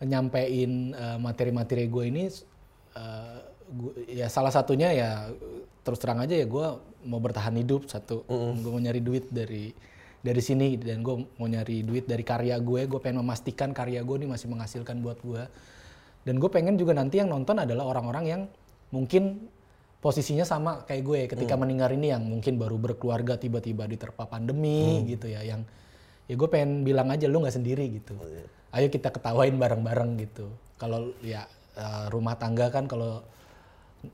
nyampein 0.00 0.72
eh, 0.92 1.18
materi-materi 1.18 1.86
gue 1.86 2.04
ini 2.04 2.24
eh, 2.92 3.38
gua- 3.70 3.96
ya 4.04 4.26
salah 4.26 4.50
satunya 4.50 4.90
ya 4.90 5.10
terus 5.80 5.98
terang 5.98 6.18
aja 6.18 6.32
ya 6.32 6.44
gue 6.44 6.66
mau 7.04 7.20
bertahan 7.20 7.52
hidup 7.54 7.84
satu 7.84 8.24
gue 8.26 8.70
mau 8.70 8.80
nyari 8.80 8.98
duit 8.98 9.28
dari 9.28 9.68
dari 10.24 10.40
sini 10.40 10.80
dan 10.80 11.04
gue 11.04 11.28
mau 11.36 11.44
nyari 11.44 11.84
duit 11.84 12.08
dari 12.08 12.24
karya 12.24 12.56
gue 12.56 12.88
gue 12.88 13.00
pengen 13.04 13.20
memastikan 13.20 13.76
karya 13.76 14.00
gue 14.00 14.16
ini 14.24 14.32
masih 14.32 14.48
menghasilkan 14.48 15.04
buat 15.04 15.20
gue 15.20 15.44
dan 16.24 16.34
gue 16.40 16.48
pengen 16.48 16.80
juga 16.80 16.96
nanti 16.96 17.20
yang 17.20 17.28
nonton 17.28 17.60
adalah 17.60 17.84
orang-orang 17.84 18.24
yang 18.24 18.42
mungkin 18.88 19.52
posisinya 20.00 20.48
sama 20.48 20.84
kayak 20.88 21.02
gue 21.04 21.20
ketika 21.28 21.56
mendengar 21.56 21.92
ini 21.92 22.12
yang 22.12 22.24
mungkin 22.24 22.56
baru 22.56 22.80
berkeluarga 22.80 23.36
tiba-tiba 23.36 23.84
diterpa 23.84 24.24
pandemi 24.24 25.04
gitu 25.04 25.28
ya 25.28 25.44
yang 25.44 25.64
ya 26.24 26.34
gue 26.36 26.48
pengen 26.48 26.84
bilang 26.84 27.12
aja 27.12 27.28
lu 27.28 27.44
nggak 27.44 27.56
sendiri 27.56 27.84
gitu. 28.00 28.16
Ayo 28.72 28.88
kita 28.92 29.12
ketawain 29.12 29.56
bareng-bareng 29.56 30.20
gitu. 30.24 30.48
Kalau 30.80 31.12
ya 31.20 31.48
eh, 31.76 32.06
rumah 32.12 32.36
tangga 32.36 32.68
kan 32.72 32.88
kalau 32.88 33.24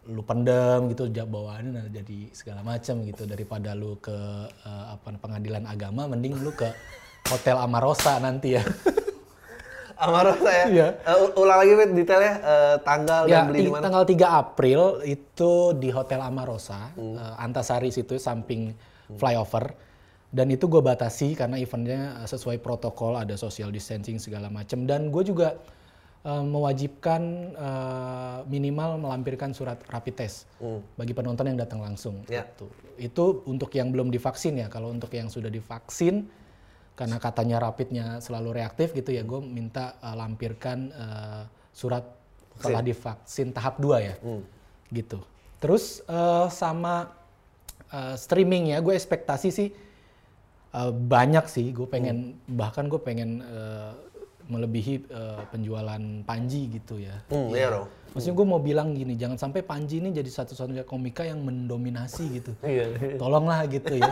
lu 0.07 0.23
pendem 0.23 0.91
gitu 0.91 1.07
bawaannya 1.07 1.71
nah 1.71 1.87
jadi 1.89 2.31
segala 2.33 2.61
macam 2.63 3.03
gitu 3.05 3.25
daripada 3.25 3.75
lu 3.75 3.97
ke 3.99 4.15
eh, 4.49 4.85
apa 4.95 5.17
pengadilan 5.17 5.65
agama 5.65 6.07
mending 6.07 6.39
lu 6.41 6.51
ke 6.53 6.71
hotel 7.29 7.59
Amarosa 7.59 8.19
nanti 8.19 8.59
ya 8.59 8.65
Amarosa 10.01 10.49
ya? 10.49 10.67
Iya. 10.73 10.89
Eh, 11.05 11.17
u- 11.29 11.45
ulang 11.45 11.61
lagi 11.61 11.73
Fit, 11.77 11.91
detailnya 11.93 12.35
eh, 12.41 12.77
tanggal 12.81 13.23
ya 13.29 13.45
dan 13.45 13.53
beli 13.53 13.59
di 13.61 13.69
mana? 13.69 13.85
tanggal 13.85 14.05
3 14.09 14.17
April 14.33 14.81
itu 15.05 15.53
di 15.77 15.93
hotel 15.93 16.25
Amarosa 16.25 16.89
eh, 16.97 17.35
Antasari 17.37 17.93
situ 17.93 18.17
samping 18.17 18.73
flyover 19.21 19.75
dan 20.31 20.47
itu 20.49 20.71
gue 20.71 20.79
batasi 20.79 21.35
karena 21.35 21.59
eventnya 21.59 22.23
sesuai 22.25 22.63
protokol 22.63 23.19
ada 23.19 23.35
social 23.35 23.75
distancing 23.75 24.17
segala 24.17 24.47
macam 24.47 24.87
dan 24.87 25.11
gue 25.11 25.27
juga 25.27 25.59
eh, 26.23 26.45
mewajibkan 26.45 27.23
eh, 27.55 28.39
minimal 28.47 29.01
melampirkan 29.01 29.53
surat 29.53 29.81
rapid 29.89 30.15
test 30.17 30.45
bagi 30.95 31.13
penonton 31.13 31.49
yang 31.49 31.59
datang 31.59 31.81
langsung 31.81 32.21
Ya. 32.29 32.45
Gitu. 32.45 32.67
itu 33.01 33.25
untuk 33.49 33.73
yang 33.73 33.89
belum 33.89 34.13
divaksin 34.13 34.61
ya. 34.61 34.69
Kalau 34.69 34.93
untuk 34.93 35.09
yang 35.13 35.33
sudah 35.33 35.49
divaksin 35.49 36.29
karena 36.93 37.17
katanya 37.17 37.57
rapidnya 37.65 38.21
selalu 38.21 38.61
reaktif 38.61 38.93
gitu 38.93 39.09
ya 39.11 39.25
gue 39.25 39.41
minta 39.41 39.97
eh, 39.99 40.13
lampirkan 40.13 40.79
eh, 40.93 41.43
surat 41.73 42.05
setelah 42.61 42.85
divaksin 42.85 43.57
tahap 43.57 43.81
2 43.81 44.05
ya. 44.05 44.15
Gitu. 44.93 45.17
Terus 45.61 46.05
eh, 46.05 46.47
sama 46.53 47.09
eh, 47.89 48.17
streaming 48.21 48.77
ya 48.77 48.85
gue 48.85 48.93
ekspektasi 48.93 49.49
sih 49.49 49.69
eh, 50.71 50.93
banyak 50.93 51.49
sih. 51.49 51.73
Gue 51.73 51.89
pengen 51.89 52.37
bahkan 52.45 52.85
gue 52.85 53.01
pengen 53.01 53.41
eh, 53.41 53.93
melebihi 54.51 54.95
eh, 55.07 55.43
penjualan 55.49 56.03
Panji 56.27 56.67
gitu 56.69 56.99
ya. 56.99 57.15
Hmm, 57.31 57.55
iya 57.55 57.87
maksudnya 58.11 58.35
gue 58.35 58.47
mau 58.51 58.59
bilang 58.59 58.91
gini 58.91 59.15
jangan 59.15 59.39
sampai 59.39 59.63
Panji 59.63 60.03
ini 60.03 60.11
jadi 60.11 60.27
satu-satunya 60.27 60.83
komika 60.83 61.23
yang 61.23 61.41
mendominasi 61.47 62.43
gitu. 62.43 62.53
Iya. 62.67 63.17
tolonglah 63.17 63.65
gitu 63.71 63.95
ya. 63.97 64.11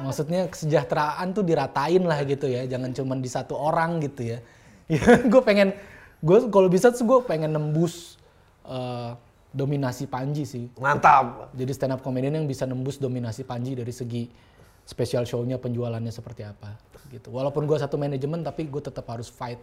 Maksudnya 0.00 0.48
kesejahteraan 0.48 1.36
tuh 1.36 1.44
diratain 1.44 2.02
lah 2.08 2.24
gitu 2.24 2.48
ya. 2.48 2.64
Jangan 2.64 2.90
cuma 2.96 3.14
di 3.20 3.28
satu 3.28 3.54
orang 3.54 4.00
gitu 4.00 4.36
ya. 4.36 4.40
Ya 4.90 5.22
gue 5.22 5.42
pengen 5.46 5.70
gue 6.18 6.38
kalau 6.50 6.66
bisa 6.66 6.90
tuh 6.90 7.06
gue 7.06 7.20
pengen 7.22 7.54
nembus 7.54 8.18
eh, 8.66 9.12
dominasi 9.52 10.08
Panji 10.08 10.48
sih. 10.48 10.66
Mantap. 10.80 11.52
jadi 11.54 11.70
stand 11.76 11.94
up 11.94 12.00
comedian 12.00 12.34
yang 12.40 12.48
bisa 12.48 12.64
nembus 12.66 12.98
dominasi 12.98 13.46
Panji 13.46 13.76
dari 13.76 13.92
segi 13.92 14.49
special 14.90 15.22
show-nya 15.22 15.62
penjualannya 15.62 16.10
seperti 16.10 16.42
apa 16.42 16.74
gitu. 17.14 17.30
Walaupun 17.30 17.70
gue 17.70 17.78
satu 17.78 17.94
manajemen 17.94 18.42
tapi 18.42 18.66
gue 18.66 18.82
tetap 18.82 19.06
harus 19.06 19.30
fight 19.30 19.62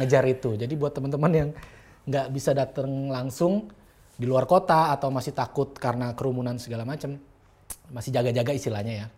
ngejar 0.00 0.24
itu. 0.24 0.56
Jadi 0.56 0.72
buat 0.72 0.96
teman-teman 0.96 1.32
yang 1.32 1.48
nggak 2.08 2.32
bisa 2.32 2.56
datang 2.56 3.12
langsung 3.12 3.68
di 4.16 4.24
luar 4.24 4.48
kota 4.48 4.96
atau 4.96 5.12
masih 5.12 5.36
takut 5.36 5.76
karena 5.76 6.16
kerumunan 6.16 6.56
segala 6.56 6.88
macam 6.88 7.20
masih 7.92 8.14
jaga-jaga 8.14 8.52
istilahnya 8.54 8.94
ya 9.04 9.08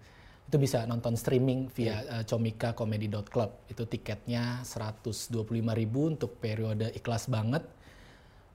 itu 0.46 0.56
bisa 0.62 0.86
nonton 0.86 1.18
streaming 1.18 1.66
via 1.74 2.06
uh, 2.06 2.22
Comika 2.22 2.70
Comedy 2.70 3.10
Club. 3.10 3.66
Itu 3.66 3.82
tiketnya 3.90 4.62
125.000 4.62 5.42
untuk 5.90 6.38
periode 6.38 6.94
ikhlas 6.94 7.26
banget 7.26 7.66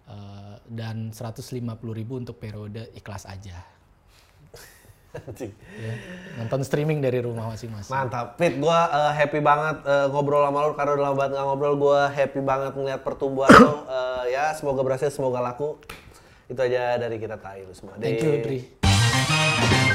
uh, 0.07 0.55
dan 0.71 1.11
150.000 1.11 1.59
untuk 2.15 2.39
periode 2.39 2.95
ikhlas 2.95 3.27
aja 3.27 3.80
ya, 5.11 5.93
nonton 6.39 6.63
streaming 6.63 7.03
dari 7.03 7.19
rumah 7.19 7.51
masing-masing. 7.51 7.91
Mantap, 7.91 8.39
Fit. 8.39 8.55
Gue 8.55 8.71
uh, 8.71 9.11
happy 9.11 9.43
banget 9.43 9.83
uh, 9.83 10.07
ngobrol 10.07 10.47
sama 10.47 10.59
lu 10.67 10.73
karena 10.73 10.91
udah 10.95 11.03
lama 11.11 11.15
banget 11.19 11.31
nggak 11.35 11.45
ngobrol. 11.51 11.75
Gue 11.75 12.01
happy 12.11 12.39
banget 12.39 12.71
melihat 12.79 13.01
pertumbuhan 13.03 13.51
lo. 13.59 13.75
Uh, 13.91 14.23
ya, 14.31 14.55
semoga 14.55 14.87
berhasil, 14.87 15.11
semoga 15.11 15.43
laku. 15.43 15.75
Itu 16.47 16.63
aja 16.63 16.95
dari 16.95 17.19
kita 17.19 17.35
Tai 17.35 17.59
lu 17.67 17.75
semua. 17.75 17.99
Thank 17.99 18.23
you, 18.23 18.39
Dri. 18.39 19.90